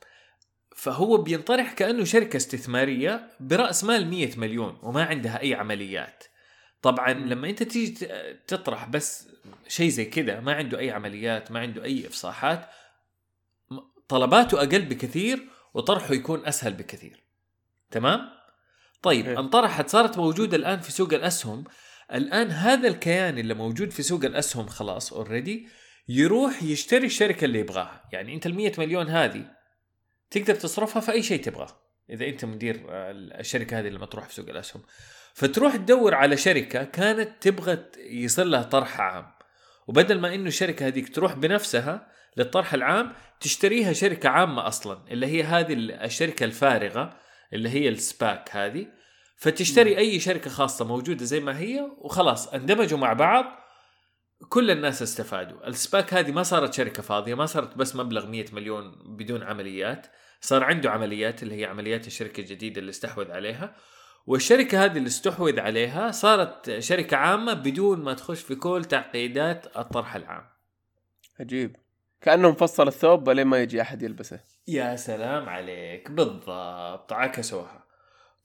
فهو 0.76 1.18
بينطرح 1.18 1.74
كأنه 1.74 2.04
شركة 2.04 2.38
استثمارية 2.38 3.30
برأس 3.39 3.84
مال 3.84 4.10
100 4.10 4.39
مليون 4.39 4.80
وما 4.84 5.04
عندها 5.04 5.41
أي 5.41 5.54
عمليات. 5.54 6.24
طبعا 6.86 7.13
لما 7.13 7.50
أنت 7.50 7.63
تيجي 7.63 8.08
تطرح 8.48 8.88
بس 8.88 9.28
شيء 9.67 9.89
زي 9.89 10.06
كذا 10.06 10.39
ما 10.39 10.54
عنده 10.54 10.80
أي 10.80 10.91
عمليات 10.91 11.52
ما 11.52 11.60
عنده 11.60 11.84
أي 11.84 12.08
إفصاحات 12.08 12.69
طلباته 14.08 14.58
أقل 14.58 14.82
بكثير 14.82 15.48
وطرحه 15.74 16.13
يكون 16.13 16.45
أسهل 16.45 16.74
بكثير. 16.74 17.24
تمام؟ 17.91 18.21
طيب 19.02 19.28
انطرحت 19.28 19.89
صارت 19.89 20.17
موجودة 20.17 20.58
الآن 20.58 20.80
في 20.80 20.91
سوق 20.91 21.13
الأسهم. 21.13 21.63
الآن 22.13 22.52
هذا 22.52 22.88
الكيان 22.88 23.38
اللي 23.38 23.54
موجود 23.54 23.91
في 23.91 24.04
سوق 24.04 24.26
الأسهم 24.26 24.67
خلاص 24.67 25.13
اوريدي 25.13 25.67
يروح 26.08 26.63
يشتري 26.63 27.06
الشركة 27.06 27.45
اللي 27.45 27.60
يبغاها. 27.60 28.10
يعني 28.13 28.34
أنت 28.36 28.45
ال 28.45 28.74
مليون 28.78 29.08
هذه 29.08 29.52
تقدر 30.32 30.56
تصرفها 30.56 31.00
في 31.00 31.12
أي 31.12 31.24
شيء 31.24 31.43
تبغاه 31.43 31.82
إذا 32.10 32.26
أنت 32.26 32.45
مدير 32.45 32.86
الشركة 33.39 33.80
هذه 33.80 33.88
اللي 33.88 34.00
مطروحه 34.00 34.28
في 34.28 34.34
سوق 34.34 34.50
الأسهم. 34.50 34.84
فتروح 35.36 35.76
تدور 35.76 36.15
على 36.15 36.38
شركة 36.38 36.84
كانت 36.84 37.30
تبغى 37.41 37.78
يصير 37.98 38.45
لها 38.45 38.63
طرح 38.63 39.02
عام. 39.02 39.26
وبدل 39.88 40.19
ما 40.19 40.36
إنه 40.36 40.48
الشركة 40.48 40.88
هذيك 40.88 41.15
تروح 41.15 41.34
بنفسها 41.34 42.08
للطرح 42.38 42.74
العام 42.74 43.13
تشتريها 43.39 43.93
شركة 43.93 44.30
عامة 44.30 44.67
أصلا 44.67 45.00
اللي 45.12 45.28
هي 45.28 45.43
هذه 45.43 45.74
الشركة 45.74 46.43
الفارغة 46.43 47.17
اللي 47.54 47.69
هي 47.69 47.89
السباك 47.89 48.50
هذه. 48.52 48.88
فتشتري 49.38 49.98
أي 49.98 50.19
شركة 50.19 50.50
خاصة 50.50 50.86
موجودة 50.86 51.26
زي 51.26 51.39
ما 51.39 51.60
هي 51.60 51.91
وخلاص 51.98 52.48
اندمجوا 52.48 53.00
مع 53.00 53.13
بعض. 53.13 53.45
كل 54.50 54.71
الناس 54.71 55.02
استفادوا. 55.02 55.67
ال 55.68 55.77
SPAC 55.77 56.13
هذه 56.13 56.32
ما 56.32 56.43
صارت 56.43 56.74
شركة 56.74 57.04
فاضية 57.04 57.36
ما 57.36 57.45
صارت 57.45 57.78
بس 57.78 57.95
مبلغ 57.95 58.28
100 58.28 58.45
مليون 58.54 59.15
بدون 59.17 59.43
عمليات. 59.43 60.08
صار 60.41 60.63
عنده 60.63 60.91
عمليات 60.91 61.43
اللي 61.43 61.62
هي 61.62 61.65
عمليات 61.65 62.08
الشركة 62.08 62.41
الجديدة 62.41 62.80
اللي 62.80 62.89
استحوذ 62.89 63.32
عليها. 63.32 63.76
والشركة 64.26 64.86
هذه 64.86 64.98
اللي 64.98 65.08
استحوذ 65.08 65.60
عليها 65.60 66.12
صارت 66.12 66.80
شركة 66.80 67.18
عامة 67.18 67.54
بدون 67.54 68.00
ما 68.00 68.14
تخش 68.14 68.42
في 68.42 68.56
كل 68.56 68.86
تعقيدات 68.86 69.78
الطرح 69.78 70.16
العام. 70.16 70.46
عجيب. 71.40 71.76
كأنه 72.22 72.50
مفصل 72.50 72.88
الثوب 72.88 73.30
لين 73.30 73.48
ما 73.48 73.58
يجي 73.62 73.82
أحد 73.82 74.02
يلبسه. 74.02 74.40
يا 74.68 74.96
سلام 74.96 75.50
عليك. 75.50 76.12
بالضبط. 76.12 77.14
عكسوها. 77.14 77.86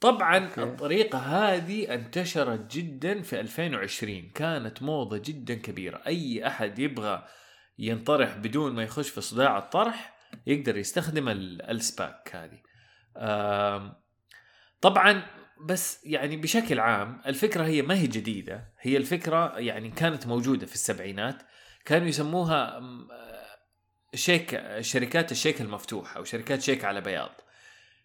طبعا 0.01 0.38
okay. 0.38 0.62
الطريقة 0.62 1.19
هذه 1.19 1.95
انتشرت 1.95 2.75
جدا 2.75 3.23
في 3.23 3.40
2020 3.40 4.31
كانت 4.35 4.83
موضة 4.83 5.19
جدا 5.25 5.55
كبيرة. 5.55 6.03
أي 6.07 6.47
أحد 6.47 6.79
يبغى 6.79 7.27
ينطرح 7.79 8.37
بدون 8.37 8.73
ما 8.75 8.83
يخش 8.83 9.09
في 9.09 9.21
صداع 9.21 9.59
الطرح 9.59 10.16
يقدر 10.47 10.77
يستخدم 10.77 11.29
السباك 11.29 12.31
هذه. 12.35 12.61
طبعا 14.81 15.23
بس 15.64 16.01
يعني 16.05 16.37
بشكل 16.37 16.81
عام 16.81 17.20
الفكرة 17.27 17.64
هي 17.64 17.83
ما 17.83 17.94
هي 17.94 18.07
جديدة. 18.07 18.73
هي 18.81 18.96
الفكرة 18.96 19.59
يعني 19.59 19.90
كانت 19.90 20.27
موجودة 20.27 20.66
في 20.66 20.75
السبعينات. 20.75 21.42
كانوا 21.85 22.09
يسموها 22.09 22.81
شيك 24.14 24.81
شركات 24.81 25.33
الشيك 25.33 25.61
المفتوح 25.61 26.16
أو 26.16 26.25
شركات 26.25 26.62
شيك 26.62 26.85
على 26.85 27.01
بياض. 27.01 27.31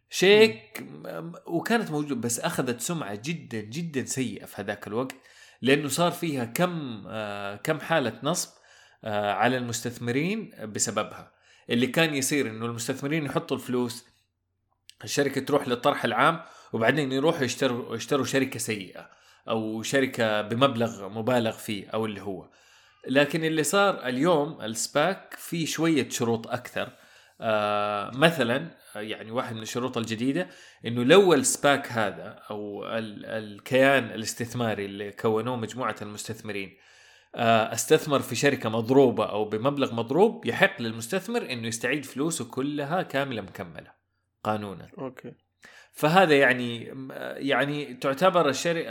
شيك 0.10 0.84
وكانت 1.46 1.92
موجودة 1.92 2.16
بس 2.16 2.40
أخذت 2.40 2.82
سمعة 2.82 3.20
جدا 3.24 3.62
جدا 3.62 4.06
سيئة 4.06 4.46
في 4.46 4.62
هذاك 4.62 4.88
الوقت 4.88 5.16
لأنه 5.62 5.88
صار 5.88 6.12
فيها 6.12 6.46
كم 6.46 7.04
آه، 7.08 7.56
كم 7.56 7.80
حالة 7.80 8.20
نصب 8.24 8.50
آه، 9.04 9.32
على 9.32 9.58
المستثمرين 9.58 10.52
بسببها. 10.66 11.32
اللي 11.70 11.88
كان 11.88 12.16
يصير 12.16 12.50
إنه 12.50 12.66
المستثمرين 12.66 13.26
يحطوا 13.26 13.58
الفلوس 13.58 14.06
الشركة 15.04 15.42
تروح 15.42 15.68
للطرح 15.68 16.06
العام 16.06 16.42
وبعدين 16.76 17.12
يروحوا 17.12 17.44
يشتروا 17.44 17.96
يشتروا 17.96 18.26
شركة 18.26 18.60
سيئة 18.60 19.10
أو 19.50 19.82
شركة 19.82 20.42
بمبلغ 20.42 21.10
مبالغ 21.10 21.52
فيه 21.52 21.88
أو 21.90 22.06
اللي 22.06 22.22
هو 22.22 22.50
لكن 23.08 23.44
اللي 23.44 23.64
صار 23.64 24.08
اليوم 24.08 24.62
السباك 24.62 25.36
في 25.38 25.66
شوية 25.66 26.10
شروط 26.10 26.48
أكثر 26.48 26.90
آه 27.42 28.12
مثلا 28.14 28.72
يعني 28.96 29.32
واحد 29.32 29.56
من 29.56 29.62
الشروط 29.62 29.98
الجديدة 29.98 30.48
إنه 30.86 31.04
لو 31.04 31.34
ال 31.34 31.45
SPAC 31.45 31.92
هذا 31.92 32.40
أو 32.50 32.86
الكيان 32.88 34.04
الاستثماري 34.04 34.86
اللي 34.86 35.12
كونوه 35.12 35.56
مجموعة 35.56 35.96
المستثمرين 36.02 36.78
آه 37.36 37.74
استثمر 37.74 38.20
في 38.20 38.36
شركة 38.36 38.70
مضروبة 38.70 39.26
أو 39.26 39.46
بمبلغ 39.46 39.94
مضروب 39.94 40.46
يحق 40.46 40.82
للمستثمر 40.82 41.52
إنه 41.52 41.68
يستعيد 41.68 42.06
فلوسه 42.06 42.46
كلها 42.46 43.02
كاملة 43.02 43.42
مكملة 43.42 43.92
قانونا. 44.44 44.90
okay. 44.98 45.45
فهذا 45.96 46.36
يعني 46.38 46.94
يعني 47.38 47.94
تعتبر 47.94 48.50
الشركة 48.50 48.90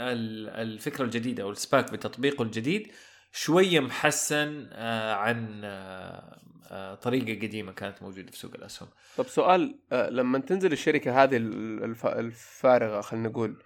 الفكرة 0.61 1.03
الجديدة 1.05 1.43
أو 1.43 1.51
ال 1.51 1.59
SPAC 1.59 1.91
بتطبيقه 1.91 2.41
الجديد 2.43 2.91
شوية 3.31 3.79
محسن 3.79 4.69
آه، 4.71 5.13
عن 5.13 5.61
آه، 5.63 6.39
آه، 6.71 6.95
طريقة 6.95 7.47
قديمة 7.47 7.71
كانت 7.71 8.01
موجودة 8.03 8.31
في 8.31 8.37
سوق 8.37 8.51
الأسهم 8.55 8.87
طب 9.17 9.27
سؤال 9.27 9.75
لما 9.91 10.39
تنزل 10.39 10.71
الشركة 10.71 11.23
هذه 11.23 11.37
ال- 11.37 11.83
الف- 11.83 12.05
الفارغة 12.05 13.01
خلينا 13.01 13.29
نقول. 13.29 13.57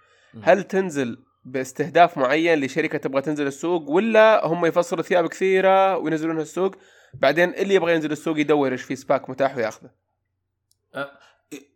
هل 0.42 0.62
تنزل 0.62 1.18
باستهداف 1.44 2.18
معين 2.18 2.60
لشركة 2.60 2.98
تبغى 2.98 3.22
تنزل 3.22 3.46
السوق 3.46 3.88
ولا 3.90 4.46
هم 4.46 4.66
يفصلوا 4.66 5.02
ثياب 5.02 5.26
كثيرة 5.26 5.96
وينزلونها 5.96 6.42
السوق 6.42 6.76
بعدين 7.14 7.54
اللي 7.54 7.74
يبغى 7.74 7.94
ينزل 7.94 8.12
السوق 8.12 8.38
يدور 8.40 8.72
إيش 8.72 8.82
في 8.82 8.96
سباك 8.96 9.30
متاح 9.30 9.56
وياخذه 9.56 9.90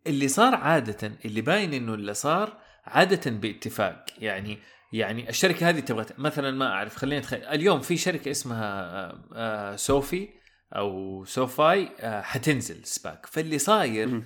اللي 0.06 0.28
صار 0.28 0.54
عادة 0.54 1.12
اللي 1.24 1.40
باين 1.40 1.74
إنه 1.74 1.94
اللي 1.94 2.14
صار 2.14 2.58
عادة 2.84 3.30
باتفاق. 3.30 4.04
يعني 4.18 4.58
يعني 4.92 5.28
الشركة 5.28 5.68
هذه 5.68 5.80
تبغى 5.80 6.06
مثلا 6.18 6.50
ما 6.50 6.66
أعرف 6.66 6.96
خلينا 6.96 7.20
نتخيل 7.20 7.44
اليوم 7.44 7.80
في 7.80 7.96
شركة 7.96 8.30
اسمها 8.30 8.84
آه، 9.10 9.24
آه، 9.34 9.76
SoFi 9.76 10.28
أو 10.76 11.24
SoFi 11.24 11.88
آه، 12.00 12.22
حتنزل 12.22 12.84
SPAC. 12.84 13.26
فاللي 13.26 13.58
صاير. 13.58 14.22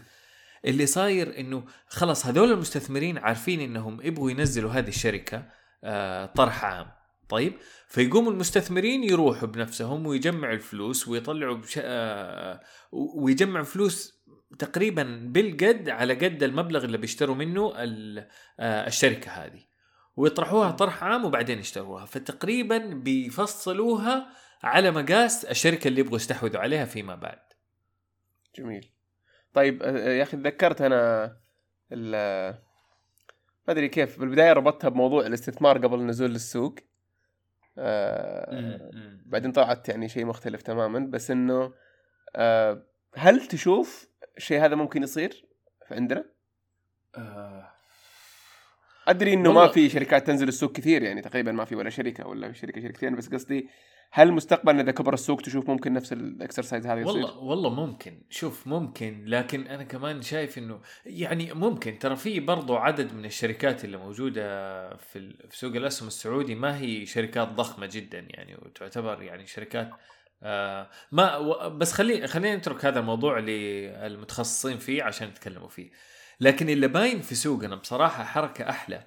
اللي 0.64 0.87
صاير 0.87 1.40
إنه 1.40 1.64
خلاص 1.88 2.26
هذول 2.26 2.52
المستثمرين 2.52 3.18
عارفين 3.18 3.61
إنهم 3.61 4.00
يبغوا 4.02 4.30
ينزلوا 4.30 4.70
هذه 4.70 4.88
الشركة 4.88 5.42
آه، 5.84 6.26
طرح 6.26 6.64
عام. 6.64 6.87
طيب 7.28 7.52
فيقوموا 7.88 8.32
المستثمرين 8.32 9.04
يروحوا 9.04 9.48
بنفسهم 9.48 10.06
ويجمعوا 10.06 10.54
الفلوس 10.54 11.08
ويطلعوا 11.08 11.56
بش... 11.56 11.80
ويجمعوا 12.92 13.64
فلوس 13.64 14.17
تقريبا 14.58 15.20
بالقد 15.24 15.88
على 15.88 16.14
قد 16.14 16.42
المبلغ 16.42 16.84
اللي 16.84 16.98
بيشتروا 16.98 17.34
منه 17.34 17.72
آه، 17.76 18.87
الشركة 18.87 19.30
هذه. 19.30 19.62
ويطرحوها 20.16 20.70
طرح 20.70 21.04
عام 21.04 21.24
وبعدين 21.24 21.58
يشتروها. 21.58 22.04
فتقريبا 22.04 22.78
بيفصلوها 22.78 24.26
على 24.62 24.90
مقاس 24.90 25.44
الشركة 25.44 25.88
اللي 25.88 26.00
يبغوا 26.00 26.16
يستحوذوا 26.16 26.61
عليها 26.61 26.84
فيما 26.84 27.14
بعد. 27.14 27.38
جميل. 28.58 28.90
طيب 29.54 29.82
آه، 29.82 30.08
يا 30.08 30.22
أخي 30.22 30.37
تذكرت 30.37 30.82
أنا 30.82 31.37
ما 31.90 33.72
أدري 33.72 33.88
كيف 33.88 34.20
بالبداية 34.20 34.52
ربطتها 34.52 34.88
بموضوع 34.88 35.26
الاستثمار 35.26 35.78
قبل 35.78 36.00
النزول 36.00 36.30
للسوق 36.30 36.74
آه، 37.78 38.90
بعدين 39.26 39.52
طلعت 39.52 39.88
يعني 39.88 40.08
شيء 40.08 40.24
مختلف 40.24 40.62
تماما. 40.62 40.98
بس 40.98 41.30
إنه 41.30 41.72
آه، 42.37 42.82
هل 43.14 43.46
تشوف 43.46 44.08
الشيء 44.38 44.64
هذا 44.64 44.74
ممكن 44.74 45.03
يصير 45.03 45.44
في 45.88 45.94
عندنا؟ 45.94 46.24
آه، 47.16 47.72
أدري 49.09 49.35
إنه 49.35 49.53
ما 49.53 49.68
في 49.68 49.88
شركات 49.88 50.27
تنزل 50.27 50.48
السوق 50.48 50.72
كثير 50.72 51.03
يعني 51.03 51.22
تقريبا 51.22 51.53
ما 51.53 51.64
في 51.64 51.74
ولا 51.74 51.90
شركة 51.90 52.27
ولا 52.27 52.53
شركة 52.53 52.81
شركتين 52.81 53.16
بس 53.16 53.29
قصدي 53.29 53.68
هل 54.11 54.33
مستقبلا 54.33 54.81
إذا 54.81 54.92
كبر 54.92 55.14
السوق 55.14 55.40
تشوف 55.40 55.70
ممكن 55.70 55.92
نفس 55.92 56.12
الاكسرسايز 56.12 56.87
هذا 56.87 57.01
يصير؟ 57.01 57.12
والله 57.12 57.38
والله 57.38 57.70
ممكن 57.70 58.22
شوف 58.31 58.66
ممكن 58.66 59.24
لكن 59.27 59.66
أنا 59.66 59.83
كمان 59.83 60.22
شايف 60.22 60.59
إنه 60.59 60.81
يعني 61.07 61.53
ممكن 61.55 61.98
ترى 61.98 62.16
في 62.16 62.40
برضو 62.40 62.77
عدد 62.77 63.14
من 63.14 63.24
الشركات 63.24 63.85
اللي 63.85 63.96
موجودة 63.96 64.96
في 64.96 65.35
سوق 65.51 65.77
الأسهم 65.77 66.09
السعودي 66.09 66.55
ما 66.55 66.79
هي 66.79 67.07
شركات 67.07 67.48
ضخمة 67.48 67.88
جدا 67.92 68.27
يعني 68.31 68.55
وتعتبر 68.55 69.22
يعني 69.22 69.46
شركات 69.46 69.90
آه 70.42 70.90
ما 71.12 71.37
و- 71.37 71.70
بس 71.70 71.92
خلي 71.92 72.27
خلينا 72.27 72.57
نترك 72.57 72.85
هذا 72.85 73.01
الموضوع 73.01 73.38
للمتخصصين 73.38 74.79
فيه 74.79 75.03
عشان 75.03 75.29
يتكلموا 75.29 75.68
فيه. 75.68 75.90
لكن 76.40 76.68
اللي 76.68 76.88
باين 76.88 77.20
في 77.20 77.35
سوقنا 77.35 77.77
بصراحة 77.77 78.24
حركة 78.24 78.68
أحلى 78.70 79.07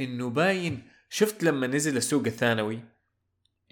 إنه 0.00 0.30
باين 0.30 0.82
شفت 1.10 1.44
لما 1.44 1.66
نزل 1.66 1.96
السوق 1.96 2.26
الثانوي؟ 2.26 2.80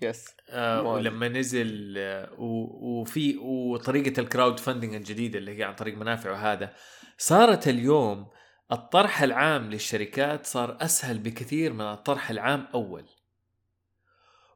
yes 0.03 0.25
آه. 0.51 0.83
ولما 0.83 1.29
نزل 1.29 1.95
آه 1.99 2.29
وفي 2.39 3.37
وطريقة 3.39 4.21
ال 4.21 4.61
crowdfunding 4.61 4.95
الجديدة 4.95 5.39
اللي 5.39 5.59
هي 5.59 5.63
عن 5.65 5.75
طريق 5.75 5.97
منافع 5.97 6.31
وهذا 6.31 6.73
صارت 7.19 7.69
اليوم 7.69 8.27
الطرح 8.73 9.23
العام 9.23 9.71
للشركات 9.71 10.47
صار 10.47 10.79
أسهل 10.81 11.19
بكثير 11.19 11.73
من 11.73 11.81
الطرح 11.81 12.31
العام 12.31 12.67
أول. 12.75 13.05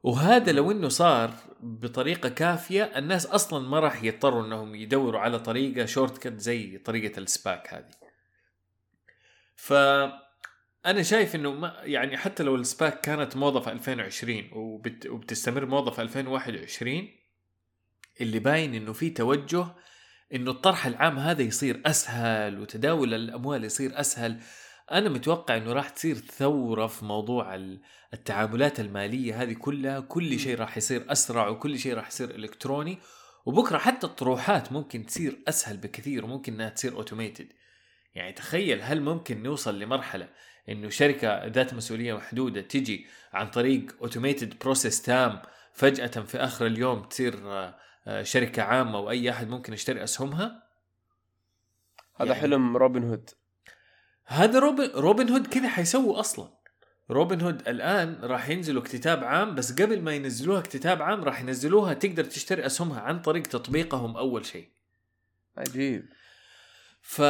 وهذا 0.03 0.51
لو 0.51 0.71
إنه 0.71 0.89
صار 0.89 1.33
بطريقة 1.59 2.29
كافية 2.29 2.83
الناس 2.83 3.25
أصلا 3.25 3.67
ما 3.69 3.79
راح 3.79 4.03
يضطروا 4.03 4.45
إنهم 4.45 4.75
يدوروا 4.75 5.19
على 5.19 5.39
طريقة 5.39 5.85
shortcut 5.85 6.39
زي 6.39 6.77
طريقة 6.77 7.19
ال 7.19 7.30
SPAC 7.30 7.73
هذه. 7.73 7.91
ف 9.55 9.73
أنا 10.85 11.03
شايف 11.03 11.35
إنه 11.35 11.51
ما 11.51 11.75
يعني 11.83 12.17
حتى 12.17 12.43
لو 12.43 12.55
ال 12.55 12.64
SPAC 12.64 13.01
كانت 13.01 13.37
موضه 13.37 13.59
في 13.59 13.71
2020 13.71 14.49
وبت 14.53 15.05
وبتستمر 15.05 15.65
موضه 15.65 15.91
في 15.91 16.01
2021 16.01 17.07
اللي 18.21 18.39
باين 18.39 18.75
إنه 18.75 18.93
في 18.93 19.09
توجه 19.09 19.65
إنه 20.33 20.51
الطرح 20.51 20.85
العام 20.85 21.19
هذا 21.19 21.41
يصير 21.41 21.81
أسهل 21.85 22.59
وتداول 22.59 23.13
الأموال 23.13 23.63
يصير 23.63 23.99
أسهل. 23.99 24.39
أنا 24.91 25.09
متوقع 25.09 25.57
إنه 25.57 25.73
راح 25.73 25.89
تصير 25.89 26.15
ثورة 26.15 26.87
في 26.87 27.05
موضوع 27.05 27.55
ال- 27.55 27.81
التعاملات 28.13 28.79
المالية 28.79 29.41
هذه 29.41 29.53
كلها. 29.53 29.99
كل 29.99 30.39
شيء 30.39 30.57
راح 30.57 30.77
يصير 30.77 31.11
أسرع 31.11 31.47
وكل 31.47 31.79
شيء 31.79 31.93
راح 31.93 32.07
يصير 32.07 32.29
إلكتروني. 32.35 32.97
وبكرة 33.45 33.77
حتى 33.77 34.07
الطروحات 34.07 34.71
ممكن 34.71 35.05
تصير 35.05 35.39
أسهل 35.47 35.77
بكثير 35.77 36.25
وممكن 36.25 36.53
إنها 36.53 36.69
تصير 36.69 36.95
automated 36.95 37.47
يعني 38.15 38.33
تخيل 38.33 38.81
هل 38.81 39.01
ممكن 39.01 39.43
نوصل 39.43 39.79
لمرحلة 39.79 40.29
إنه 40.69 40.89
شركة 40.89 41.45
ذات 41.45 41.73
مسؤولية 41.73 42.13
محدودة 42.13 42.61
تجي 42.61 43.07
عن 43.33 43.47
طريق 43.49 43.95
automated 44.01 44.59
process 44.59 45.01
تام 45.01 45.41
فجأة 45.73 46.07
في 46.07 46.37
آخر 46.37 46.65
اليوم 46.65 47.03
تصير 47.03 47.39
آه، 48.07 48.23
شركة 48.23 48.61
عامة 48.63 48.99
وأي 48.99 49.29
أحد 49.29 49.47
ممكن 49.49 49.73
يشتري 49.73 50.03
أسهمها؟ 50.03 50.63
هذا 52.15 52.29
يعني- 52.29 52.41
حلم 52.41 52.77
روبن 52.77 53.03
هود. 53.03 53.29
هذا 54.27 54.59
روبن 54.59 54.89
روبن 54.95 55.29
هود 55.29 55.47
كذا 55.47 55.67
حيسووا 55.67 56.19
أصلا. 56.19 56.57
روبن 57.11 57.41
هود 57.41 57.67
الآن 57.67 58.19
راح 58.23 58.49
ينزلوا 58.49 58.81
اكتتاب 58.81 59.23
عام 59.23 59.55
بس 59.55 59.71
قبل 59.71 60.01
ما 60.01 60.15
ينزلوها 60.15 60.59
اكتتاب 60.59 61.01
عام 61.01 61.23
راح 61.23 61.41
ينزلوها 61.41 61.93
تقدر 61.93 62.23
تشتري 62.23 62.65
أسهمها 62.65 62.99
عن 62.99 63.21
طريق 63.21 63.43
تطبيقهم 63.43 64.17
أول 64.17 64.45
شيء. 64.45 64.69
عجيب. 65.57 66.05
ف 67.01 67.21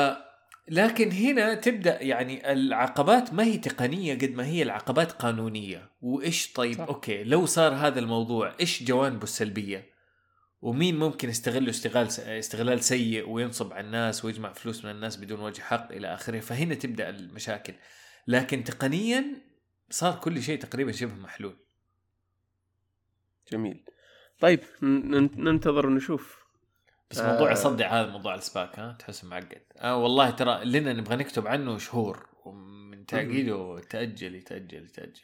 لكن 0.70 1.12
هنا 1.12 1.54
تبدأ 1.54 2.02
يعني 2.04 2.52
العقبات 2.52 3.34
ما 3.34 3.44
هي 3.44 3.58
تقنية 3.58 4.16
قد 4.16 4.32
ما 4.32 4.46
هي 4.46 4.64
العقبات 4.64 5.12
قانونية. 5.12 5.92
وإيش 6.02 6.54
طيب؟ 6.54 6.74
صح. 6.74 6.84
صح. 6.84 6.88
أوكي 6.88 7.24
لو 7.24 7.46
صار 7.46 7.74
هذا 7.74 8.00
الموضوع 8.00 8.54
إيش 8.60 8.84
جوانبه 8.84 9.24
السلبية؟ 9.24 9.97
ومين 10.62 11.00
ممكن 11.00 11.30
يستغله 11.30 11.70
استغلال 11.70 12.08
استغلال 12.40 12.84
سيء 12.84 13.30
وينصب 13.30 13.74
على 13.74 13.86
الناس 13.86 14.26
ويجمع 14.26 14.54
فلوس 14.54 14.86
من 14.86 14.92
الناس 14.92 15.18
بدون 15.18 15.40
وجه 15.40 15.62
حق 15.62 15.92
إلى 15.92 16.14
آخره 16.14 16.40
فهنا 16.40 16.76
تبدأ 16.76 17.10
المشاكل. 17.10 17.74
لكن 18.28 18.64
تقنيا 18.64 19.26
صار 19.90 20.20
كل 20.20 20.42
شيء 20.42 20.60
تقريبا 20.60 20.92
شبه 20.92 21.14
محلول. 21.14 21.56
جميل. 23.52 23.86
طيب 24.40 24.60
ننتظر 24.82 25.88
ونشوف. 25.88 26.48
بس 27.12 27.20
آه. 27.20 27.32
موضوع 27.34 27.52
يصدع 27.52 28.02
هذا 28.02 28.12
موضوع 28.12 28.36
السباك 28.36 28.80
ها؟ 28.80 28.96
تحس 29.00 29.24
معقد. 29.24 29.62
آه 29.78 29.98
والله 29.98 30.30
ترى 30.30 30.66
لنا 30.66 30.94
نبغى 30.94 31.16
نكتب 31.16 31.48
عنه 31.48 31.78
شهور 31.78 32.30
ومن 32.46 33.06
تعقيده 33.06 33.80
تاجل 33.80 34.36
يتأجل 34.36 34.86
يتأجل. 34.86 35.22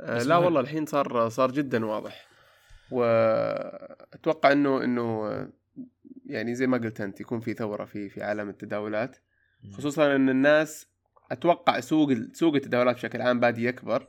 آه 0.00 0.22
لا. 0.22 0.36
والله 0.36 0.60
الحين 0.60 0.86
صار 0.86 1.28
صار 1.28 1.50
جدا 1.50 1.86
واضح. 1.86 2.27
وأتوقع 2.90 4.52
انه 4.52 4.84
إنه 4.84 5.30
يعني 6.26 6.54
زي 6.54 6.66
ما 6.66 6.78
قلت 6.78 7.00
أنت 7.00 7.20
يكون 7.20 7.40
في 7.40 7.54
ثورة 7.54 7.84
في 7.84 8.08
في 8.08 8.22
عالم 8.22 8.48
التداولات 8.48 9.16
خصوصا 9.72 10.16
إن 10.16 10.28
الناس 10.28 10.86
أتوقع 11.30 11.80
سوق 11.80 12.12
سوق 12.32 12.54
التداولات 12.54 12.96
بشكل 12.96 13.22
عام 13.22 13.40
بادي 13.40 13.64
يكبر 13.64 14.08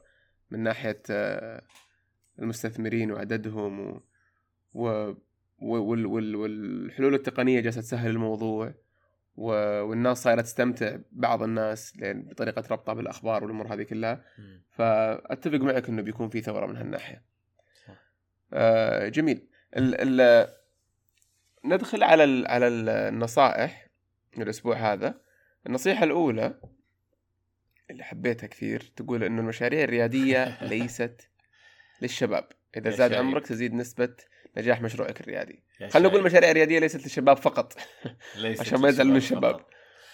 من 0.51 0.59
ناحية 0.59 1.01
المستثمرين 2.39 3.11
وعددهم 3.11 3.79
و, 3.79 3.99
و 4.73 5.13
وال 5.59 6.05
وال 6.05 6.35
والحلول 6.35 7.13
التقنية 7.13 7.59
جالسة 7.59 7.81
تسهل 7.81 8.09
الموضوع 8.09 8.73
والناس 9.35 10.23
صايره 10.23 10.41
تستمتع 10.41 10.97
بعض 11.11 11.43
الناس 11.43 11.97
لأن 11.97 12.21
بطريقة 12.23 12.63
ربطها 12.71 12.93
بالأخبار 12.93 13.43
والأمور 13.43 13.73
هذه 13.73 13.83
كلها. 13.83 14.23
فأتفق 14.69 15.57
معك 15.57 15.89
إنه 15.89 16.01
بيكون 16.01 16.29
في 16.29 16.41
ثورة 16.41 16.65
من 16.65 16.75
هالناحية. 16.77 17.23
آه 18.53 19.07
جميل 19.07 19.47
ال 19.77 20.21
ال 20.21 20.47
ندخل 21.65 22.03
على 22.03 22.23
ال 22.23 22.47
على 22.47 22.67
ال- 22.67 22.89
النصائح 22.89 23.87
الأسبوع 24.37 24.75
هذا 24.93 25.21
النصيحة 25.67 26.03
الأولى 26.03 26.59
اللي 27.89 28.03
حبيتها 28.03 28.47
كثير 28.47 28.91
تقول 28.95 29.23
إنه 29.23 29.41
المشاريع 29.41 29.83
الريادية 29.83 30.57
ليست 30.71 31.29
للشباب 32.01 32.47
إذا 32.77 32.89
زاد 32.89 33.11
شايب. 33.11 33.21
عمرك 33.25 33.47
تزيد 33.47 33.73
نسبة 33.73 34.09
نجاح 34.57 34.81
مشروعك 34.81 35.21
الريادي 35.21 35.63
يا 35.81 35.87
خلينا 35.87 36.07
نقول. 36.09 36.19
المشاريع 36.21 36.51
الرياديه 36.51 36.79
ليست 36.79 37.03
للشباب 37.03 37.37
فقط 37.37 37.77
ليست 38.35 38.61
عشان 38.61 38.79
ما 38.79 38.89
يزعلون 38.89 39.15
الشباب. 39.15 39.65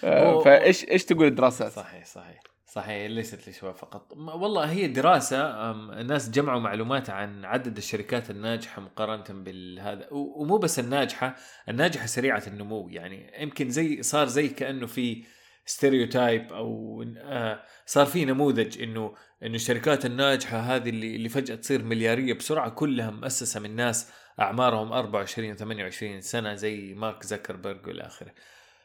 آه. 0.03 0.43
فإيش 0.43 0.89
إيش 0.89 1.05
تقول 1.05 1.27
الدراسات 1.27 1.71
صحيح 1.71 2.05
صحيح 2.05 2.39
صحيح 2.65 3.11
ليست 3.11 3.47
للشباب 3.47 3.75
فقط. 3.75 4.13
والله 4.13 4.71
هي 4.71 4.87
دراسة 4.87 5.71
الناس 5.71 6.29
جمعوا 6.29 6.59
معلومات 6.59 7.09
عن 7.09 7.45
عدد 7.45 7.77
الشركات 7.77 8.29
الناجحة 8.29 8.81
مقارنة 8.81 9.43
بالهذا 9.43 10.07
ومو 10.11 10.57
بس 10.57 10.79
الناجحة 10.79 11.35
الناجحة 11.69 12.05
سريعة 12.05 12.43
النمو. 12.47 12.89
يعني 12.89 13.31
يمكن 13.39 13.69
زي 13.69 14.03
صار 14.03 14.27
زي 14.27 14.47
كأنه 14.47 14.87
في 14.87 15.23
ستيريوتايب 15.65 16.53
أو 16.53 17.03
آه، 17.17 17.63
صار 17.85 18.05
في 18.05 18.25
نموذج 18.25 18.81
إنه 18.81 19.15
إنه 19.43 19.55
الشركات 19.55 20.05
الناجحة 20.05 20.57
هذه 20.57 20.89
اللي 20.89 21.15
اللي 21.15 21.29
فجأة 21.29 21.55
تصير 21.55 21.83
مليارية 21.83 22.33
بسرعة 22.33 22.69
كلها 22.69 23.11
مؤسسه 23.11 23.59
من 23.59 23.75
ناس 23.75 24.11
أعمارهم 24.39 24.91
24 24.93 25.51
و 25.51 25.55
28 25.55 26.21
سنة 26.21 26.55
زي 26.55 26.93
مارك 26.93 27.23
زكربرج 27.23 27.87
والى 27.87 28.03
اخره. 28.03 28.33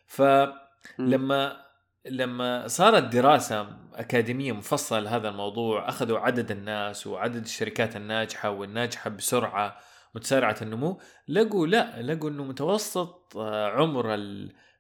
فلما 0.07 1.70
لما 2.05 2.69
صارت 2.69 3.03
دراسة 3.03 3.69
أكاديمية 3.95 4.53
مفصلة 4.53 5.01
لهذا 5.01 5.29
الموضوع 5.29 5.89
أخذوا 5.89 6.19
عدد 6.19 6.51
الناس 6.51 7.07
وعدد 7.07 7.45
الشركات 7.45 7.97
الناجحة 7.97 8.51
والناجحة 8.51 9.11
بسرعة 9.11 9.79
متسارعة 10.15 10.57
النمو 10.63 11.01
لقوا 11.29 11.67
لا 11.67 12.03
لقوا 12.03 12.31
إنه 12.31 12.45
متوسط 12.45 13.37
آه، 13.37 13.69
عمر 13.71 14.15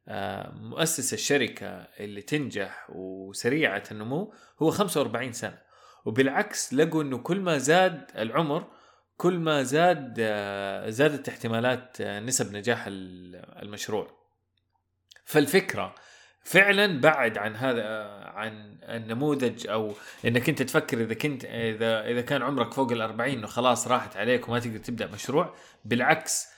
آه، 0.08 0.50
مؤسس 0.54 1.12
الشركة 1.14 1.66
اللي 2.00 2.22
تنجح 2.22 2.86
وسريعة 2.88 3.82
النمو 3.90 4.34
هو 4.62 4.70
45 4.70 5.32
سنة. 5.32 5.58
وبالعكس 6.04 6.74
لقوا 6.74 7.02
إنه 7.02 7.18
كل 7.18 7.40
ما 7.40 7.58
زاد 7.58 8.10
العمر 8.18 8.66
كل 9.16 9.38
ما 9.38 9.62
زاد 9.62 10.14
آه، 10.20 10.90
زادت 10.90 11.28
احتمالات 11.28 12.02
نسب 12.02 12.56
نجاح 12.56 12.84
ال- 12.86 13.36
المشروع. 13.62 14.20
فالفكرة 15.24 15.94
فعلا 16.42 17.00
بعد 17.00 17.38
عن 17.38 17.56
هذا 17.56 18.04
عن 18.34 18.76
النموذج 18.82 19.66
أو 19.66 19.92
إنك 20.24 20.48
أنت 20.48 20.62
تفكر 20.62 21.00
إذا 21.00 21.14
كنت 21.14 21.44
إذا 21.44 22.06
إذا 22.06 22.20
كان 22.20 22.42
عمرك 22.42 22.72
فوق 22.72 22.92
ال 22.92 23.02
40 23.02 23.30
إنه 23.30 23.46
خلاص 23.46 23.88
راحت 23.88 24.16
عليك 24.16 24.48
وما 24.48 24.58
تقدر 24.58 24.78
تبدأ 24.78 25.06
مشروع 25.06 25.54
بالعكس 25.84 26.48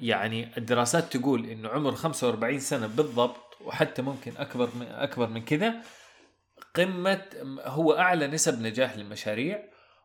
يعني 0.00 0.58
الدراسات 0.58 1.16
تقول 1.16 1.46
إنه 1.46 1.68
عمر 1.68 1.94
45 1.94 2.58
سنة 2.58 2.86
بالضبط 2.86 3.56
وحتى 3.64 4.02
ممكن 4.02 4.32
أكبر 4.36 4.68
من 4.74 4.86
أكبر 4.86 5.28
من 5.28 5.44
كذا 5.44 5.74
قمة 6.74 7.22
هو 7.64 7.92
أعلى 7.92 8.26
نسب 8.26 8.62
نجاح 8.62 8.96
للمشاريع 8.96 9.62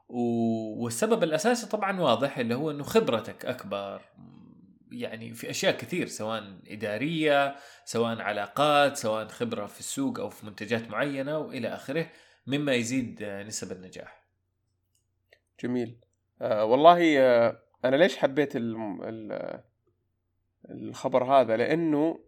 والسبب 0.09 1.23
الأساسي 1.23 1.67
طبعا 1.67 2.01
واضح 2.01 2.37
اللي 2.37 2.55
هو 2.55 2.71
إنه 2.71 2.83
خبرتك 2.83 3.45
أكبر 3.45 4.01
يعني 4.91 5.33
في 5.33 5.49
أشياء 5.49 5.77
كثير 5.77 6.07
سواء 6.07 6.59
إدارية 6.67 7.55
سواء 7.85 8.21
علاقات 8.21 8.97
سواء 8.97 9.27
خبرة 9.27 9.65
في 9.65 9.79
السوق 9.79 10.19
أو 10.19 10.29
في 10.29 10.45
منتجات 10.45 10.89
معينة 10.89 11.37
وإلى 11.37 11.67
آخره 11.67 12.09
مما 12.47 12.73
يزيد 12.73 13.23
نسب 13.23 13.71
النجاح. 13.71 14.25
جميل. 15.63 15.97
آه 16.41 16.65
والله 16.65 17.19
آه 17.19 17.61
أنا 17.85 17.95
ليش 17.95 18.17
حبيت 18.17 18.55
الم- 18.55 19.03
ال- 19.03 19.63
الخبر 20.69 21.23
هذا؟ 21.23 21.57
لأنه 21.57 22.19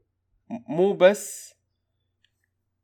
مو 0.49 0.93
بس 0.93 1.53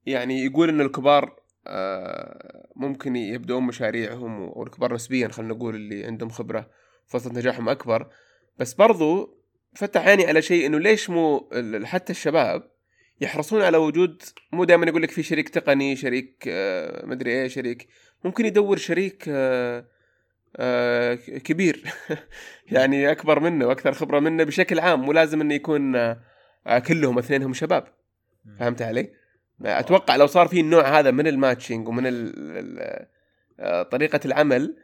يعني 0.05 0.45
يقول 0.45 0.69
إن 0.69 0.81
الكبار 0.81 1.39
آه 1.67 2.67
ممكن 2.75 3.15
يبدؤون 3.15 3.63
مشاريعهم 3.63 4.43
أو 4.43 4.63
الكبار 4.63 4.93
نسبيا 4.93 5.27
خلينا 5.27 5.53
نقول 5.53 5.75
اللي 5.75 6.05
عندهم 6.05 6.29
خبرة 6.29 6.69
فرصة 7.07 7.29
نجاحهم 7.33 7.69
أكبر 7.69 8.11
بس 8.57 8.73
برضو 8.73 9.37
فتح 9.75 10.07
عيني 10.07 10.25
على 10.25 10.41
شيء 10.41 10.65
إنه 10.65 10.79
ليش 10.79 11.09
مو 11.09 11.49
حتى 11.83 12.11
الشباب 12.11 12.73
يحرصون 13.21 13.61
على 13.61 13.77
وجود 13.77 14.21
مو 14.51 14.63
دائما 14.63 14.85
يقول 14.85 15.01
لك 15.01 15.11
في 15.11 15.23
شريك 15.23 15.49
تقني 15.49 15.95
شريك 15.95 16.43
آه 16.47 17.05
مدري 17.05 17.31
إيه 17.31 17.47
شريك. 17.47 17.87
ممكن 18.23 18.45
يدور 18.45 18.77
شريك 18.77 19.25
آه 19.27 19.85
آه 20.57 21.15
كبير. 21.15 21.83
يعني 22.71 23.11
أكبر 23.11 23.39
منه 23.39 23.67
وأكثر 23.67 23.93
خبرة 23.93 24.19
منه 24.19 24.43
بشكل 24.43 24.79
عام. 24.79 25.01
مو 25.01 25.11
لازم 25.11 25.41
إنه 25.41 25.53
يكون 25.53 25.95
آه 25.95 26.79
كلهم 26.87 27.17
اثنينهم 27.17 27.53
شباب. 27.53 27.87
فهمت 28.59 28.81
علي؟ 28.81 29.13
أتوقع 29.65 30.15
لو 30.15 30.27
صار 30.27 30.47
في 30.47 30.59
النوع 30.59 30.99
هذا 30.99 31.11
من 31.11 31.27
الماتشنج 31.27 31.87
ومن 31.87 32.07
ال 32.07 32.33
ال 32.37 33.05
آه، 33.59 33.83
طريقة 33.83 34.19
العمل 34.25 34.77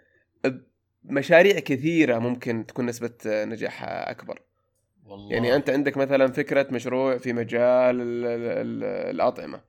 مشاريع 1.03 1.59
كثيرة 1.59 2.19
ممكن 2.19 2.65
تكون 2.65 2.85
نسبة 2.85 3.11
نجاحها 3.25 4.11
أكبر. 4.11 4.41
والله. 5.09 5.33
يعني 5.33 5.55
أنت 5.55 5.69
عندك 5.69 5.97
مثلا 5.97 6.31
فكرة 6.31 6.67
مشروع 6.71 7.17
في 7.17 7.33
مجال 7.33 8.01
ال 8.01 8.25
ال 8.25 8.83
ال 8.83 8.83
الأطعمة. 9.15 9.61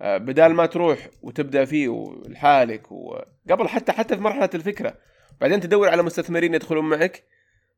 آه، 0.00 0.16
بدال 0.16 0.54
ما 0.54 0.66
تروح 0.66 1.08
وتبدأ 1.22 1.64
فيه 1.64 2.20
لحالك 2.28 2.92
وقبل 2.92 3.68
حتى 3.68 3.92
حتى 3.92 4.16
في 4.16 4.22
مرحلة 4.22 4.50
الفكرة 4.54 4.94
بعدين 5.40 5.60
تدور 5.60 5.88
على 5.88 6.02
مستثمرين 6.02 6.54
يدخلون 6.54 6.84
معك 6.84 7.24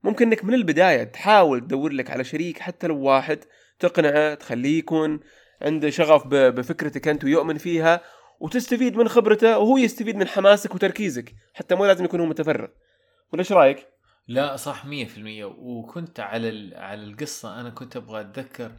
ممكن 0.03 0.27
إنك 0.27 0.45
من 0.45 0.55
البداية 0.55 1.05
تحاول 1.05 1.61
تدور 1.61 1.93
لك 1.93 2.11
على 2.11 2.25
شريك 2.25 2.59
حتى 2.59 2.87
لو 2.87 2.99
واحد 2.99 3.38
تقنعه 3.79 4.35
تخليه 4.35 4.79
يكون 4.79 5.21
عنده 5.62 5.90
شغف 5.90 6.27
بفكرتك 6.27 7.09
أنت 7.09 7.25
ويؤمن 7.25 7.59
فيها 7.59 8.01
وتستفيد 8.40 8.97
من 8.97 9.09
خبرته 9.09 9.59
وهو 9.59 9.77
يستفيد 9.77 10.17
من 10.17 10.29
حماسك 10.29 10.75
وتركيزك 10.75 11.35
حتى 11.55 11.75
مو 11.75 11.87
لازم 11.87 12.05
يكون 12.05 12.21
هو 12.21 12.27
متفرغ. 12.27 12.69
ولا 13.33 13.40
إيش 13.40 13.53
رأيك؟ 13.53 13.87
لا 14.28 14.56
صح 14.56 14.87
100% 14.87 14.88
وكنت 15.42 16.20
على 16.20 16.76
على 16.76 17.04
القصة 17.04 17.60
أنا 17.60 17.70
كنت 17.70 17.96
أبغى 17.96 18.20
أتذكر 18.20 18.72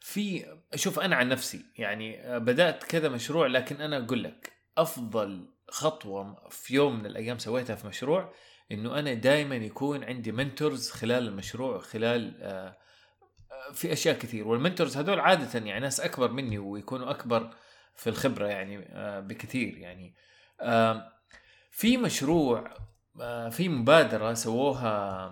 في 0.00 0.56
شوف 0.74 1.00
أنا 1.00 1.16
عن 1.16 1.28
نفسي 1.28 1.64
يعني 1.78 2.38
بدأت 2.40 2.84
كذا 2.84 3.08
مشروع 3.08 3.46
لكن 3.46 3.80
أنا 3.80 3.98
أقول 3.98 4.24
لك 4.24 4.52
أفضل 4.78 5.48
خطوة 5.68 6.48
في 6.50 6.74
يوم 6.74 6.98
من 6.98 7.06
الأيام 7.06 7.38
سويتها 7.38 7.76
في 7.76 7.86
مشروع 7.86 8.34
إنه 8.72 8.98
أنا 8.98 9.14
دائما 9.14 9.56
يكون 9.56 10.04
عندي 10.04 10.32
منتورز 10.32 10.90
خلال 10.90 11.28
المشروع 11.28 11.78
خلال 11.78 12.42
آه، 12.42 12.76
آه، 13.52 13.72
في 13.72 13.92
أشياء 13.92 14.18
كثير. 14.18 14.48
والمنتورز 14.48 14.96
هذول 14.96 15.20
عادة 15.20 15.58
يعني 15.66 15.80
ناس 15.80 16.00
أكبر 16.00 16.30
مني 16.30 16.58
ويكونوا 16.58 17.10
أكبر 17.10 17.50
في 17.96 18.10
الخبرة 18.10 18.46
يعني 18.46 18.78
آه، 18.78 19.20
بكثير 19.20 19.78
يعني. 19.78 20.14
آه، 20.60 21.12
في 21.70 21.96
مشروع 21.96 22.58
آه، 22.58 22.91
في 23.50 23.68
مبادرة 23.68 24.34
سووها 24.34 25.26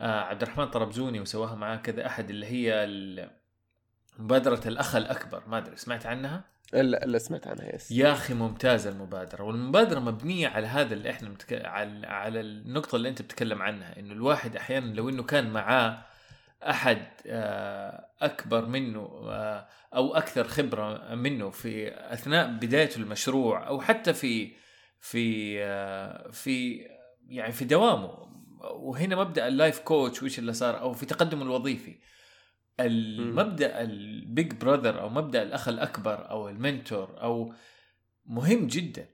آه، 0.00 0.20
عبد 0.20 0.42
الرحمن 0.42 0.66
طربزوني 0.66 1.20
وسواها 1.20 1.54
معاه 1.54 1.76
كذا 1.76 2.06
أحد 2.06 2.30
اللي 2.30 2.46
هي 2.46 2.86
مبادرة 4.18 4.68
الأخ 4.68 4.96
الأكبر. 4.96 5.42
ما 5.46 5.58
أدري 5.58 5.76
سمعت 5.76 6.06
عنها؟ 6.06 6.44
الا 6.74 7.04
الا 7.04 7.18
سمعت 7.18 7.46
عنها 7.46 7.74
يس 7.74 7.90
يا 7.90 8.12
أخي 8.12 8.34
ممتازة 8.34 8.90
المبادرة. 8.90 9.42
والمبادرة 9.44 10.00
مبنية 10.00 10.48
على 10.48 10.66
هذا 10.66 10.94
اللي 10.94 11.10
إحنا 11.10 11.28
متك... 11.28 11.66
على 11.66 12.06
على 12.06 12.40
النقطة 12.40 12.96
اللي 12.96 13.08
أنت 13.08 13.22
بتتكلم 13.22 13.62
عنها 13.62 13.98
إنه 13.98 14.12
الواحد 14.12 14.56
أحيانا 14.56 14.94
لو 14.94 15.08
إنه 15.08 15.22
كان 15.22 15.50
معاه 15.50 16.04
أحد 16.62 17.06
آه، 17.26 18.06
أكبر 18.20 18.66
منه 18.66 19.00
آه، 19.30 19.68
أو 19.94 20.14
أكثر 20.14 20.48
خبرة 20.48 21.14
منه 21.14 21.50
في 21.50 21.94
أثناء 22.12 22.48
بدايته 22.48 22.98
المشروع 22.98 23.68
أو 23.68 23.80
حتى 23.80 24.12
في 24.12 24.52
في 25.00 25.56
آه، 25.64 26.30
في 26.30 26.86
يعني 27.28 27.52
في 27.52 27.64
دوامه. 27.64 28.32
وهنا 28.60 29.16
مبدأ 29.16 29.48
ال 29.48 29.54
life 29.54 29.78
coach 29.78 30.22
وش 30.22 30.38
اللي 30.38 30.52
صار 30.52 30.80
أو 30.80 30.92
في 30.92 31.06
تقدمه 31.06 31.42
الوظيفي. 31.42 31.98
المبدا 32.80 33.82
ال 33.82 33.99
big 33.99 34.52
brother 34.54 35.00
أو 35.00 35.08
مبدأ 35.08 35.42
الأخ 35.42 35.68
الأكبر 35.68 36.30
أو 36.30 36.48
ال 36.48 36.59
mentor 36.59 37.22
أو 37.22 37.54
مهم 38.26 38.66
جدا. 38.66 39.08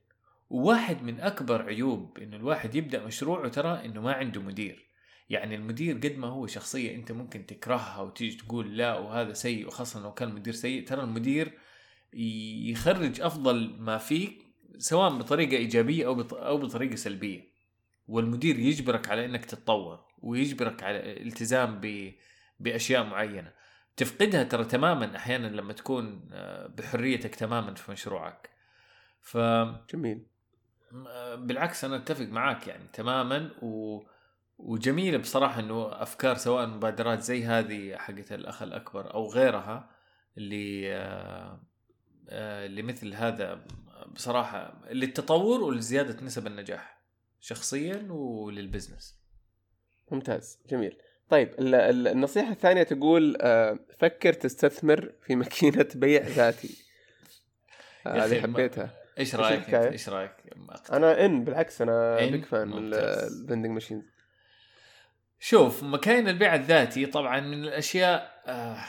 وواحد 0.50 1.02
من 1.02 1.20
أكبر 1.20 1.62
عيوب 1.62 2.18
إنه 2.18 2.36
الواحد 2.36 2.74
يبدأ 2.74 3.04
مشروعه 3.04 3.48
ترى 3.48 3.84
إنه 3.84 4.00
ما 4.00 4.12
عنده 4.12 4.40
مدير. 4.40 4.88
يعني 5.28 5.54
المدير 5.54 5.96
قد 5.96 6.16
ما 6.16 6.26
هو 6.26 6.46
شخصية 6.46 6.94
أنت 6.94 7.12
ممكن 7.12 7.46
تكرهها 7.46 8.00
وتيجي 8.00 8.36
تقول 8.36 8.76
لا 8.76 8.98
وهذا 8.98 9.32
سيء 9.32 9.66
وخاصة 9.66 10.02
لو 10.02 10.14
كان 10.14 10.34
مدير 10.34 10.54
سيء. 10.54 10.86
ترى 10.86 11.02
المدير 11.02 11.58
يخرج 12.12 13.20
أفضل 13.20 13.76
ما 13.78 13.98
فيك 13.98 14.42
سواء 14.78 15.18
بطريقة 15.18 15.56
إيجابية 15.56 16.06
أو 16.06 16.20
أو 16.20 16.58
بطريقة 16.58 16.96
سلبية. 16.96 17.57
والمدير 18.08 18.58
يجبرك 18.58 19.08
على 19.10 19.24
إنك 19.24 19.44
تتطور 19.44 20.04
ويجبرك 20.18 20.82
على 20.82 21.12
الالتزام 21.12 21.80
ب 21.80 22.12
بأشياء 22.60 23.04
معينة. 23.04 23.52
تفقدها 23.96 24.42
ترى 24.42 24.64
تماما 24.64 25.16
أحيانا 25.16 25.46
لما 25.46 25.72
تكون 25.72 26.28
آه، 26.32 26.66
بحريتك 26.66 27.34
تماما 27.34 27.74
في 27.74 27.92
مشروعك. 27.92 28.50
ف 29.20 29.38
جميل. 29.92 30.26
بالعكس 31.36 31.84
أنا 31.84 31.96
أتفق 31.96 32.26
معاك 32.26 32.66
يعني 32.66 32.84
تماما 32.92 33.50
و 33.62 34.02
وجميلة 34.58 35.18
بصراحة 35.18 35.60
إنه 35.60 36.02
أفكار 36.02 36.34
سواء 36.34 36.66
مبادرات 36.66 37.20
زي 37.20 37.44
هذه 37.44 37.96
حقت 37.96 38.32
الأخ 38.32 38.62
الأكبر 38.62 39.14
أو 39.14 39.26
غيرها 39.26 39.90
اللي 40.38 40.94
آه، 40.94 41.60
آه، 42.28 42.66
لمثل 42.66 43.14
هذا 43.14 43.64
بصراحة 44.14 44.82
للتطور 44.90 45.60
ولزيادة 45.60 46.24
نسب 46.24 46.46
النجاح. 46.46 46.97
شخصيا 47.40 48.06
ولل 48.10 48.37
business. 48.37 49.16
ممتاز 50.10 50.58
جميل. 50.70 50.96
طيب 51.28 51.48
ال- 51.58 51.74
ال- 51.74 52.08
النصيحة 52.08 52.52
الثانية 52.52 52.82
تقول 52.82 53.36
آه، 53.40 53.78
فكر 53.98 54.32
تستثمر 54.32 55.12
في 55.26 55.36
ماكينة 55.36 55.86
بيع 55.94 56.22
ذاتي. 56.26 56.84
آه، 58.06 58.24
هذه 58.24 58.40
حبيتها. 58.40 58.90
إيش 59.18 59.34
رأيك؟ 59.34 59.74
إيش 59.74 60.08
رأيك؟ 60.08 60.32
أنا 60.92 61.24
إن 61.26 61.44
بالعكس 61.44 61.82
أنا؟ 61.82 62.16
big 62.26 62.44
fan 62.44 62.68
من. 62.68 62.94
ال 62.94 63.03
vending 63.03 63.66
machines 63.66 64.02
شوف 65.40 65.82
مكاين 65.82 66.28
البيع 66.28 66.54
الذاتي 66.54 67.06
طبعا 67.06 67.40
من 67.40 67.64
الأشياء 67.64 68.42
آه 68.46 68.84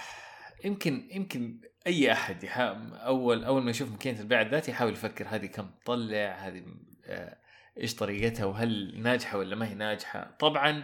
يمكن 0.66 1.08
يمكن 1.12 1.60
أي 1.88 2.12
أحد 2.12 2.46
أول 2.94 3.44
أول 3.44 3.62
ما 3.64 3.72
يشوف 3.72 3.92
ماكينة 3.92 4.20
البيع 4.20 4.42
الذاتي 4.42 4.72
يحاول 4.72 4.92
يفكر 4.92 5.26
هذه 5.30 5.46
كم 5.46 5.70
تطلع 5.86 6.30
هذه 6.32 6.64
آه 7.06 7.38
إيش 7.80 7.96
طريقتها 7.96 8.46
وهل 8.46 9.02
ناجحة 9.02 9.38
ولا 9.38 9.56
ما 9.56 9.68
هي 9.68 9.74
ناجحة. 9.74 10.36
طبعا 10.40 10.84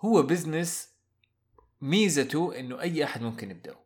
هو 0.00 0.22
بزنس 0.22 0.90
ميزته 1.80 2.58
إنه 2.58 2.80
أي 2.80 3.04
أحد 3.04 3.22
ممكن 3.22 3.50
يبدأه. 3.50 3.80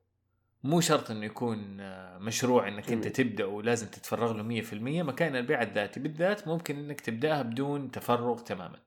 مو 0.65 0.81
شرط 0.81 1.11
إنه 1.11 1.27
يكون 1.27 1.81
آه، 1.81 2.19
مشروع 2.19 2.69
إنك 2.69 2.93
أنت. 2.93 3.09
تبدأ 3.09 3.45
ولازم 3.45 3.87
تتفرغ 3.87 4.33
له 4.33 4.43
100% 4.43 5.03
مكان 5.03 5.37
البيع 5.37 5.63
الذاتي 5.63 6.01
بالذات 6.01 6.49
ممكن 6.49 6.79
إنك 6.79 7.01
تبدأها 7.01 7.43
بدون 7.43 7.91
تفرغ 7.91 8.39
تماما. 8.39 8.81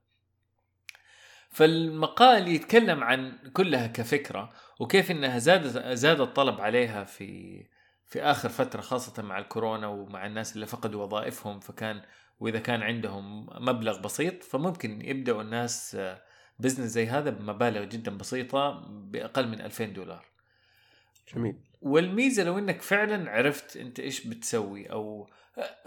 فالمقال 1.50 2.48
يتكلم 2.48 3.04
عن 3.04 3.38
كلها 3.54 3.88
كفكرة 3.88 4.54
وكيف 4.80 5.12
إنها 5.12 5.38
زاد 5.38 5.94
زاد 5.94 6.22
الطلب 6.22 6.62
عليها 6.62 7.04
في 7.04 7.64
في 8.06 8.22
آخر 8.22 8.50
فترة 8.50 8.82
خاصة 8.82 9.24
مع 9.24 9.38
الكورونا 9.40 9.88
ومع 9.88 10.26
الناس 10.26 10.56
اللي 10.56 10.66
فقدوا 10.66 11.04
وظائفهم. 11.04 11.60
فكان 11.60 12.02
وإذا 12.40 12.60
كان 12.60 12.82
عندهم 12.82 13.46
مبلغ 13.46 14.00
بسيط 14.02 14.44
فممكن 14.44 15.02
يبدأوا 15.02 15.42
الناس 15.42 15.96
آه، 15.96 16.22
بزنس 16.60 16.90
زي 16.90 17.08
هذا 17.08 17.30
بمبالغ 17.30 17.84
جدا 17.84 18.18
بسيطة 18.18 18.72
بأقل 18.90 19.48
من 19.48 19.62
2000 19.62 19.86
دولار. 19.86 20.26
جميل. 21.36 21.56
والميزة 21.82 22.44
لو 22.44 22.58
إنك 22.58 22.82
فعلا 22.82 23.32
عرفت 23.32 23.78
أنت 23.78 24.00
إيش 24.00 24.28
بتسوي 24.28 24.92
أو 24.92 25.30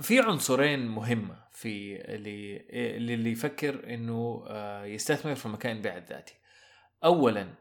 في 0.00 0.20
عنصرين 0.20 0.88
مهمة 0.88 1.44
في 1.52 1.96
اللي 2.14 2.66
اللي 3.14 3.32
يفكر 3.32 3.94
إنه 3.94 4.44
آه، 4.48 4.84
يستثمر 4.84 5.34
في 5.34 5.48
مكان 5.48 5.76
البيع 5.76 5.96
الذاتي. 5.96 6.34
اولا 7.04 7.54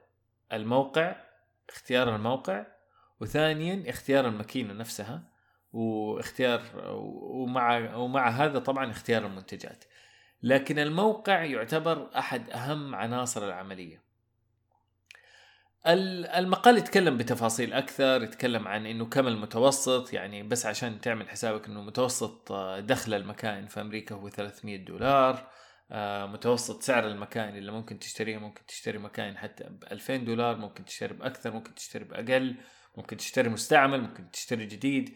الموقع 0.54 1.16
اختيار 1.70 2.16
الموقع 2.16 2.66
وثانيا 3.20 3.90
اختيار 3.90 4.28
الماكينة 4.28 4.74
نفسها. 4.74 5.29
واختيار 5.74 6.62
ومع 7.32 7.96
ومع 7.96 8.30
هذا 8.30 8.60
طبعا 8.60 8.92
اختيار 8.92 9.26
المنتجات. 9.26 9.84
لكن 10.44 10.80
الموقع 10.80 11.44
يعتبر 11.44 12.10
أحد 12.18 12.50
أهم 12.50 12.96
عناصر 12.96 13.46
العملية. 13.48 14.04
ال- 15.88 16.26
المقال 16.28 16.78
يتكلم 16.78 17.18
بتفاصيل 17.18 17.74
أكثر 17.74 18.24
يتكلم 18.24 18.68
عن 18.68 18.86
إنه 18.86 19.06
كم 19.06 19.28
المتوسط 19.28 20.14
يعني 20.14 20.44
بس 20.44 20.66
عشان 20.66 21.02
تعمل 21.02 21.30
حسابك 21.30 21.68
إنه 21.68 21.82
متوسط 21.82 22.52
آه، 22.52 22.80
دخل 22.80 23.14
المكائن 23.14 23.68
في 23.68 23.82
أمريكا 23.82 24.16
هو 24.16 24.30
300 24.30 24.78
دولار 24.86 25.52
آه، 25.92 26.26
متوسط 26.26 26.82
سعر 26.84 27.08
المكائن 27.08 27.58
اللي 27.58 27.72
ممكن 27.72 28.00
تشتريها 28.00 28.40
ممكن 28.40 28.66
تشتري 28.66 28.98
مكائن 28.98 29.38
حتى 29.38 29.64
ب 29.64 29.84
2000 29.92 30.16
دولار 30.18 30.58
ممكن 30.58 30.86
تشتري 30.86 31.14
بأكثر 31.14 31.52
ممكن 31.52 31.76
تشتري 31.76 32.04
بأقل 32.04 32.56
ممكن 32.98 33.18
تشتري 33.18 33.50
مستعمل 33.50 34.02
ممكن 34.02 34.32
تشتري 34.32 34.66
جديد 34.66 35.16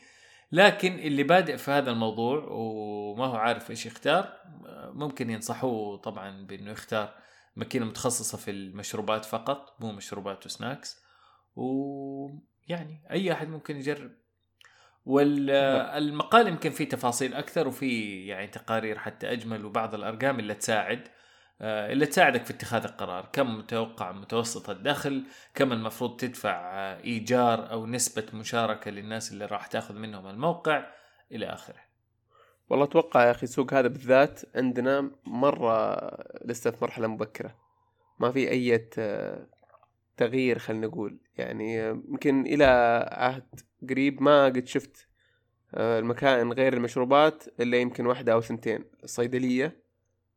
لكن 0.54 1.00
اللي 1.00 1.24
بادئ 1.24 1.58
في 1.58 1.72
هذا 1.72 1.92
الموضوع 1.92 2.46
وما 2.50 3.26
هو 3.26 3.36
عارف 3.36 3.70
إيش 3.72 3.86
يختار 3.86 4.38
ممكن 4.94 5.30
ينصحوه 5.30 5.98
طبعا 5.98 6.46
بإنه 6.46 6.72
يختار 6.72 7.14
ماكينة 7.56 7.86
متخصصة 7.86 8.38
في 8.38 8.52
المشروبات 8.52 9.26
فقط 9.26 9.76
مو 9.80 9.92
مشروبات 9.92 10.46
وسناكس. 10.46 11.04
ويعني 11.56 13.04
أي 13.12 13.32
أحد 13.32 13.48
ممكن 13.48 13.78
يجرب. 13.78 14.12
والمقال 15.06 16.48
يمكن 16.48 16.70
فيه 16.70 16.90
تفاصيل 16.90 17.34
أكثر 17.34 17.68
وفي 17.68 18.22
يعني 18.28 18.48
تقارير 18.48 19.00
حتى 19.00 19.32
أجمل 19.32 19.66
وبعض 19.66 19.96
الأرقام 19.96 20.40
اللي 20.40 20.54
تساعد. 20.54 21.08
اللي 21.62 22.06
تساعدك 22.06 22.46
في 22.46 22.54
اتخاذ 22.54 22.84
القرار. 22.84 23.30
كم 23.34 23.58
متوقع 23.58 24.12
متوسط 24.12 24.70
الدخل؟ 24.70 25.24
كم 25.56 25.72
المفروض 25.72 26.18
تدفع 26.18 26.72
آه، 26.74 27.04
إيجار 27.04 27.72
أو 27.72 27.86
نسبة 27.86 28.26
مشاركة 28.34 28.92
للناس 28.92 29.32
اللي 29.32 29.46
راح 29.46 29.68
تاخذ 29.68 29.96
منهم 29.96 30.28
الموقع؟ 30.28 30.86
إلى 31.32 31.46
آخره. 31.46 31.80
والله 32.70 32.86
أتوقع 32.86 33.26
يا 33.26 33.32
أخي 33.32 33.44
السوق 33.44 33.74
هذا 33.74 33.88
بالذات 33.88 34.42
عندنا 34.56 35.12
مرة 35.26 35.98
لسه 36.46 36.72
في 36.72 36.78
مرحلة 36.82 37.08
مبكرة. 37.08 37.56
ما 38.20 38.32
في 38.32 38.50
أي 38.52 38.90
تغيير 40.18 40.60
خلينا 40.60 40.88
نقول. 40.88 41.20
يعني 41.38 41.82
آه، 41.82 42.02
يمكن 42.10 42.46
إلى 42.46 42.66
عهد 43.12 43.60
قريب 43.90 44.22
ما 44.22 44.46
قد 44.46 44.68
شفت 44.68 45.08
آه، 45.76 46.00
المكائن 46.00 46.54
غير 46.54 46.74
المشروبات 46.74 47.44
إلا 47.60 47.78
يمكن 47.78 48.06
واحدة 48.06 48.34
أو 48.34 48.42
ثنتين. 48.42 48.86
الصيدليه 49.04 49.83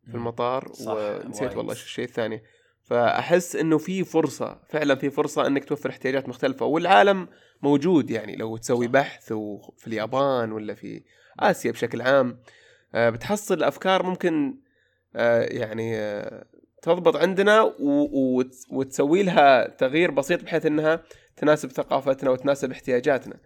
في 0.07 0.15
المطار 0.15 0.73
ونسيت. 0.87 1.57
والله 1.57 1.73
إيش 1.73 1.85
الشيء 1.85 2.05
الثاني 2.05 2.43
فأحس 2.83 3.57
إنه 3.57 3.79
في 3.79 4.05
فرصة 4.05 4.61
فعلا 4.69 4.95
في 4.95 5.11
فرصة 5.11 5.47
إنك 5.47 5.65
توفر 5.65 5.91
احتياجات 5.91 6.29
مختلفة 6.29 6.67
والعالم 6.67 7.29
موجود 7.63 8.11
يعني 8.11 8.37
لو 8.37 8.57
تسوي 8.57 8.87
صح. 8.87 8.93
بحث 8.93 9.33
وفي 9.33 9.87
اليابان 9.87 10.53
ولا 10.53 10.75
في 10.75 11.03
آسيا 11.41 11.73
بشكل 11.73 12.01
عام 12.01 12.39
آه، 12.95 13.11
بتحصل 13.11 13.63
أفكار 13.63 14.03
ممكن 14.03 14.59
آه، 15.17 15.43
يعني 15.43 15.97
آه، 15.97 16.47
تضبط 16.83 17.17
عندنا 17.17 17.75
وتسوي 18.71 19.23
لها 19.23 19.69
تغيير 19.69 20.11
بسيط 20.11 20.43
بحيث 20.43 20.67
إنها 20.67 21.03
تناسب 21.37 21.71
ثقافتنا 21.71 22.31
وتناسب 22.31 22.71
احتياجاتنا 22.71 23.37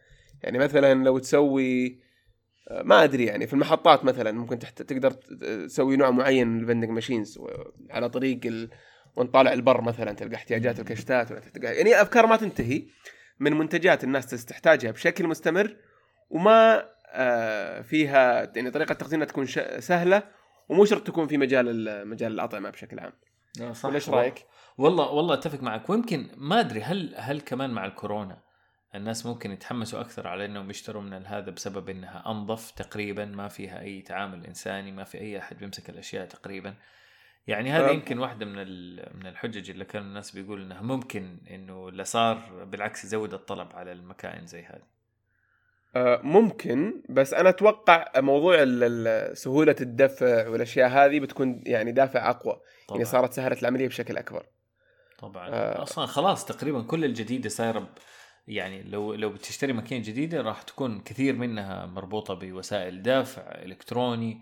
يعني 0.42 0.58
مثلا 0.58 1.04
لو 1.04 1.18
تسوي 1.18 1.86
آه، 1.86 2.09
ما 2.70 3.04
أدري 3.04 3.24
يعني 3.24 3.46
في 3.46 3.52
المحطات 3.52 4.04
مثلا 4.04 4.32
ممكن 4.32 4.58
تحت 4.58 4.82
تقدر 4.82 5.10
تسوي 5.10 5.96
نوع 5.96 6.10
معين 6.10 6.48
من 6.48 6.60
ال 6.60 6.64
vending 6.64 6.90
machines 6.90 7.38
على 7.90 8.08
طريق 8.08 8.40
ال... 8.44 8.70
ونطالع 9.16 9.52
البر 9.52 9.80
مثلا 9.80 10.12
تلقى 10.12 10.34
احتياجات 10.34 10.80
الكشتات 10.80 11.30
ولا 11.30 11.40
تلقى 11.40 11.74
يعني 11.76 12.02
أفكار 12.02 12.26
ما 12.26 12.36
تنتهي 12.36 12.82
من 13.40 13.52
منتجات 13.52 14.04
الناس 14.04 14.26
تحتاجها 14.44 14.90
بشكل 14.90 15.26
مستمر 15.26 15.76
وما 16.30 16.84
آه، 17.12 17.80
فيها 17.80 18.52
يعني 18.56 18.70
طريقة 18.70 18.94
تخزينها 18.94 19.26
تكون 19.26 19.46
ش- 19.46 19.58
سهلة 19.78 20.22
ومو 20.68 20.84
شرط 20.84 21.06
تكون 21.06 21.26
في 21.26 21.38
مجال 21.38 21.68
ال- 21.68 22.08
مجال 22.08 22.32
الأطعمة 22.32 22.70
بشكل 22.70 22.98
عام 23.00 23.12
لا، 23.58 23.72
صح 23.72 23.84
ولا 23.84 23.94
إيش 23.94 24.08
رأيك؟ 24.08 24.46
والله 24.78 25.10
والله 25.10 25.34
أتفق 25.34 25.62
معك 25.62 25.90
ويمكن 25.90 26.26
ما 26.36 26.60
أدري 26.60 26.80
هل 26.82 27.14
هل 27.16 27.40
كمان 27.40 27.70
مع 27.70 27.86
الكورونا 27.86 28.38
الناس 28.94 29.26
ممكن 29.26 29.52
يتحمسوا 29.52 30.00
أكثر 30.00 30.28
على 30.28 30.44
إنهم 30.44 30.70
يشتروا 30.70 31.02
من 31.02 31.26
هذا 31.26 31.50
بسبب 31.50 31.88
إنها 31.88 32.22
أنظف 32.26 32.70
تقريبا 32.70 33.24
ما 33.24 33.48
فيها 33.48 33.80
أي 33.80 34.02
تعامل 34.02 34.46
إنساني 34.46 34.92
ما 34.92 35.04
في 35.04 35.18
أي 35.18 35.38
أحد 35.38 35.58
بيمسك 35.58 35.90
الأشياء 35.90 36.26
تقريبا. 36.26 36.74
يعني 37.46 37.70
هذا. 37.70 37.90
يمكن 37.90 38.18
واحدة 38.18 38.46
من 38.46 38.56
من 39.16 39.26
الحجج 39.26 39.70
اللي 39.70 39.84
كانوا 39.84 40.06
الناس 40.08 40.30
بيقولوا 40.30 40.64
إنها 40.64 40.82
ممكن 40.82 41.38
إنه 41.50 41.88
اللي 41.88 42.04
صار 42.04 42.64
بالعكس 42.64 43.04
يزود 43.04 43.34
الطلب 43.34 43.68
على 43.74 43.92
المكائن 43.92 44.46
زي 44.46 44.62
هذه. 44.62 44.82
آه، 45.96 46.20
ممكن 46.22 47.02
بس 47.08 47.34
أنا 47.34 47.48
أتوقع 47.48 48.12
موضوع 48.16 48.64
سهولة 49.34 49.76
الدفع 49.80 50.48
والأشياء 50.48 50.88
هذه 50.88 51.20
بتكون 51.20 51.62
يعني 51.66 51.92
دافع 51.92 52.30
أقوى. 52.30 52.60
طبعا. 52.88 52.98
يعني 52.98 53.04
صارت 53.04 53.32
سهلت 53.32 53.62
العملية 53.62 53.88
بشكل 53.88 54.16
أكبر. 54.16 54.46
طبعا. 55.18 55.48
آه. 55.48 55.82
أصلا 55.82 56.06
خلاص 56.06 56.44
تقريبا 56.44 56.82
كل 56.82 57.04
الجديدة 57.04 57.48
صايرة 57.48 57.88
يعني 58.50 58.82
لو 58.82 59.14
لو 59.14 59.30
بتشتري 59.30 59.72
ماكينه 59.72 60.04
جديدة 60.04 60.40
راح 60.40 60.62
تكون 60.62 61.00
كثير 61.00 61.34
منها 61.34 61.86
مربوطة 61.86 62.34
بوسائل 62.34 63.02
دفع 63.02 63.42
إلكتروني. 63.42 64.40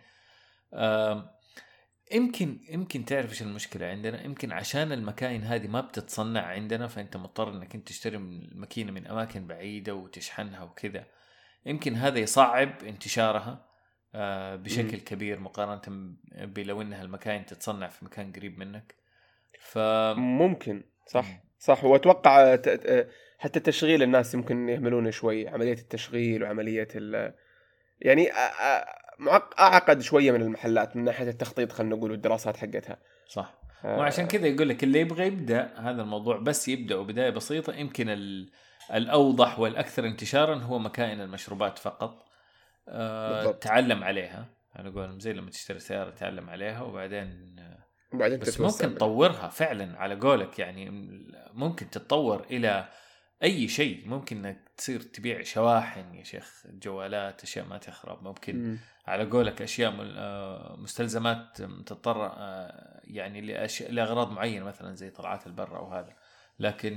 يمكن 2.12 2.60
يمكن 2.70 3.04
تعرف 3.04 3.30
إيش 3.30 3.42
المشكلة 3.42 3.86
عندنا؟ 3.86 4.24
يمكن 4.24 4.52
عشان 4.52 4.92
المكاين 4.92 5.44
هذه 5.44 5.66
ما 5.66 5.80
بتتصنع 5.80 6.40
عندنا 6.40 6.86
فأنت 6.86 7.16
مضطر 7.16 7.52
إنك 7.52 7.74
أنت 7.74 7.88
تشتري 7.88 8.18
من 8.18 8.42
الماكينة 8.44 8.92
من 8.92 9.06
أماكن 9.06 9.46
بعيدة 9.46 9.94
وتشحنها 9.94 10.62
وكذا. 10.62 11.04
يمكن 11.66 11.94
هذا 11.94 12.18
يصعب 12.18 12.84
انتشارها 12.84 13.68
آه، 14.14 14.56
بشكل. 14.56 14.98
كبير 14.98 15.40
مقارنة 15.40 16.14
بلو 16.32 16.82
إنها 16.82 17.02
المكاين 17.02 17.46
تتصنع 17.46 17.88
في 17.88 18.04
مكان 18.04 18.32
قريب 18.32 18.58
منك. 18.58 18.94
ف 19.60 19.78
ممكن 20.16 20.84
صح. 21.06 21.26
صح. 21.58 21.84
وأتوقع 21.84 22.56
ت- 22.56 22.68
ت- 22.68 23.10
حتى 23.38 23.60
تشغيل 23.60 24.02
الناس 24.02 24.34
يمكن 24.34 24.68
يهملونه 24.68 25.10
شوي 25.10 25.48
عملية 25.48 25.72
التشغيل 25.72 26.42
وعملية 26.42 26.88
ال 26.94 27.34
يعني 28.00 28.28
أعقد 29.58 30.00
شوية 30.00 30.32
من 30.32 30.42
المحلات 30.42 30.96
من 30.96 31.04
ناحية 31.04 31.28
التخطيط 31.30 31.72
خلينا 31.72 31.96
نقول 31.96 32.10
والدراسات 32.10 32.56
حقتها. 32.56 32.96
صح. 33.28 33.54
آه، 33.84 33.98
وعشان 33.98 34.26
كذا 34.26 34.46
يقول 34.46 34.68
لك 34.68 34.84
اللي 34.84 35.00
يبغى 35.00 35.26
يبدأ 35.26 35.70
هذا 35.76 36.02
الموضوع 36.02 36.36
بس 36.36 36.68
يبدأ 36.68 36.96
بدايه 36.96 37.30
بسيطة 37.30 37.74
يمكن 37.74 38.08
ال- 38.08 38.50
الأوضح 38.94 39.58
والأكثر 39.58 40.04
انتشارا 40.06 40.54
هو 40.54 40.78
مكائن 40.78 41.20
المشروبات 41.20 41.78
فقط. 41.78 42.24
آه 42.88 43.36
بالضبط. 43.36 43.62
تعلم 43.62 44.04
عليها. 44.04 44.46
أنا 44.78 44.88
أقول 44.88 45.20
زي 45.20 45.32
لما 45.32 45.50
تشتري 45.50 45.78
سيارة 45.78 46.10
تعلم 46.10 46.50
عليها 46.50 46.82
وبعدين 46.82 47.56
وبعدين 48.12 48.38
بس 48.38 48.60
ممكن 48.60 48.94
تطورها 48.94 49.48
فعلا 49.48 49.98
على 49.98 50.14
قولك 50.14 50.58
يعني 50.58 50.90
ممكن 51.54 51.90
تتطور 51.90 52.46
إلى 52.50 52.88
أي 53.42 53.68
شيء 53.68 54.08
ممكن 54.08 54.46
إنك 54.46 54.68
تصير 54.76 55.00
تبيع 55.00 55.42
شواحن 55.42 56.14
يا 56.14 56.24
شيخ 56.24 56.62
جوالات 56.66 57.42
أشياء 57.42 57.66
ما 57.66 57.78
تخرب. 57.78 58.22
ممكن 58.22 58.56
مم. 58.56 58.78
على 59.06 59.24
قولك 59.24 59.62
أشياء 59.62 59.94
آه، 60.00 60.76
مستلزمات 60.78 61.62
تضطر 61.62 62.26
آه، 62.26 63.00
يعني 63.04 63.40
لأشياء 63.40 63.92
لأغراض 63.92 64.30
معينة 64.32 64.64
مثلا 64.64 64.94
زي 64.94 65.10
طلعات 65.10 65.46
البر 65.46 65.76
أو 65.76 65.92
هذا. 65.92 66.16
لكن 66.58 66.94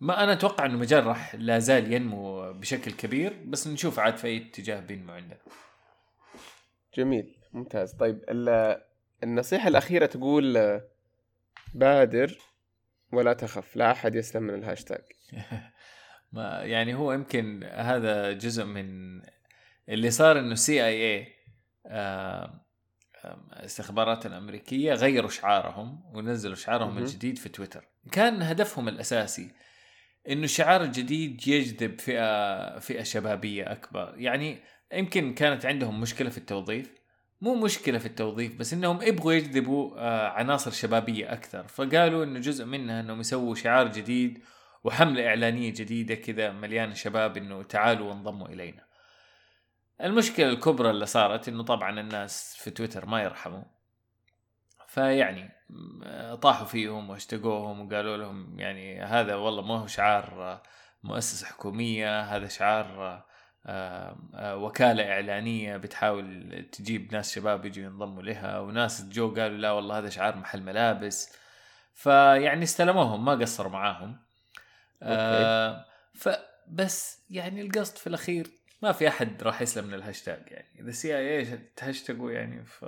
ما 0.00 0.24
أنا 0.24 0.32
أتوقع 0.32 0.66
إنه 0.66 0.78
مجال 0.78 1.06
راح 1.06 1.34
لا 1.34 1.58
زال 1.58 1.92
ينمو 1.92 2.52
بشكل 2.52 2.92
كبير 2.92 3.44
بس 3.46 3.66
نشوف 3.68 3.98
عاد 3.98 4.16
في 4.16 4.26
أي 4.26 4.36
اتجاه 4.36 4.80
بينمو 4.80 5.12
عندنا 5.12 5.38
جميل 6.96 7.36
ممتاز. 7.52 7.92
طيب 7.92 8.24
ال- 8.28 8.82
النصيحة 9.22 9.68
الأخيرة 9.68 10.06
تقول 10.06 10.56
آه، 10.56 10.84
بادر 11.74 12.38
ولا 13.12 13.32
تخف 13.32 13.76
لا 13.76 13.90
أحد 13.90 14.14
يسلم 14.14 14.42
من 14.42 14.54
الهاشتاج. 14.54 15.02
ما 16.32 16.62
يعني 16.62 16.94
هو 16.94 17.12
يمكن 17.12 17.64
هذا 17.64 18.32
جزء 18.32 18.64
من 18.64 19.20
اللي 19.88 20.10
صار 20.10 20.38
إنه 20.38 20.54
CIA 20.54 21.40
استخبارات 23.52 24.26
الأمريكية 24.26 24.92
غيروا 24.92 25.30
شعارهم 25.30 26.02
ونزلوا 26.14 26.54
شعارهم. 26.54 26.98
الجديد 26.98 27.38
في 27.38 27.48
تويتر. 27.48 27.88
كان 28.12 28.42
هدفهم 28.42 28.88
الأساسي 28.88 29.50
إنه 30.28 30.44
الشعار 30.44 30.82
الجديد 30.82 31.48
يجذب 31.48 32.00
فئة 32.00 32.78
فئة 32.78 33.02
شبابية 33.02 33.72
أكبر. 33.72 34.14
يعني 34.16 34.58
يمكن 34.92 35.34
كانت 35.34 35.66
عندهم 35.66 36.00
مشكلة 36.00 36.30
في 36.30 36.38
التوظيف 36.38 36.99
مو 37.40 37.54
مشكلة 37.54 37.98
في 37.98 38.06
التوظيف 38.06 38.56
بس 38.56 38.72
إنهم 38.72 39.02
يبغوا 39.02 39.32
يجذبوا 39.32 39.98
آه، 39.98 40.28
عناصر 40.28 40.70
شبابية 40.70 41.32
أكثر. 41.32 41.68
فقالوا 41.68 42.24
إنه 42.24 42.40
جزء 42.40 42.64
منها 42.64 43.00
إنهم 43.00 43.20
يسووا 43.20 43.54
شعار 43.54 43.88
جديد 43.88 44.42
وحملة 44.84 45.26
إعلانية 45.28 45.70
جديدة 45.72 46.14
كذا 46.14 46.50
مليانة 46.52 46.94
شباب 46.94 47.36
إنه 47.36 47.62
تعالوا 47.62 48.08
وانضموا 48.08 48.48
إلينا. 48.48 48.84
المشكلة 50.00 50.48
الكبرى 50.48 50.90
اللي 50.90 51.06
صارت 51.06 51.48
إنه 51.48 51.62
طبعا 51.62 52.00
الناس 52.00 52.56
في 52.58 52.70
تويتر 52.70 53.06
ما 53.06 53.22
يرحموا. 53.22 53.62
فيعني 54.88 55.50
م- 55.70 56.34
طاحوا 56.34 56.66
فيهم 56.66 57.10
واشتقوهم 57.10 57.86
وقالوا 57.86 58.16
لهم 58.16 58.58
يعني 58.60 59.02
هذا 59.02 59.34
والله 59.34 59.62
ما 59.62 59.78
هو 59.78 59.86
شعار 59.86 60.42
آه، 60.42 60.62
مؤسسة 61.02 61.46
حكومية 61.46 62.20
هذا 62.20 62.48
شعار 62.48 63.24
آه، 63.66 64.16
آه، 64.34 64.56
وكالة 64.56 65.12
إعلانية 65.12 65.76
بتحاول 65.76 66.64
تجيب 66.72 67.12
ناس 67.12 67.34
شباب 67.34 67.64
يجوا 67.64 67.84
ينضموا 67.84 68.22
لها 68.22 68.58
وناس 68.58 69.08
جو 69.08 69.34
قالوا 69.34 69.58
لا 69.58 69.70
والله 69.70 69.98
هذا 69.98 70.08
شعار 70.08 70.36
محل 70.36 70.62
ملابس. 70.62 71.32
فيعني 71.94 72.62
استلموهم 72.62 73.24
ما 73.24 73.32
قصروا 73.32 73.72
معاهم. 73.72 74.16
آه 75.02 75.84
فبس 76.14 77.24
يعني 77.30 77.60
القصد 77.60 77.96
في 77.96 78.06
الأخير 78.06 78.46
ما 78.82 78.92
في 78.92 79.08
أحد 79.08 79.42
راح 79.42 79.62
يسلم 79.62 79.84
من 79.86 79.94
الهاشتاج 79.94 80.42
يعني. 80.46 80.80
اذا 80.80 80.90
CIA 80.90 81.58
تهاشتاجوا 81.76 82.32
يعني 82.32 82.64
ف 82.64 82.84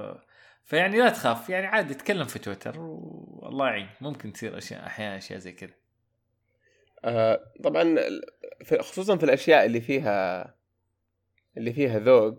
فيعني 0.64 0.99
لا 0.99 1.09
تخاف. 1.09 1.51
يعني 1.51 1.66
عادي 1.66 1.95
تكلم 1.95 2.25
في 2.25 2.39
تويتر 2.39 2.81
والله 2.81 3.66
يعين. 3.66 3.89
ممكن 4.01 4.33
تصير 4.33 4.59
أشياء 4.59 4.87
أحيانا 4.87 5.16
أشياء 5.16 5.39
زي 5.39 5.53
كذا. 5.53 5.75
آه، 7.05 7.41
طبعا 7.64 7.97
في- 8.64 8.83
خصوصا 8.83 9.16
في 9.16 9.25
الأشياء 9.25 9.64
اللي 9.66 9.81
فيها 9.81 10.55
اللي 11.57 11.73
فيها 11.73 11.99
ذوق 11.99 12.39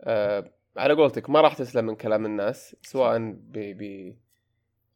آه، 0.00 0.52
على 0.76 0.94
قولتك 0.94 1.30
ما 1.30 1.40
راح 1.40 1.54
تسلم 1.54 1.84
من 1.84 1.96
كلام 1.96 2.26
الناس 2.26 2.76
سواء 2.82 3.18
ب 3.18 3.52
ب 3.52 4.14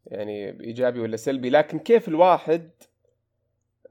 يعني 0.07 0.53
بإيجابي 0.53 1.01
ولا 1.01 1.17
سلبي 1.17 1.51
لكن 1.51 1.79
كيف 1.79 2.09
الواحد 2.09 2.71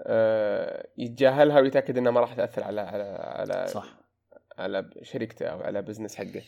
آه، 0.02 0.88
يتجاهلها 0.98 1.60
ويتأكد 1.60 1.98
إنها 1.98 2.12
ما 2.12 2.20
راح 2.20 2.34
تأثر 2.34 2.64
على 2.64 2.82
على 2.82 3.04
على 3.20 3.68
صح. 3.68 3.88
على 4.58 4.90
شركته 5.02 5.46
أو 5.46 5.62
على 5.62 5.82
بزنس 5.82 6.16
حقه؟ 6.16 6.42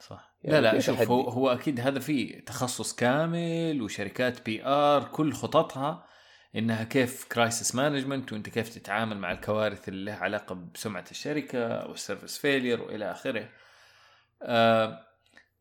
صح. 0.00 0.34
يعني 0.44 0.60
لا 0.60 0.60
لا 0.60 0.70
في 0.70 0.80
شوف. 0.80 1.10
هو, 1.10 1.20
هو 1.20 1.48
أكيد 1.48 1.80
هذا 1.80 2.00
فيه 2.00 2.44
تخصص 2.44 2.94
كامل 2.94 3.82
وشركات 3.82 4.46
PR 4.46 5.04
كل 5.04 5.32
خططها 5.32 6.06
إنها 6.56 6.84
كيف 6.84 7.24
crisis 7.24 7.74
management 7.74 8.32
وأنت 8.32 8.48
كيف 8.48 8.68
تتعامل 8.68 9.18
مع 9.18 9.32
الكوارث 9.32 9.88
اللي 9.88 10.04
لها 10.10 10.18
علاقة 10.18 10.54
بسمعة 10.74 11.04
الشركة 11.10 11.66
أو 11.66 11.94
failure 12.26 12.82
وإلى 12.82 13.10
آخره. 13.10 13.48
آه 14.42 15.04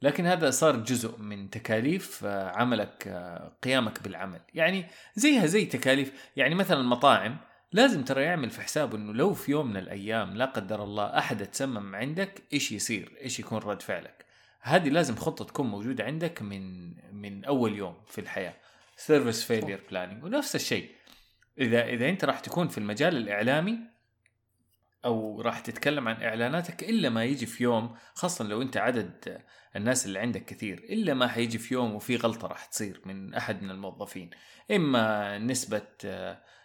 لكن 0.01 0.25
هذا 0.25 0.49
صار 0.49 0.75
جزء 0.75 1.17
من 1.17 1.49
تكاليف 1.49 2.25
آه 2.25 2.49
عملك 2.49 3.07
آه 3.07 3.51
قيامك 3.63 4.03
بالعمل، 4.03 4.41
يعني 4.53 4.85
زيها 5.15 5.45
زي 5.45 5.65
تكاليف 5.65 6.31
يعني 6.35 6.55
مثلا 6.55 6.81
المطاعم 6.81 7.37
لازم 7.71 8.03
ترى 8.03 8.23
يعمل 8.23 8.49
في 8.49 8.61
حسابه 8.61 8.97
إنه 8.97 9.13
لو 9.13 9.33
في 9.33 9.51
يوم 9.51 9.67
من 9.67 9.77
الأيام 9.77 10.37
لا 10.37 10.45
قدر 10.45 10.83
الله 10.83 11.17
أحد 11.17 11.45
تسمم 11.45 11.95
عندك 11.95 12.43
إيش 12.53 12.71
يصير؟ 12.71 13.17
إيش 13.21 13.39
يكون 13.39 13.57
رد 13.57 13.81
فعلك؟ 13.81 14.25
هذه 14.61 14.89
لازم 14.89 15.15
خطة 15.15 15.45
تكون 15.45 15.67
موجودة 15.67 16.03
عندك 16.03 16.41
من 16.41 16.93
من 17.15 17.45
أول 17.45 17.75
يوم 17.75 17.95
في 18.07 18.21
الحياة 18.21 18.53
service 18.97 19.43
failure 19.43 19.83
planning 19.89 20.23
ونفس 20.23 20.55
الشيء. 20.55 20.91
إذا 21.59 21.85
إذا 21.85 22.09
أنت 22.09 22.25
راح 22.25 22.39
تكون 22.39 22.67
في 22.67 22.77
المجال 22.77 23.17
الإعلامي 23.17 23.79
أو 25.05 25.41
راح 25.41 25.59
تتكلم 25.59 26.07
عن 26.07 26.23
إعلاناتك 26.23 26.83
إلا 26.83 27.09
ما 27.09 27.23
يجي 27.23 27.45
في 27.45 27.63
يوم 27.63 27.95
خاصة 28.13 28.45
لو 28.45 28.61
أنت 28.61 28.77
عدد 28.77 29.41
الناس 29.75 30.05
اللي 30.05 30.19
عندك 30.19 30.45
كثير 30.45 30.77
إلا 30.77 31.13
ما 31.13 31.27
حيجي 31.27 31.57
في 31.57 31.73
يوم 31.73 31.95
وفي 31.95 32.15
غلطة 32.15 32.47
راح 32.47 32.65
تصير 32.65 33.01
من 33.05 33.33
أحد 33.33 33.63
من 33.63 33.71
الموظفين. 33.71 34.29
إما 34.71 35.37
نسبة 35.37 35.81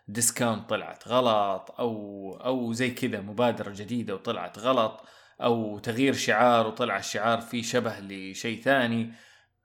discount 0.09 0.71
طلعت 0.71 1.09
غلط 1.09 1.75
أو 1.79 2.37
أو 2.45 2.73
زي 2.73 2.91
كذا 2.91 3.21
مبادرة 3.21 3.71
جديدة 3.71 4.15
وطلعت 4.15 4.59
غلط 4.59 5.05
أو 5.41 5.79
تغيير 5.79 6.13
شعار 6.15 6.67
وطلع 6.67 6.99
الشعار 6.99 7.41
فيه 7.41 7.63
شبه 7.63 8.01
لشيء 8.01 8.63
ثاني 8.63 9.13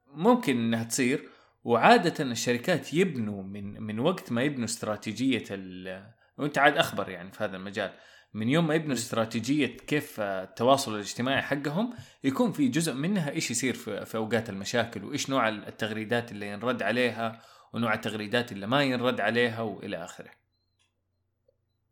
ممكن 0.07 0.57
إنها 0.57 0.83
تصير. 0.83 1.29
وعادة 1.67 2.23
الشركات 2.23 2.93
يبنوا 2.93 3.43
من 3.43 3.81
من 3.81 3.99
وقت 3.99 4.31
ما 4.31 4.43
يبنوا 4.43 4.65
استراتيجية 4.65 5.43
ال 5.51 6.03
وانت 6.37 6.57
عاد 6.57 6.77
أخبر 6.77 7.09
يعني 7.09 7.31
في 7.31 7.43
هذا 7.43 7.57
المجال 7.57 7.93
من 8.33 8.49
يوم 8.49 8.67
ما 8.67 8.75
يبنوا 8.75 8.93
استراتيجية 8.93 9.77
كيف 9.77 10.19
التواصل 10.19 10.95
الاجتماعي 10.95 11.41
حقهم 11.41 11.93
يكون 12.23 12.51
في 12.51 12.67
جزء 12.67 12.93
منها 12.93 13.31
إيش 13.31 13.51
يصير 13.51 13.73
في, 13.73 14.05
في 14.05 14.17
أوقات 14.17 14.49
المشاكل 14.49 15.03
وإيش 15.03 15.29
نوع 15.29 15.49
التغريدات 15.49 16.31
اللي 16.31 16.47
ينرد 16.47 16.83
عليها 16.83 17.41
ونوع 17.73 17.93
التغريدات 17.93 18.51
اللي 18.51 18.67
ما 18.67 18.83
ينرد 18.83 19.21
عليها 19.21 19.61
وإلى 19.61 20.03
آخره. 20.03 20.31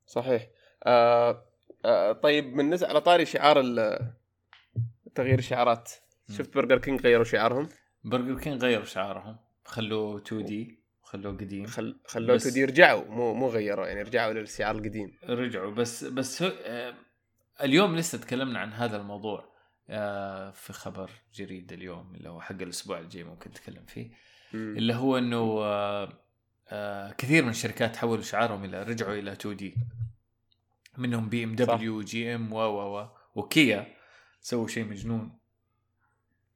صحيح 0.06 0.48
آه 0.84 1.46
آه 1.86 2.12
طيب 2.12 2.54
من 2.54 2.70
نزع 2.70 2.88
على 2.88 3.02
طاري 3.02 3.26
شعار 3.26 3.64
تغيير 5.16 5.40
الشعارات. 5.40 5.92
شفت 6.38 6.56
برجر 6.56 6.78
كينج 6.78 7.02
غيروا 7.02 7.24
شعارهم 7.24 7.70
برجر 8.04 8.40
كينج 8.40 8.62
غيروا 8.62 8.86
شعارهم 8.86 9.45
خلوه 9.66 10.18
2D 10.18 10.80
خلوه 11.02 11.34
قديم 11.38 11.66
خل... 11.66 12.00
خلوه 12.08 12.36
بس- 12.36 12.44
تدي 12.44 12.66
رجعوا 12.66 13.06
مو 13.06 13.34
مو 13.34 13.48
غيروا 13.50 13.88
يعني 13.88 14.02
رجعوا 14.02 14.34
للشعار 14.34 14.76
القديم 14.76 15.18
رجعوا 15.24 15.72
بس 15.72 16.04
بس 16.04 16.44
هو- 16.44 16.54
آه، 16.66 16.94
اليوم 17.62 17.96
لسه 17.96 18.18
تكلمنا 18.18 18.60
عن 18.60 18.74
هذا 18.74 18.98
الموضوع 18.98 19.56
آه، 19.90 20.52
في 20.52 20.74
خبر 20.74 21.12
جديد 21.34 21.74
اليوم 21.74 22.16
اللي 22.16 22.30
هو 22.30 22.42
حق 22.42 22.62
الأسبوع 22.62 23.00
الجاي 23.00 23.24
ممكن 23.24 23.50
نتكلم 23.50 23.86
فيه 23.86 24.10
مم. 24.54 24.78
اللي 24.78 24.94
هو 24.94 25.18
إنه 25.18 25.38
آه، 25.64 26.14
آه، 26.70 27.12
كثير 27.12 27.44
من 27.44 27.50
الشركات 27.50 27.96
حولوا 27.96 28.24
شعارهم 28.24 28.64
إلى 28.66 28.84
رجعوا 28.84 29.14
إلى 29.14 29.32
2D 29.32 29.76
منهم 30.98 31.30
BMW 31.30 32.02
GM 32.02 32.54
و 32.54 32.58
و 32.60 33.00
و 33.02 33.08
وكيا 33.36 33.96
سووا 34.42 34.68
شيء 34.68 34.86
مجنون. 34.86 35.40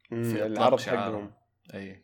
في 0.09 0.45
العرض. 0.45 0.79
حقهم 0.79 1.33
أي 1.73 2.03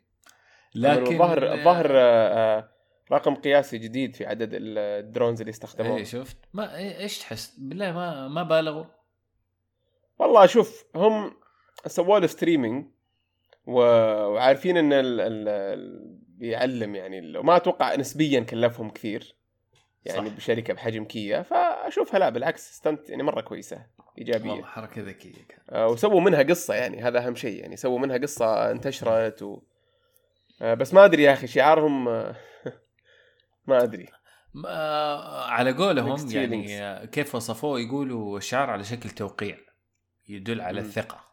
لكن 0.75 1.03
لكن 1.03 1.13
الظاهر 1.13 1.53
الظاهر 1.53 1.91
آه، 1.91 2.57
آه، 2.57 2.69
رقم 3.11 3.35
قياسي 3.35 3.77
جديد 3.77 4.15
في 4.15 4.25
عدد 4.25 4.53
ال- 4.53 4.77
ال 4.77 4.86
drones 4.86 5.39
اللي 5.41 5.49
استخدموه 5.49 5.97
اي 5.97 6.05
شفت؟ 6.05 6.37
ما 6.53 6.67
إيه- 6.67 6.99
إيش 6.99 7.19
تحس؟ 7.19 7.55
بالله 7.57 7.91
ما 7.91 8.27
ما 8.27 8.43
بالغوا. 8.43 8.85
والله 10.19 10.45
شوف 10.45 10.85
هم 10.95 11.33
سووا 11.87 12.19
له 12.19 12.27
streaming. 12.27 12.85
وعارفين 13.67 14.77
إن 14.77 14.93
ال... 14.93 15.19
ال... 15.21 16.15
بيعلم 16.27 16.95
يعني 16.95 17.37
وما 17.37 17.55
أتوقع 17.55 17.95
نسبيا 17.95 18.39
كلفهم 18.39 18.89
كثير. 18.89 19.35
يعني 20.05 20.29
صح. 20.29 20.35
بشركة 20.35 20.73
بحجم 20.73 21.05
كيا 21.05 21.41
فأشوفها 21.41 22.19
لا 22.19 22.29
بالعكس 22.29 22.71
استنت 22.71 23.09
يعني 23.09 23.23
مرة 23.23 23.41
كويسة 23.41 23.85
إيجابية. 24.17 24.49
والله 24.51 24.65
حركة 24.65 25.01
ذكية 25.01 25.33
كان 25.49 25.59
آه، 25.69 25.87
وسووا 25.87 26.21
منها 26.21 26.43
قصة 26.43 26.73
يعني 26.73 27.01
هذا 27.01 27.27
أهم 27.27 27.35
شيء 27.35 27.59
يعني 27.61 27.75
سووا 27.75 27.99
منها 27.99 28.17
قصة 28.17 28.71
انتشرت 28.71 29.41
و... 29.41 29.61
آه، 30.61 30.73
بس 30.73 30.93
ما 30.93 31.05
أدري 31.05 31.23
يا 31.23 31.33
أخي 31.33 31.47
شعارهم 31.47 32.07
آه، 32.07 32.35
ما 33.67 33.83
أدري. 33.83 34.07
ما 34.53 34.69
على 35.49 35.71
قولهم 35.71 36.31
يعني 36.31 36.83
آه، 36.83 37.05
كيف 37.05 37.35
وصفوه؟ 37.35 37.79
يقولوا 37.79 38.37
الشعار 38.37 38.69
على 38.69 38.83
شكل 38.83 39.09
توقيع 39.09 39.57
يدل 40.29 40.61
على 40.61 40.81
مم. 40.81 40.87
الثقة. 40.87 41.25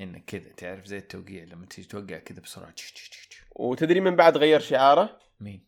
انك 0.00 0.24
كذا 0.24 0.52
تعرف 0.56 0.84
زي 0.86 0.98
التوقيع 0.98 1.44
لما 1.44 1.66
تيجي 1.66 1.88
توقع 1.88 2.18
كذا 2.18 2.40
بسرعة 2.40 2.70
تش- 2.70 2.92
تش- 2.92 3.08
تش-. 3.28 3.42
وتدري 3.56 4.00
من 4.00 4.16
بعد 4.16 4.36
غير 4.36 4.60
شعاره؟ 4.60 5.18
مين؟ 5.40 5.66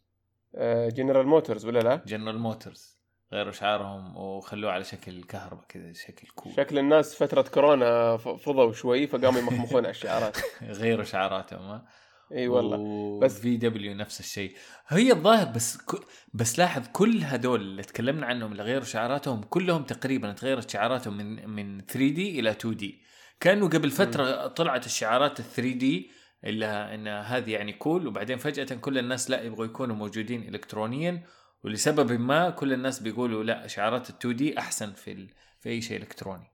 جنرال 0.89 1.27
موتورز 1.27 1.67
ولا 1.67 1.79
لا؟ 1.79 2.03
جنرال 2.07 2.39
موتورز 2.39 3.01
غيروا 3.33 3.53
شعارهم 3.53 4.17
وخلوه 4.17 4.73
على 4.73 4.85
شكل 4.85 5.23
كهرباء 5.23 5.65
كذا 5.69 5.93
شكل 5.93 6.29
cool 6.29 6.53
شكل 6.57 6.79
الناس 6.79 7.15
فترة 7.23 7.43
كورونا 7.43 8.17
فضوا 8.17 8.73
شوي 8.73 9.07
فقاموا 9.07 9.41
يمخمخون 9.41 9.85
على 9.85 9.91
الشعارات. 9.91 10.37
غيروا 10.63 11.05
شعاراتهم 11.05 11.63
ها؟ 11.63 11.87
إي 12.33 12.49
والله. 12.49 13.19
بس 13.21 13.33
بس- 13.35 13.41
VW 13.41 13.95
نفس 13.95 14.21
الشيء. 14.21 14.55
هي 14.89 15.13
الظاهر 15.13 15.47
بس 15.47 15.77
ك... 15.77 15.95
بس 16.35 16.59
لاحظ 16.59 16.87
كل 16.93 17.19
هذول 17.23 17.61
اللي 17.61 17.83
تكلمنا 17.83 18.27
عنهم 18.27 18.53
اللي 18.53 18.63
غيروا 18.63 18.85
شعاراتهم 18.85 19.43
كلهم 19.43 19.83
تقريبا 19.83 20.33
تغيرت 20.33 20.71
شعاراتهم 20.71 21.17
من 21.17 21.49
من 21.49 21.81
3D 21.81 22.41
إلى 22.41 22.51
2D 22.51 23.03
كانه 23.41 23.69
قبل 23.69 23.91
فترة 23.91 24.47
طلعت 24.47 24.87
الشعارات 24.87 25.41
ال 25.41 25.45
3D 25.45 26.11
اللي 26.45 26.67
إن 26.67 27.09
هذه 27.09 27.51
يعني 27.53 27.73
cool 27.73 28.07
وبعدين 28.07 28.39
فجأة 28.39 28.77
كل 28.77 28.99
الناس 28.99 29.31
لا 29.31 29.43
يبغوا 29.43 29.65
يكونوا 29.65 29.97
موجودين 29.97 30.55
الكترونيا 30.55 31.23
ولسبب 31.65 32.13
ما 32.21 32.51
كل 32.51 32.73
الناس 32.73 33.01
بيقولوا 33.01 33.45
لا 33.45 33.67
شعارات 33.67 34.11
ال 34.11 34.15
2D 34.19 34.59
أحسن 34.59 34.93
في 34.93 35.13
ال... 35.13 35.31
في 35.61 35.69
أي 35.69 35.81
شيء 35.81 35.97
إلكتروني. 35.97 36.51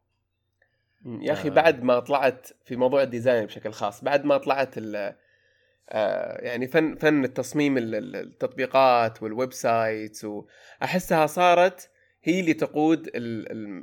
يا 1.05 1.33
أخي 1.33 1.49
آه. 1.49 1.53
بعد 1.53 1.83
ما 1.83 1.99
طلعت 2.01 2.49
في 2.65 2.77
موضوع 2.77 3.03
ال 3.03 3.09
design 3.09 3.47
بشكل 3.47 3.73
خاص 3.73 4.05
بعد 4.05 4.25
ما 4.25 4.37
طلعت 4.37 4.79
ال 4.79 5.17
يعني 5.89 6.67
فن 6.67 6.97
فن 6.97 7.25
التصميم 7.25 7.79
ال- 7.79 7.95
ال- 7.95 8.17
التطبيقات 8.17 9.23
وال 9.23 9.53
websites 9.53 10.25
وأحسها 10.25 11.27
صارت 11.27 11.91
هي 12.25 12.41
اللي 12.41 12.55
تقود 12.55 13.11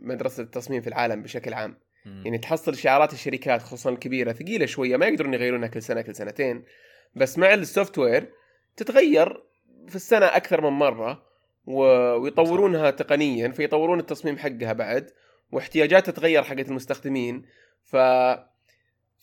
مدرسة 0.03 0.43
التصميم 0.43 0.81
في 0.81 0.87
العالم 0.87 1.21
بشكل 1.23 1.53
عام. 1.53 1.77
مم. 2.05 2.21
يعني 2.25 2.37
تحصل 2.37 2.75
شعارات 2.75 3.13
الشركات 3.13 3.61
خصوصا 3.61 3.89
الكبيره 3.89 4.31
ثقيلة 4.31 4.65
شوية 4.65 4.97
ما 4.97 5.05
يقدرون 5.05 5.33
يغيرونها 5.33 5.67
كل 5.67 5.81
سنة 5.81 6.01
كل 6.01 6.15
سنتين. 6.15 6.63
بس 7.15 7.37
مع 7.37 7.53
السوفت 7.53 7.97
وير 7.97 8.29
تتغير 8.77 9.43
في 9.87 9.95
السنة 9.95 10.25
أكثر 10.25 10.61
من 10.61 10.77
مرة 10.77 11.23
و- 11.65 12.13
ويطورونها 12.15 12.91
تقنيا 12.91 13.47
فيطورون 13.47 13.99
التصميم 13.99 14.37
حقها 14.37 14.73
بعد 14.73 15.09
واحتياجات 15.51 16.05
تتغير 16.09 16.43
حقت 16.43 16.67
المستخدمين. 16.69 17.45
ف 17.83 17.95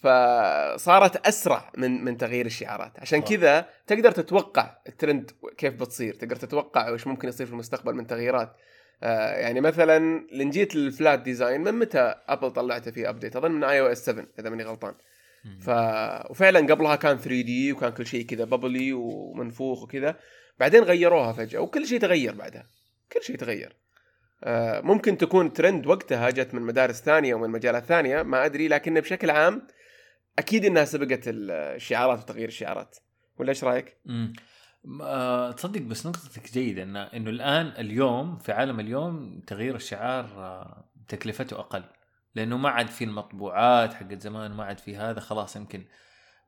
فصارت 0.01 1.27
أسرع 1.27 1.73
من 1.77 2.05
من 2.05 2.17
تغيير 2.17 2.47
الشعارات. 2.47 3.01
عشان. 3.01 3.23
كذا 3.23 3.67
تقدر 3.87 4.11
تتوقع 4.13 4.77
الترند 4.89 5.31
كيف 5.59 5.75
بتصير. 5.75 6.15
تقدر 6.15 6.37
تتوقع 6.37 6.91
وش 6.91 7.07
ممكن 7.07 7.29
يصير 7.29 7.47
في 7.47 7.53
المستقبل 7.53 7.95
من 7.95 8.07
تغييرات. 8.07 8.57
آه 9.03 9.39
يعني 9.39 9.61
مثلا 9.61 10.27
لين 10.33 10.51
جيت 10.51 10.75
لل 10.75 10.90
flat 10.90 11.21
design 11.21 11.61
من 11.61 11.75
متى 11.75 12.15
Apple 12.29 12.51
طلعته 12.51 12.91
في 12.91 13.09
update 13.09 13.37
أظن 13.37 13.51
من 13.51 13.65
iOS 13.65 14.05
7 14.05 14.27
إذا 14.39 14.51
ماني 14.51 14.63
غلطان. 14.65 14.95
ف 15.61 15.71
وفعلا 16.31 16.75
قبلها 16.75 16.97
كان 16.97 17.19
3D 17.19 17.73
وكان 17.73 17.93
كل 17.93 18.07
شيء 18.07 18.27
كذا 18.27 18.45
bubbly 18.45 18.93
ومنفوخ 18.93 19.83
وكذا. 19.83 20.17
بعدين 20.59 20.83
غيروها 20.83 21.33
فجأة 21.33 21.61
وكل 21.61 21.87
شيء 21.87 22.01
تغير 22.01 22.35
بعدها. 22.35 22.67
كل 23.13 23.23
شيء 23.23 23.37
تغير. 23.37 23.77
آه، 24.45 24.81
ممكن 24.81 25.19
تكون 25.19 25.53
ترند 25.53 25.87
وقتها 25.87 26.31
جت 26.31 26.55
من 26.55 26.63
مدارس 26.63 27.03
ثانية 27.03 27.35
ومن 27.35 27.51
مجالات 27.51 27.85
ثانية 27.85 28.23
ما 28.23 28.45
أدري 28.45 28.69
لكن 28.69 28.95
بشكل 28.95 29.31
عام 29.31 29.63
أكيد 30.39 30.65
إنها 30.65 30.85
سبقت 30.85 31.21
الشعارات 31.27 32.19
وتغيير 32.19 32.49
الشعارات 32.49 32.97
ولا 33.39 33.49
إيش 33.49 33.65
رأيك؟ 33.65 33.97
امم 34.09 34.33
تصدق 35.57 35.81
بس 35.81 36.07
نقطتك 36.07 36.53
جيدة 36.53 36.83
إن 36.83 36.97
إنه 36.97 37.31
الآن 37.31 37.67
اليوم 37.67 38.39
في 38.39 38.53
عالم 38.53 38.81
اليوم 38.81 39.41
تغيير 39.47 39.77
الشعار 39.77 40.25
آه، 40.25 40.91
تكلفته 41.09 41.59
أقل 41.61 41.85
لأنه 42.35 42.57
ما 42.57 42.69
عاد 42.69 42.87
في 42.89 43.05
المطبوعات 43.05 43.95
حقت 43.95 44.21
زمان 44.21 44.51
ما 44.53 44.65
عاد 44.65 44.79
في 44.79 44.97
هذا 44.97 45.21
خلاص 45.21 45.57
يمكن 45.57 45.85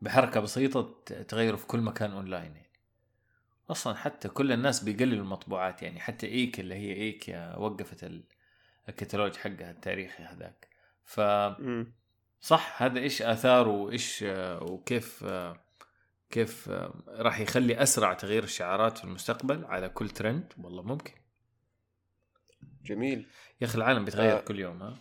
بحركة 0.01 0.41
بسيطة 0.41 1.03
تغيره 1.29 1.57
في 1.57 1.67
كل 1.67 1.81
مكان 1.81 2.13
أونلاين 2.13 2.57
يعني. 2.57 2.73
أصلا 3.71 3.95
حتى 3.95 4.29
كل 4.29 4.53
الناس 4.53 4.85
بيقللوا 4.85 5.25
المطبوعات 5.25 5.83
يعني 5.83 6.01
حتى 6.01 6.27
إيك 6.27 6.61
اللي 6.61 6.75
هي 6.75 7.19
يا 7.29 7.57
وقفت 7.57 8.05
ال- 8.05 8.25
الكتالوج 8.89 9.37
حقها 9.37 9.71
التاريخي 9.71 10.23
هذاك 10.23 10.69
ف. 11.05 11.21
صح 12.43 12.83
هذا 12.83 12.99
إيش 13.01 13.23
آثاره 13.23 13.69
وإيش 13.69 14.23
آه، 14.23 14.63
وكيف 14.63 15.25
آه، 15.25 15.57
كيف 16.31 16.71
آه، 16.71 16.95
راح 17.09 17.41
يخلي 17.41 17.83
أسرع 17.83 18.13
تغيير 18.13 18.45
الشعارات 18.45 18.99
في 18.99 19.05
المستقبل 19.05 19.65
على 19.65 19.89
كل 19.89 20.09
ترند 20.09 20.53
والله 20.63 20.83
ممكن. 20.83 21.13
جميل. 22.85 23.27
يا 23.61 23.67
أخي 23.67 23.79
العالم 23.79 24.05
بيتغير 24.05 24.37
آه. 24.37 24.41
كل 24.41 24.61
يوم 24.61 24.83
ها؟ 24.83 24.95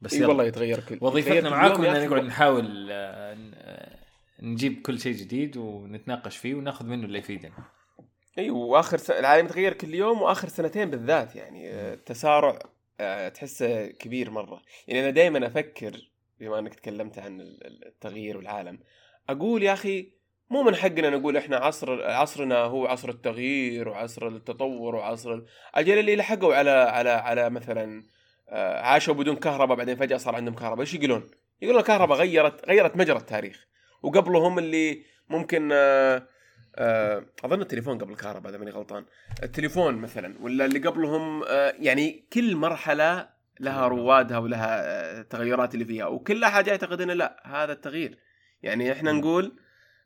بس 0.00 0.12
يلا. 0.12 0.26
والله 0.26 0.44
يتغير 0.44 0.80
كل 0.80 0.98
وظيفتنا 1.00 1.50
معاكم 1.50 1.84
إن. 1.84 2.08
نقعد 2.08 2.24
نحاول 2.24 2.92
نجيب 4.42 4.82
كل 4.82 5.00
شيء 5.00 5.14
جديد 5.14 5.56
ونتناقش 5.56 6.36
فيه 6.36 6.54
وناخذ 6.54 6.86
منه 6.86 7.04
اللي 7.04 7.18
يفيدنا. 7.18 7.52
أيوه 8.38 8.56
وآخر 8.56 8.96
س... 8.98 9.10
العالم 9.10 9.46
يتغير 9.46 9.72
كل 9.72 9.94
يوم 9.94 10.22
وآخر 10.22 10.48
سنتين 10.48 10.90
بالذات 10.90 11.36
يعني 11.36 11.70
التسارع 11.70 12.58
تحسه 13.28 13.86
كبير 13.86 14.30
مرة. 14.30 14.62
يعني 14.88 15.00
أنا 15.00 15.10
دائما 15.10 15.46
أفكر 15.46 16.12
بما 16.40 16.58
انك 16.58 16.74
تكلمت 16.74 17.18
عن 17.18 17.40
ال- 17.40 17.66
ال- 17.66 17.86
التغيير 17.86 18.36
والعالم. 18.36 18.78
أقول 19.28 19.62
يا 19.62 19.72
أخي 19.72 20.12
مو 20.50 20.62
من 20.62 20.74
حقنا 20.74 21.10
نقول 21.10 21.36
إحنا 21.36 21.56
عصر 21.56 22.04
عصرنا 22.04 22.56
هو 22.56 22.86
عصر 22.86 23.08
التغيير 23.08 23.88
وعصر 23.88 24.26
التطور 24.28 24.94
وعصر 24.94 25.42
أجل 25.74 25.98
اللي 25.98 26.16
لحقوا 26.16 26.54
على 26.54 26.70
على 26.70 27.10
على 27.10 27.50
مثلا 27.50 28.02
آه، 28.48 28.80
عاشوا 28.80 29.14
بدون 29.14 29.36
كهرباء 29.36 29.76
بعدين 29.76 29.96
فجأة 29.96 30.16
صار 30.16 30.34
عندهم 30.34 30.54
كهرباء. 30.54 30.80
إيش 30.80 30.94
يقولون؟ 30.94 31.30
يقولون 31.62 31.80
الكهرباء 31.80 32.18
غيرت 32.18 32.68
غيرت 32.68 32.96
مجرى 32.96 33.18
التاريخ. 33.18 33.66
وقبلهم 34.02 34.58
اللي 34.58 35.02
ممكن 35.28 35.68
آه، 35.72 36.28
آه، 36.76 37.26
أظن 37.44 37.60
التليفون 37.60 37.98
قبل 37.98 38.12
الكهرباء 38.12 38.50
إذا 38.50 38.58
ماني 38.58 38.70
غلطان. 38.70 39.04
التليفون 39.42 39.94
مثلا 39.94 40.42
ولا 40.42 40.64
اللي 40.64 40.78
قبلهم 40.78 41.42
يعني 41.78 42.26
كل 42.32 42.56
مرحلة 42.56 43.28
لها 43.60 43.88
روادها 43.88 44.38
ولها 44.38 44.80
آه، 44.84 45.20
التغيرات 45.20 45.74
اللي 45.74 45.84
فيها 45.84 46.06
وكل 46.06 46.44
أحد 46.44 46.66
يعتقد 46.66 47.00
إنه 47.00 47.12
لا 47.12 47.42
هذا 47.44 47.72
التغيير 47.72 48.18
يعني 48.62 48.92
إحنا. 48.92 49.12
نقول 49.12 49.56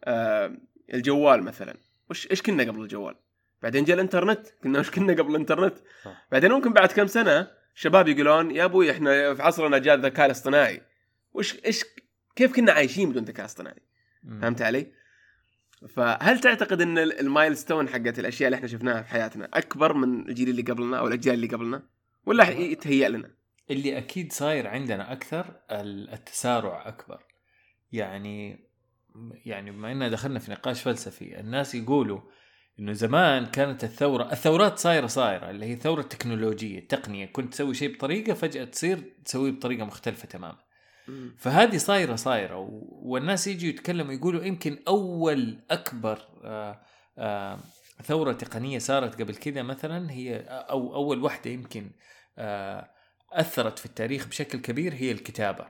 آه، 0.05 0.57
الجوال 0.94 1.42
مثلا 1.42 1.76
وش 2.11 2.30
إيش 2.30 2.42
كنا 2.42 2.62
قبل 2.62 2.80
الجوال 2.82 3.14
بعدين 3.62 3.84
جاء 3.84 3.94
الإنترنت 3.94 4.47
كنا 4.62 4.78
وش 4.78 4.90
كنا 4.90 5.12
قبل 5.12 5.30
الإنترنت 5.30 5.74
صح. 6.05 6.26
بعدين 6.32 6.53
ممكن 6.53 6.72
بعد 6.72 6.92
كم 6.92 7.07
سنة 7.07 7.51
شباب 7.74 8.09
يقولون 8.09 8.51
يا 8.51 8.64
أبوي 8.64 8.90
إحنا 8.90 9.34
في 9.34 9.42
عصرنا 9.42 9.78
جاء 9.78 9.94
الذكاء 9.94 10.26
الاصطناعي 10.26 10.82
وش 11.32 11.64
إيش 11.64 11.84
كيف 12.36 12.57
كنا 12.57 12.72
عايشين 12.72 13.11
بدون 13.11 13.24
ذكاء 13.24 13.47
اصطناعي. 13.47 13.82
فهمت 14.40 14.62
علي؟ 14.62 14.92
فهل 15.88 16.40
تعتقد 16.40 16.80
إن 16.80 16.99
ال- 16.99 17.20
المايلستون 17.20 17.88
حقت 17.88 18.18
الأشياء 18.18 18.47
اللي 18.47 18.57
إحنا 18.57 18.68
شفناها 18.68 19.03
في 19.03 19.09
حياتنا 19.09 19.49
أكبر 19.55 19.92
من 19.92 20.28
الجيل 20.28 20.49
اللي 20.49 20.62
قبلنا 20.62 20.99
أو 20.99 21.07
الأجيال 21.09 21.34
اللي 21.34 21.47
قبلنا؟ 21.47 21.82
ولا 22.26 22.48
يتهيأ 22.50 23.08
لنا؟ 23.08 23.30
اللي 23.70 23.98
أكيد 23.98 24.32
صاير 24.32 24.66
عندنا 24.66 25.12
أكثر 25.12 25.60
ال- 25.70 26.10
التسارع 26.12 26.88
أكبر. 26.88 27.22
يعني 27.92 28.66
يعني 29.44 29.70
بما 29.70 29.92
إننا 29.92 30.08
دخلنا 30.08 30.38
في 30.38 30.50
نقاش 30.50 30.82
فلسفي 30.82 31.40
الناس 31.40 31.74
يقولوا 31.74 32.20
إنه 32.78 32.92
زمان 32.92 33.46
كانت 33.46 33.84
الثورة 33.84 34.32
الثورات 34.32 34.78
صايرة 34.78 35.06
صايرة 35.06 35.50
اللي 35.50 35.66
هي 35.66 35.76
ثوره 35.76 36.02
تكنولوجيه 36.02 36.88
تقنيه 36.88 37.26
كنت 37.26 37.52
تسوي 37.52 37.74
شيء 37.74 37.94
بطريقة 37.94 38.34
فجأة 38.34 38.64
تصير 38.64 39.12
تسويه 39.24 39.50
بطريقة 39.52 39.84
مختلفة 39.84 40.28
تماما. 40.28 40.58
فهذه 41.38 41.76
صايرة 41.76 42.14
صايرة 42.14 42.56
و- 42.56 42.88
والناس 43.02 43.46
يجوا 43.46 43.68
يتكلموا 43.68 44.12
يقولوا 44.12 44.44
يمكن 44.44 44.78
أول 44.88 45.58
أكبر 45.70 46.18
آه، 46.44 46.80
آه، 47.18 47.58
ثورة 48.02 48.32
تقنية 48.32 48.78
صارت 48.78 49.22
قبل 49.22 49.34
كذا 49.34 49.62
مثلا 49.62 50.10
هي 50.10 50.36
أو 50.48 50.94
أول 50.94 51.22
واحدة 51.22 51.50
يمكن 51.50 51.90
أثرت 53.32 53.78
في 53.78 53.87
التاريخ 53.87 54.26
بشكل 54.26 54.59
كبير 54.61 54.95
هي 54.95 55.12
الكتابة 55.12 55.66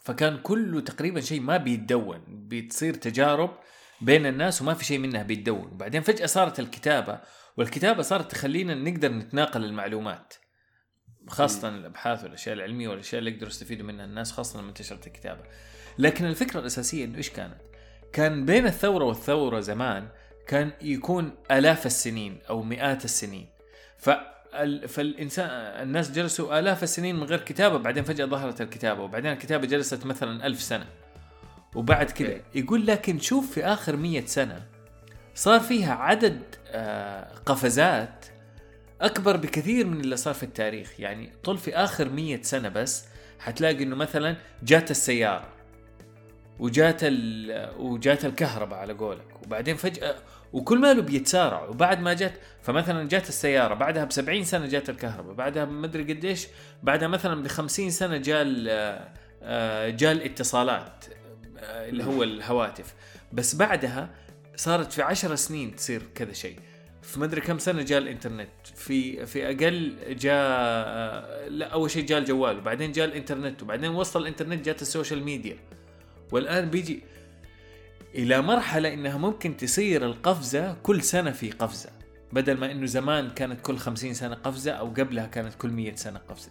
فكان 0.00 0.38
كله 0.38 0.80
تقريبا 0.80 1.20
شيء 1.20 1.40
ما 1.40 1.56
بيتدون 1.56 2.24
بتصير 2.28 2.94
تجارب 2.94 3.58
بين 4.00 4.26
الناس 4.26 4.62
وما 4.62 4.74
في 4.74 4.84
شيء 4.84 4.98
منها 4.98 5.22
بيتدون 5.22 5.66
وبعدين 5.72 6.02
فجأة 6.02 6.26
صارت 6.26 6.60
الكتابة 6.60 7.20
والكتابة 7.56 8.02
صارت 8.02 8.30
تخلينا 8.30 8.74
نقدر 8.74 9.12
نتناقل 9.12 9.64
المعلومات 9.64 10.34
خاصة 11.28 11.68
الأبحاث 11.68 12.24
والأشياء 12.24 12.54
العلمية 12.54 12.88
والأشياء 12.88 13.18
اللي 13.18 13.30
يقدروا 13.30 13.48
يستفيدوا 13.48 13.86
منها 13.86 14.04
الناس 14.04 14.32
خاصة 14.32 14.60
لما 14.60 14.68
انتشرت 14.68 15.06
الكتابة. 15.06 15.42
لكن 15.98 16.24
الفكرة 16.24 16.60
الأساسية 16.60 17.04
إنه 17.04 17.18
إيش 17.18 17.30
كانت؟ 17.30 17.60
كان 18.12 18.44
بين 18.44 18.66
الثورة 18.66 19.04
والثورة 19.04 19.60
زمان 19.60 20.08
كان 20.46 20.72
يكون 20.82 21.38
آلاف 21.50 21.86
السنين 21.86 22.40
أو 22.50 22.62
مئات 22.62 23.04
السنين. 23.04 23.48
فال... 23.98 24.32
فالانسان 24.88 25.48
الناس 25.82 26.10
جلسوا 26.10 26.58
آلاف 26.58 26.82
السنين 26.82 27.16
من 27.16 27.24
غير 27.24 27.40
كتابة 27.40 27.78
بعدين 27.78 28.04
فجأة 28.04 28.26
ظهرت 28.26 28.60
الكتابة 28.60 29.02
وبعدين 29.02 29.32
الكتابة 29.32 29.66
جلست 29.66 30.06
مثلا 30.06 30.46
ألف 30.46 30.62
سنة. 30.62 30.86
وبعد 31.74 32.10
كذا. 32.10 32.40
يقول 32.54 32.86
لكن 32.86 33.18
شوف 33.18 33.50
في 33.52 33.64
آخر 33.64 33.96
مية 33.96 34.26
سنة 34.26 34.62
صار 35.34 35.60
فيها 35.60 35.94
عدد 35.94 36.40
آه، 36.66 37.28
قفزات 37.46 38.26
أكبر 39.00 39.36
بكثير 39.36 39.86
من 39.86 40.00
اللي 40.00 40.16
صار 40.16 40.34
في 40.34 40.42
التاريخ 40.42 41.00
يعني 41.00 41.32
طول 41.44 41.58
في 41.58 41.76
آخر 41.76 42.08
مية 42.08 42.42
سنة 42.42 42.68
بس 42.68 43.04
حتلاقي 43.38 43.82
إنه 43.82 43.96
مثلا 43.96 44.36
جات 44.62 44.90
السيارة 44.90 45.48
وجات 46.58 47.00
ال... 47.02 47.70
وجات 47.78 48.24
الكهرباء 48.24 48.78
على 48.78 48.92
قولك 48.92 49.42
وبعدين 49.42 49.76
فجأة 49.76 50.14
وكل 50.52 50.78
ماله 50.78 51.02
بيتسارع 51.02 51.62
وبعد 51.68 52.00
ما 52.00 52.12
جت 52.12 52.32
فمثلا 52.62 53.08
جات 53.08 53.28
السيارة 53.28 53.74
بعدها 53.74 54.04
ب 54.04 54.12
70 54.12 54.44
سنة 54.44 54.66
جات 54.66 54.90
الكهرباء 54.90 55.34
بعدها 55.34 55.64
مدري 55.64 56.02
قديش 56.02 56.46
بعدها 56.82 57.08
مثلا 57.08 57.42
ب 57.42 57.46
50 57.46 57.90
سنة 57.90 58.16
جاء 58.16 58.46
آه، 59.42 59.88
جاء 59.90 60.12
الاتصالات 60.12 61.04
آه، 61.58 61.88
اللي 61.88 62.04
هو 62.04 62.22
الهواتف. 62.22 62.94
بس 63.32 63.54
بعدها 63.54 64.10
صارت 64.56 64.92
في 64.92 65.02
عشر 65.02 65.34
سنين 65.34 65.76
تصير 65.76 66.02
كذا 66.14 66.32
شيء. 66.32 66.56
في 67.02 67.20
مدري 67.20 67.40
كم 67.40 67.58
سنة 67.58 67.82
جاء 67.82 67.98
الإنترنت. 67.98 68.48
في 68.76 69.26
في 69.26 69.46
أقل 69.46 69.94
جاء 70.08 70.34
آه، 70.34 71.48
لا 71.48 71.66
أول 71.66 71.90
شيء 71.90 72.06
جاء 72.06 72.18
الجوال 72.18 72.58
وبعدين 72.58 72.92
جاء 72.92 73.04
الإنترنت 73.04 73.62
وبعدين 73.62 73.90
وصل 73.90 74.22
الإنترنت 74.22 74.64
جات 74.64 74.82
ال 74.82 74.88
social 74.88 75.24
media. 75.24 75.56
والآن 76.32 76.70
بيجي 76.70 77.02
إلى 78.14 78.42
مرحلة 78.42 78.94
إنها 78.94 79.18
ممكن 79.18 79.56
تصير 79.56 80.06
القفزة 80.06 80.74
كل 80.82 81.02
سنة 81.02 81.30
في 81.30 81.50
قفزة 81.50 81.90
بدل 82.32 82.56
ما 82.56 82.72
إنه 82.72 82.86
زمان 82.86 83.30
كانت 83.30 83.60
كل 83.60 83.76
خمسين 83.76 84.14
سنة 84.14 84.34
قفزة 84.34 84.72
أو 84.72 84.88
قبلها 84.88 85.26
كانت 85.26 85.54
كل 85.54 85.68
مية 85.68 85.94
سنة 85.94 86.18
قفزة. 86.18 86.50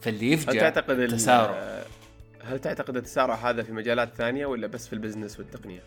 فاللي 0.00 0.32
يفجع 0.32 0.52
هل 0.52 0.72
تعتقد 0.72 0.98
التسارع 0.98 1.84
هل 2.44 2.58
تعتقد 2.58 2.96
التسارع 2.96 3.34
هذا 3.34 3.62
في 3.62 3.72
مجالات 3.72 4.14
ثانية 4.16 4.46
ولا 4.46 4.66
بس 4.66 4.86
في 4.86 4.92
البزنس 4.92 5.38
والتقنية؟ 5.38 5.82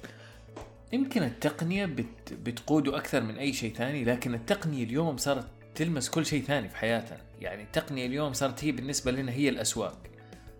يمكن 0.93 1.24
التقنية 1.24 1.86
بت 1.86 2.34
بتقوده 2.43 2.97
أكثر 2.97 3.22
من 3.22 3.38
أي 3.38 3.53
شيء 3.53 3.74
ثاني 3.74 4.03
لكن 4.03 4.34
التقنية 4.34 4.84
اليوم 4.84 5.18
صارت 5.18 5.47
تلمس 5.76 6.09
كل 6.09 6.26
شيء 6.26 6.43
ثاني 6.43 6.70
في 6.70 6.78
حياتنا. 6.78 7.18
يعني 7.39 7.63
التقنية 7.63 8.05
اليوم 8.05 8.34
صارت 8.34 8.63
هي 8.63 8.72
بالنسبة 8.72 9.11
لنا 9.11 9.32
هي 9.32 9.49
الأسواق 9.49 9.97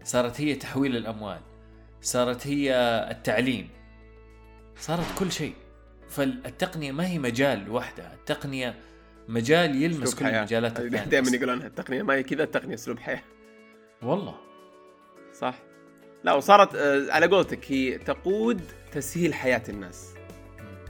صارت 0.03 0.41
هي 0.41 0.56
تحويل 0.56 0.97
الأموال. 0.97 1.39
صارت 2.06 2.47
هي 2.47 2.74
التعليم. 3.12 3.70
صارت 4.78 5.06
كل 5.20 5.32
شيء. 5.32 5.53
فالتقنية 6.10 6.91
ما 6.91 7.08
هي 7.08 7.20
مجال 7.20 7.66
لوحدها 7.66 8.14
التقنية 8.14 8.76
مجال 9.28 9.84
يلمس 9.84 10.16
كل 10.16 10.26
المجالات 10.26 10.80
الثانية 10.80 11.03
دائما 11.12 11.30
يقولون 11.30 11.62
التقنية 11.62 12.03
ما 12.03 12.14
هي 12.14 12.24
كذا 12.24 12.43
التقنية 12.43 12.74
أسلوب 12.74 12.99
حياة. 12.99 13.22
والله. 14.01 14.36
صح. 15.34 15.56
لا 16.24 16.34
وصارت 16.34 16.76
آه، 16.76 17.12
على 17.12 17.26
قولتك 17.28 17.72
هي 17.72 17.97
تقود 17.97 18.62
تسهيل 18.91 19.34
حياة 19.34 19.64
الناس. 19.70 20.14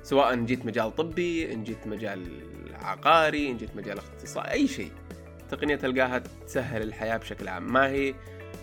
سواء 0.03 0.33
ان 0.33 0.45
جيت 0.45 0.65
مجال 0.65 0.95
طبي 0.95 1.53
إن 1.53 1.63
جيت 1.63 1.87
مجال 1.87 2.27
عقاري 2.73 3.51
إن 3.51 3.57
جيت 3.57 3.75
مجال 3.75 3.97
اختصاصي 3.97 4.51
أي 4.51 4.67
شيء. 4.67 4.91
تقنية 5.49 5.75
تلقاها 5.75 6.19
تسهل 6.19 6.81
الحياة 6.81 7.17
بشكل 7.17 7.47
عام. 7.47 7.73
ما 7.73 7.87
هي 7.87 8.13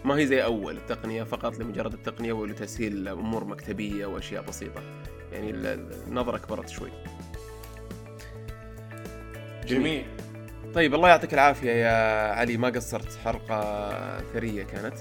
ما 0.04 0.18
هي 0.18 0.26
زي 0.26 0.44
أول 0.44 0.76
التقنية 0.76 1.22
فقط 1.22 1.58
لمجرد 1.58 1.92
التقنية 1.92 2.32
ولتسهيل 2.32 3.08
امور 3.08 3.44
مكتبية 3.44 4.06
وأشياء 4.06 4.42
بسيطة. 4.42 4.82
يعني 5.32 5.50
النظرة 5.50 6.38
كبرت 6.38 6.68
شوي. 6.68 6.90
جميل. 9.66 10.04
طيب 10.74 10.94
الله 10.94 11.08
يعطيك 11.08 11.34
العافية 11.34 11.70
يا 11.70 12.32
علي. 12.32 12.56
ما 12.56 12.68
قصرت. 12.68 13.18
حلقة 13.24 14.20
ثرية 14.32 14.62
كانت. 14.62 14.94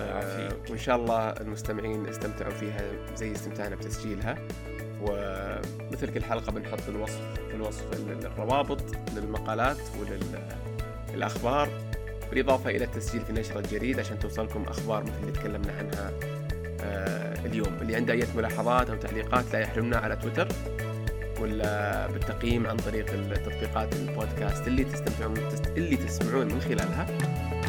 آه 0.00 0.48
وإن 0.70 0.78
شاء 0.78 0.96
الله 0.96 1.28
المستمعين 1.30 2.06
استمتعوا 2.06 2.52
فيها 2.52 3.14
زي 3.16 3.32
استمتعنا 3.32 3.76
بتسجيلها. 3.76 4.38
ومثل 5.00 6.14
كل 6.14 6.22
حلقة 6.22 6.52
بنحط 6.52 6.88
الوصف 6.88 7.20
في 7.48 7.54
الوصف 7.54 7.84
الروابط 8.08 8.82
للمقالات 9.16 9.78
وللأخبار. 11.10 11.68
بالإضافة 12.30 12.70
إلى 12.70 12.84
التسجيل 12.84 13.22
في 13.24 13.32
نشرة 13.32 13.58
الجريد 13.58 14.00
عشان 14.00 14.18
توصلكم 14.18 14.62
أخبار 14.62 15.02
مثل 15.02 15.12
اللي 15.20 15.32
تكلمنا 15.32 15.72
عنها 15.72 16.12
آه 16.80 17.46
اليوم. 17.46 17.78
اللي 17.82 17.96
عنده 17.96 18.12
أي 18.12 18.22
ملاحظات 18.36 18.90
أو 18.90 18.96
تعليقات 18.96 19.44
لا 19.52 19.60
يحرمنا 19.60 19.96
على 19.96 20.16
تويتر 20.16 20.48
ولا 21.40 22.06
بالتقييم 22.06 22.66
عن 22.66 22.76
طريق 22.76 23.06
التطبيقات 23.12 23.96
البودكاست 23.96 24.66
اللي 24.66 24.84
تستمتعون 24.84 25.36
اللي 25.76 25.96
تسمعون 25.96 26.46
من 26.46 26.60
خلالها. 26.60 27.06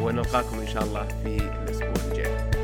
ونلقاكم 0.01 0.60
إن 0.60 0.68
شاء 0.68 0.84
الله 0.84 1.08
في 1.24 1.38
الأسبوع 1.64 1.93
الجاي. 2.12 2.55